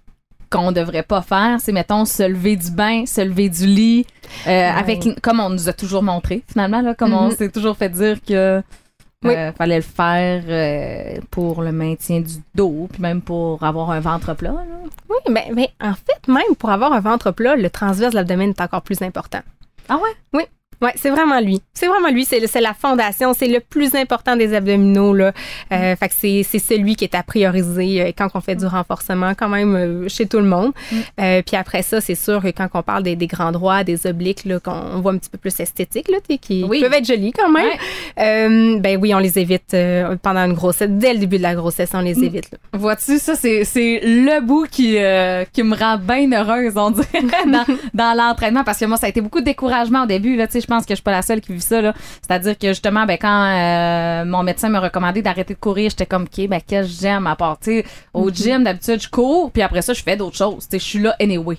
qu'on 0.50 0.72
devrait 0.72 1.04
pas 1.04 1.22
faire, 1.22 1.60
c'est 1.62 1.72
mettons 1.72 2.06
se 2.06 2.24
lever 2.24 2.56
du 2.56 2.72
bain, 2.72 3.06
se 3.06 3.22
lever 3.22 3.48
du 3.48 3.68
lit, 3.68 4.04
euh, 4.48 4.72
avec 4.72 5.22
comme 5.22 5.40
on 5.40 5.52
nous 5.52 5.70
a 5.70 5.74
toujours 5.74 6.02
montré 6.02 6.42
finalement 6.48 6.82
là, 6.82 6.96
comme 6.96 7.14
on 7.14 7.26
Mhm. 7.30 7.36
s'est 7.36 7.50
toujours 7.52 7.78
fait 7.78 7.90
dire 7.90 8.18
que 8.28 8.64
euh, 9.26 9.52
fallait 9.54 9.76
le 9.76 9.82
faire 9.84 10.44
euh, 10.48 11.22
pour 11.30 11.62
le 11.62 11.72
maintien 11.72 12.20
du 12.22 12.34
dos, 12.56 12.88
puis 12.92 13.00
même 13.00 13.22
pour 13.22 13.64
avoir 13.64 13.92
un 13.92 14.00
ventre 14.00 14.34
plat. 14.34 14.50
là. 14.54 14.64
Oui, 15.08 15.18
mais, 15.30 15.52
mais 15.54 15.70
en 15.80 15.94
fait, 15.94 16.28
même 16.28 16.56
pour 16.58 16.72
avoir 16.72 16.94
un 16.94 17.00
ventre 17.00 17.30
plat, 17.30 17.56
le 17.56 17.70
transverse 17.70 18.10
de 18.14 18.16
l'abdomen 18.16 18.50
est 18.50 18.62
encore 18.62 18.82
plus 18.82 19.04
important. 19.04 19.42
Ah 19.88 19.98
ouais? 19.98 20.10
Oui. 20.34 20.44
Ouais, 20.84 20.92
c'est 20.96 21.10
vraiment 21.10 21.40
lui. 21.40 21.62
C'est 21.74 21.88
vraiment 21.88 22.10
lui. 22.10 22.26
C'est, 22.26 22.40
la 22.62 22.74
fondation. 22.74 23.34
C'est 23.34 23.48
le 23.48 23.60
plus 23.60 23.96
important 23.96 24.36
des 24.36 24.54
abdominaux. 24.54 25.14
Là. 25.14 25.32
Euh, 25.72 25.96
Fait 25.96 26.10
que 26.10 26.14
c'est, 26.18 26.44
c'est 26.44 26.60
celui 26.60 26.96
qui 26.96 27.04
est 27.06 27.16
à 27.16 27.24
prioriser 27.24 28.02
euh, 28.02 28.12
quand 28.18 28.28
on 28.34 28.42
fait 28.42 28.56
du 28.56 28.66
renforcement, 28.66 29.34
quand 29.36 29.50
même 29.50 29.76
euh, 29.76 30.10
chez 30.10 30.26
tout 30.28 30.38
le 30.40 30.46
monde. 30.46 30.72
Euh, 31.20 31.42
puis 31.46 31.56
après 31.56 31.82
ça, 31.82 32.02
c'est 32.02 32.16
sûr 32.16 32.42
que 32.42 32.50
quand 32.50 32.68
on 32.74 32.84
parle 32.84 33.04
des, 33.04 33.16
des 33.16 33.28
grands 33.28 33.52
droits, 33.52 33.84
des 33.84 34.06
obliques, 34.08 34.46
là, 34.46 34.60
qu'on 34.60 35.00
voit 35.02 35.14
un 35.14 35.18
petit 35.18 35.30
peu 35.30 35.38
plus 35.38 35.58
esthétiques, 35.60 36.10
là, 36.10 36.18
qui 36.42 36.64
Oui. 36.68 36.82
peuvent 36.82 36.94
être 36.94 37.06
jolis 37.06 37.32
quand 37.32 37.50
même. 37.50 37.66
Ouais. 37.66 37.80
Euh, 38.20 38.80
ben 38.80 38.98
oui, 39.02 39.14
on 39.16 39.20
les 39.20 39.40
évite 39.40 39.76
pendant 40.22 40.42
une 40.46 40.54
grossesse. 40.54 40.90
Dès 40.90 41.14
le 41.14 41.20
début 41.20 41.38
de 41.38 41.44
la 41.44 41.56
grossesse, 41.56 41.92
on 41.94 42.02
les 42.02 42.24
évite. 42.24 42.52
là. 42.52 42.58
Vois-tu, 42.74 43.18
ça, 43.20 43.36
c'est, 43.36 43.64
c'est 43.64 44.02
le 44.04 44.42
bout 44.42 44.68
qui, 44.70 44.98
euh, 44.98 45.46
qui 45.54 45.64
me 45.64 45.76
rend 45.76 45.98
bien 45.98 46.30
heureuse, 46.32 46.74
on 46.76 46.92
dirait, 46.92 47.24
dans, 47.48 47.66
dans 47.94 48.18
l'entraînement. 48.18 48.64
Parce 48.64 48.80
que 48.80 48.86
moi, 48.86 48.98
ça 48.98 49.06
a 49.06 49.10
été 49.10 49.22
beaucoup 49.22 49.40
de 49.40 49.46
découragement 49.46 50.04
au 50.04 50.08
début. 50.08 50.36
Là, 50.36 50.48
tu 50.48 50.54
sais, 50.54 50.62
je 50.62 50.68
pense 50.74 50.86
que 50.86 50.92
je 50.92 50.96
suis 50.96 51.04
pas 51.04 51.12
la 51.12 51.22
seule 51.22 51.42
qui 51.42 51.54
vit 51.54 51.62
ça. 51.62 51.82
Là. 51.82 51.94
C'est-à-dire 52.22 52.58
que 52.58 52.68
justement, 52.68 53.06
ben, 53.06 53.18
quand 53.20 53.46
euh, 53.46 54.26
mon 54.26 54.44
médecin 54.44 54.70
m'a 54.70 54.80
recommandé 54.80 55.22
d'arrêter 55.22 55.54
de 55.54 55.60
courir, 55.60 55.90
j'étais 55.90 56.06
comme, 56.06 56.24
OK, 56.24 56.48
ben, 56.48 56.62
qu'est-ce 56.66 56.88
que 56.88 57.02
j'aime 57.02 57.28
à 57.28 57.36
part, 57.36 57.60
au 58.14 58.30
gym, 58.30 58.64
d'habitude, 58.64 59.02
je 59.02 59.10
cours, 59.10 59.52
puis 59.52 59.62
après 59.62 59.82
ça, 59.82 59.94
je 59.94 60.02
fais 60.02 60.18
d'autres 60.18 60.38
choses. 60.38 60.68
Je 60.72 60.78
suis 60.78 61.00
là 61.00 61.16
anyway. 61.20 61.58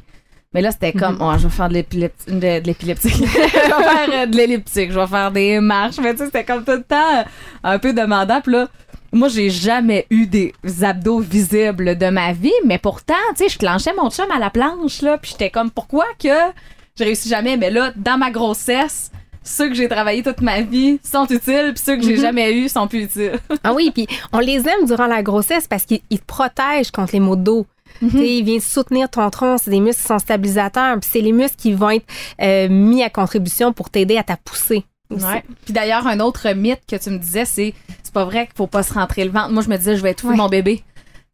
Mais 0.53 0.61
là, 0.61 0.71
c'était 0.71 0.93
comme, 0.93 1.19
oh, 1.21 1.33
je 1.37 1.49
vais 1.49 1.53
faire 1.53 1.69
de 1.69 1.75
l'épileptique. 1.75 2.33
De, 2.33 2.61
de 2.61 2.67
l'épileptique. 2.67 3.13
je 3.15 3.23
vais 3.23 3.29
faire 3.29 4.09
euh, 4.13 4.27
de 4.27 4.37
l'elliptique. 4.37 4.93
Je 4.93 5.01
vais 5.01 5.07
faire 5.09 5.33
des 5.33 5.59
marches. 5.59 5.99
Mais 6.01 6.13
tu 6.13 6.19
sais, 6.19 6.27
c'était 6.27 6.45
comme 6.45 6.65
tout 6.65 6.73
le 6.73 6.85
temps 6.85 7.19
euh, 7.19 7.25
un 7.65 7.79
peu 7.81 7.93
demandant. 7.93 8.41
Puis 8.41 8.53
là, 8.53 8.69
moi, 9.13 9.27
j'ai 9.27 9.51
jamais 9.51 10.07
eu 10.11 10.27
des 10.27 10.55
abdos 10.83 11.19
visibles 11.19 11.99
de 11.99 12.09
ma 12.09 12.33
vie. 12.33 12.53
Mais 12.65 12.79
pourtant, 12.79 13.15
tu 13.37 13.43
sais, 13.43 13.49
je 13.49 13.59
clenchais 13.59 13.95
mon 13.97 14.11
chum 14.11 14.31
à 14.31 14.39
la 14.39 14.51
planche, 14.51 15.03
là. 15.03 15.19
Puis 15.19 15.33
j'étais 15.33 15.51
comme, 15.51 15.73
pourquoi 15.73 16.05
que 16.23 16.53
je 16.99 17.05
réussis 17.05 17.29
jamais? 17.29 17.57
Mais 17.57 17.71
là, 17.71 17.93
dans 17.97 18.19
ma 18.19 18.31
grossesse, 18.31 19.11
ceux 19.43 19.69
que 19.69 19.75
j'ai 19.75 19.89
travaillé 19.89 20.23
toute 20.23 20.41
ma 20.41 20.61
vie 20.63 20.99
sont 21.03 21.25
utiles. 21.27 21.73
Puis 21.75 21.85
ceux 21.85 21.97
que 21.97 22.03
j'ai 22.03 22.17
jamais 22.17 22.53
eu 22.55 22.69
sont 22.69 22.87
plus 22.89 23.05
utiles. 23.05 23.39
Ah 23.65 23.73
oui, 23.75 23.91
puis 23.93 24.07
on 24.33 24.39
les 24.39 24.67
aime 24.69 24.87
durant 24.87 25.07
la 25.07 25.23
grossesse 25.23 25.67
parce 25.69 25.85
qu'ils 25.85 26.01
ils 26.11 26.21
te 26.21 26.25
protègent 26.25 26.91
contre 26.91 27.13
les 27.15 27.21
maux 27.21 27.37
de 27.37 27.43
dos. 27.43 27.67
Tu 28.01 28.11
sais, 28.11 28.37
Ils 28.39 28.45
viennent 28.45 28.61
soutenir 28.61 29.09
ton 29.09 29.29
tronc. 29.31 29.59
C'est 29.59 29.71
des 29.71 29.81
muscles 29.81 30.03
qui 30.03 30.09
sont 30.09 30.19
stabilisateurs. 30.19 30.99
Puis 31.01 31.11
c'est 31.13 31.21
les 31.21 31.33
muscles 31.33 31.57
qui 31.57 31.73
vont 31.73 31.91
être 31.91 32.07
euh, 32.41 32.69
mis 32.69 33.03
à 33.03 33.11
contribution 33.11 33.73
pour 33.73 33.91
t'aider 33.91 34.17
à 34.17 34.23
ta 34.23 34.37
poussée. 34.37 34.85
Ouais. 35.11 35.45
Puis 35.65 35.73
d'ailleurs, 35.75 36.07
un 36.07 36.19
autre 36.21 36.49
mythe 36.55 36.81
que 36.91 36.97
tu 36.97 37.11
me 37.11 37.19
disais, 37.19 37.45
c'est 37.45 37.75
c'est 38.03 38.13
pas 38.13 38.25
vrai 38.25 38.47
qu'il 38.47 38.57
faut 38.57 38.67
pas 38.67 38.83
se 38.83 38.95
rentrer 38.95 39.25
le 39.25 39.31
ventre. 39.31 39.51
Moi, 39.51 39.63
je 39.63 39.69
me 39.69 39.77
disais, 39.77 39.97
je 39.97 40.03
vais 40.03 40.13
étouffer 40.13 40.31
Ouais. 40.33 40.37
mon 40.37 40.49
bébé. 40.49 40.83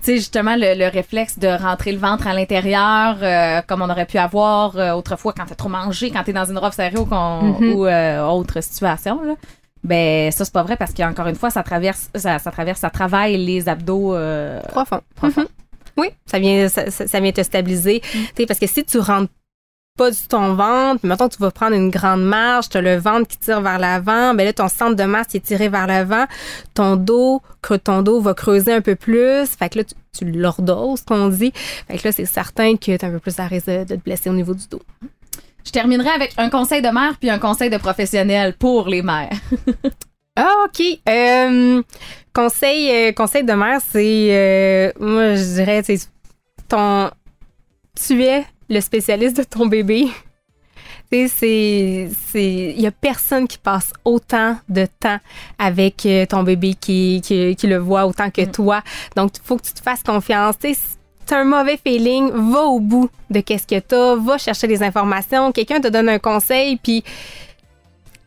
Tu 0.03 0.07
sais, 0.07 0.16
justement, 0.16 0.57
le, 0.57 0.78
le 0.78 0.88
réflexe 0.88 1.38
de 1.38 1.48
rentrer 1.48 1.92
le 1.92 1.98
ventre 1.98 2.26
à 2.26 2.32
l'intérieur, 2.34 3.18
euh, 3.22 3.61
comme 3.66 3.82
on 3.82 3.90
aurait 3.90 4.07
pu 4.07 4.16
avoir 4.18 4.76
euh, 4.78 4.92
autrefois 4.92 5.34
quand 5.36 5.44
t'as 5.46 5.55
trop 5.55 5.68
mangé, 5.68 6.11
quand 6.11 6.22
t'es 6.24 6.32
dans 6.32 6.46
une 6.46 6.57
robe 6.59 6.72
serrée 6.72 6.96
ou, 6.96 7.05
Mhm. 7.07 7.72
ou 7.74 7.86
euh, 7.86 8.24
autre 8.26 8.62
situation, 8.62 9.22
là. 9.22 9.34
Ben, 9.84 10.30
ça, 10.30 10.44
c'est 10.44 10.53
pas 10.53 10.62
vrai 10.62 10.76
parce 10.76 10.92
qu'encore 10.92 11.26
une 11.28 11.36
fois, 11.36 11.48
ça 11.51 11.62
traverse, 11.62 12.11
ça, 12.14 12.38
ça 12.38 12.51
traverse, 12.51 12.80
ça 12.80 12.90
travaille 12.90 13.36
les 13.38 13.68
abdos 13.68 14.14
euh, 14.14 14.61
Profond. 14.68 15.01
profonds. 15.16 15.42
Mhm. 15.42 15.48
Oui, 15.96 16.09
ça 16.26 16.38
vient, 16.38 16.68
ça, 16.68 16.90
ça- 16.90 17.07
ça 17.07 17.20
vient 17.20 17.32
te 17.32 17.42
stabiliser. 17.42 18.01
Tu 18.01 18.18
sais, 18.36 18.46
Parce 18.46 18.61
que 18.61 18.66
si 18.66 18.84
tu 18.84 18.98
rentres 18.98 19.30
pas 19.97 20.11
du 20.11 20.16
ton 20.28 20.55
ventre, 20.55 21.05
mettons 21.07 21.28
que 21.28 21.34
tu 21.34 21.43
vas 21.43 21.51
prendre 21.51 21.76
une 21.76 21.91
grande 21.91 22.22
marche, 22.22 22.68
tu 22.70 22.78
as 22.78 22.80
le 22.80 22.97
ventre 22.97 23.28
qui 23.28 23.38
tire 23.38 23.61
vers 23.61 23.78
l'avant, 23.78 24.34
ben 24.34 24.45
là, 24.45 24.53
ton 24.53 24.68
centre 24.68 24.97
de 24.97 25.05
masse 25.05 25.28
qui 25.28 25.36
est 25.36 25.41
tiré 25.41 25.68
vers 25.68 25.86
l'avant, 25.86 26.24
ton 26.74 26.97
dos, 26.97 27.43
que 27.61 27.74
ton 27.74 28.03
dos 28.03 28.20
va 28.20 28.34
creuser 28.34 28.72
un 28.72 28.80
peu 28.80 28.97
plus, 28.97 29.47
fait 29.47 29.68
que 29.68 29.78
là, 29.78 29.84
tu, 29.84 29.95
tu 30.16 30.30
l'ordoses, 30.30 31.03
qu'on 31.03 31.28
dit. 31.28 31.53
Fait 31.88 31.99
que 31.99 32.09
là, 32.09 32.12
c'est 32.12 32.24
certain 32.24 32.76
que 32.76 32.97
tu 32.97 33.05
as 33.05 33.09
un 33.09 33.11
peu 33.11 33.20
plus 33.20 33.38
à 33.38 33.47
risque 33.47 33.66
de, 33.66 33.84
de 33.84 33.97
te 33.97 34.01
blesser 34.01 34.30
au 34.30 34.34
niveau 34.34 34.55
du 34.55 34.66
dos. 34.68 34.82
Je 35.64 35.70
terminerai 35.70 36.09
avec 36.09 36.32
un 36.38 36.49
conseil 36.49 36.82
de 36.82 36.88
mère 36.88 37.16
puis 37.20 37.28
un 37.28 37.38
conseil 37.38 37.68
de 37.68 37.76
professionnel 37.76 38.55
pour 38.55 38.88
les 38.88 39.03
mères. 39.03 39.30
Ah, 40.36 40.64
OK. 40.64 40.80
Euh, 41.09 41.82
conseil, 42.32 42.91
euh, 42.91 43.12
conseil 43.12 43.45
de 43.45 43.53
mère, 43.53 43.80
c'est, 43.86 44.28
euh, 44.30 44.93
moi, 44.99 45.34
je 45.34 45.55
dirais, 45.57 45.82
c'est 45.84 45.99
ton, 46.68 47.11
tu 47.95 48.22
es 48.22 48.47
le 48.70 48.80
spécialiste 48.80 49.36
de 49.36 49.42
ton 49.42 49.66
bébé. 49.66 50.06
Tu 51.12 51.26
sais, 51.26 51.28
c'est, 51.28 52.10
c'est, 52.28 52.74
il 52.76 52.80
y 52.80 52.86
a 52.86 52.92
personne 52.92 53.48
qui 53.48 53.58
passe 53.58 53.92
autant 54.04 54.56
de 54.68 54.86
temps 55.00 55.18
avec 55.58 56.06
euh, 56.06 56.24
ton 56.24 56.44
bébé 56.44 56.74
qui, 56.80 57.20
qui, 57.22 57.56
qui 57.56 57.66
le 57.66 57.78
voit 57.78 58.06
autant 58.06 58.30
que 58.30 58.44
toi. 58.44 58.82
Donc, 59.16 59.32
il 59.36 59.42
faut 59.44 59.56
que 59.56 59.66
tu 59.66 59.72
te 59.72 59.82
fasses 59.82 60.04
confiance. 60.04 60.56
Tu 60.60 60.72
sais, 60.72 60.80
un 61.34 61.44
mauvais 61.44 61.78
feeling, 61.84 62.30
va 62.30 62.62
au 62.62 62.80
bout 62.80 63.10
de 63.30 63.40
qu'est-ce 63.40 63.66
que 63.66 63.78
t'as, 63.78 64.16
va 64.16 64.38
chercher 64.38 64.66
des 64.66 64.82
informations, 64.82 65.52
quelqu'un 65.52 65.80
te 65.80 65.88
donne 65.88 66.08
un 66.08 66.18
conseil, 66.18 66.76
puis 66.76 67.04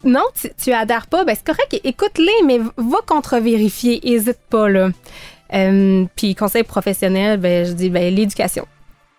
non, 0.03 0.23
tu, 0.39 0.49
tu 0.61 0.71
adhères 0.73 1.07
pas, 1.07 1.23
ben 1.23 1.35
c'est 1.35 1.45
correct, 1.45 1.79
écoute-les, 1.83 2.45
mais 2.45 2.59
va 2.77 2.97
contre-vérifier, 3.05 3.99
hésite 4.09 4.39
pas, 4.49 4.69
là. 4.69 4.89
Euh, 5.53 6.05
puis 6.15 6.35
conseil 6.35 6.63
professionnel, 6.63 7.39
ben 7.39 7.65
je 7.65 7.73
dis, 7.73 7.89
ben 7.89 8.13
l'éducation. 8.13 8.65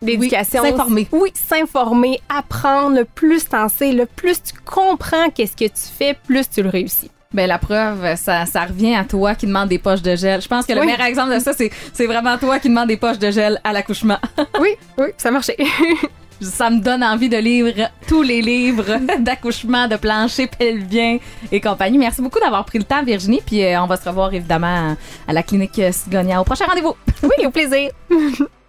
L'éducation. 0.02 0.62
Oui, 0.62 0.68
s'informer. 0.70 1.08
Oui, 1.12 1.32
s'informer, 1.34 2.20
apprendre, 2.28 2.96
le 2.96 3.04
plus 3.04 3.48
t'en 3.48 3.68
sais, 3.68 3.92
le 3.92 4.06
plus 4.06 4.42
tu 4.42 4.52
comprends 4.64 5.30
qu'est-ce 5.30 5.56
que 5.56 5.64
tu 5.64 5.92
fais, 5.98 6.14
plus 6.26 6.48
tu 6.50 6.62
le 6.62 6.68
réussis. 6.68 7.10
Ben 7.32 7.48
la 7.48 7.58
preuve, 7.58 8.14
ça, 8.16 8.46
ça 8.46 8.64
revient 8.64 8.94
à 8.94 9.02
toi 9.04 9.34
qui 9.34 9.46
demande 9.46 9.68
des 9.68 9.78
poches 9.78 10.02
de 10.02 10.14
gel. 10.14 10.40
Je 10.40 10.46
pense 10.46 10.66
que 10.66 10.72
le 10.72 10.80
Oui. 10.80 10.86
meilleur 10.86 11.00
exemple 11.04 11.34
de 11.34 11.40
ça, 11.40 11.52
c'est, 11.52 11.70
c'est 11.92 12.06
vraiment 12.06 12.38
toi 12.38 12.60
qui 12.60 12.68
demande 12.68 12.86
des 12.88 12.96
poches 12.96 13.18
de 13.18 13.30
gel 13.30 13.60
à 13.64 13.72
l'accouchement. 13.72 14.18
oui, 14.60 14.70
oui, 14.98 15.06
ça 15.16 15.32
marchait. 15.32 15.56
ça 16.40 16.70
me 16.70 16.78
donne 16.80 17.02
envie 17.02 17.28
de 17.28 17.36
lire 17.38 17.90
tous 18.06 18.22
les 18.22 18.40
livres 18.40 18.98
d'accouchement, 19.18 19.88
de 19.88 19.96
plancher 19.96 20.46
pelvien 20.46 21.18
et 21.50 21.60
compagnie. 21.60 21.98
Merci 21.98 22.22
beaucoup 22.22 22.38
d'avoir 22.38 22.64
pris 22.66 22.78
le 22.78 22.84
temps, 22.84 23.02
Virginie. 23.02 23.40
Puis 23.44 23.64
euh, 23.64 23.80
on 23.82 23.86
va 23.86 23.96
se 23.96 24.08
revoir 24.08 24.32
évidemment 24.32 24.96
à 25.26 25.32
la 25.32 25.42
clinique 25.42 25.80
Sigonia 25.92 26.40
au 26.40 26.44
prochain 26.44 26.66
rendez-vous. 26.66 26.94
oui, 27.22 27.46
au 27.46 27.50
plaisir. 27.50 27.90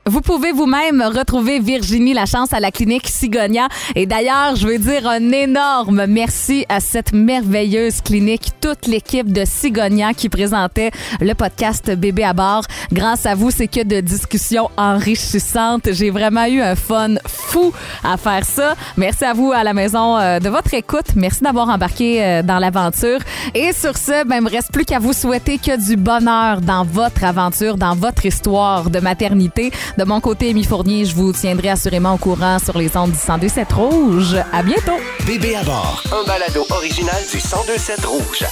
Vous 0.07 0.21
pouvez 0.21 0.51
vous-même 0.51 1.01
retrouver 1.01 1.57
Virginie 1.57 2.13
Lachance 2.13 2.53
à 2.53 2.59
la 2.59 2.69
clinique 2.69 3.07
Sigonia. 3.07 3.69
Et 3.95 4.05
d'ailleurs, 4.05 4.55
je 4.55 4.67
veux 4.67 4.77
dire 4.77 5.07
un 5.07 5.31
énorme 5.31 6.05
merci 6.05 6.63
à 6.69 6.79
cette 6.79 7.11
merveilleuse 7.11 8.01
clinique, 8.01 8.51
toute 8.61 8.85
l'équipe 8.85 9.33
de 9.33 9.45
Sigonia 9.45 10.13
qui 10.13 10.29
présentait 10.29 10.91
le 11.21 11.33
podcast 11.33 11.89
Bébé 11.89 12.23
à 12.23 12.33
bord. 12.33 12.65
Grâce 12.93 13.25
à 13.25 13.33
vous, 13.33 13.49
c'est 13.49 13.65
que 13.65 13.83
de 13.83 13.99
discussions 13.99 14.69
enrichissantes. 14.77 15.91
J'ai 15.91 16.11
vraiment 16.11 16.45
eu 16.45 16.61
un 16.61 16.75
fun 16.75 17.15
fou 17.25 17.73
à 18.03 18.17
faire 18.17 18.45
ça. 18.45 18.75
Merci 18.97 19.25
à 19.25 19.33
vous 19.33 19.53
à 19.53 19.63
la 19.63 19.73
maison 19.73 20.19
euh, 20.19 20.37
de 20.37 20.49
votre 20.49 20.75
écoute. 20.75 21.15
Merci 21.15 21.41
d'avoir 21.41 21.67
embarqué 21.69 22.23
euh, 22.23 22.43
dans 22.43 22.59
l'aventure. 22.59 23.21
Et 23.55 23.73
sur 23.73 23.97
ce, 23.97 24.23
ben, 24.23 24.35
il 24.35 24.43
me 24.43 24.51
reste 24.51 24.71
plus 24.71 24.85
qu'à 24.85 24.99
vous 24.99 25.13
souhaiter 25.13 25.57
que 25.57 25.83
du 25.83 25.95
bonheur 25.95 26.61
dans 26.61 26.83
votre 26.83 27.23
aventure, 27.23 27.75
dans 27.75 27.95
votre 27.95 28.23
histoire 28.27 28.91
de 28.91 28.99
maternité. 28.99 29.71
De 29.97 30.03
mon 30.03 30.19
côté, 30.19 30.49
Amy 30.49 30.65
Fournier, 30.65 31.05
je 31.05 31.15
vous 31.15 31.31
tiendrai 31.31 31.69
assurément 31.69 32.15
au 32.15 32.17
courant 32.17 32.59
sur 32.59 32.77
les 32.77 32.95
ondes 32.97 33.11
du 33.11 33.17
1027 33.17 33.71
Rouge. 33.71 34.35
À 34.51 34.61
bientôt! 34.61 34.99
Bébé 35.25 35.55
à 35.55 35.63
bord, 35.63 36.03
un 36.11 36.27
balado 36.27 36.65
original 36.69 37.21
du 37.31 37.37
1027 37.37 38.05
Rouge. 38.05 38.45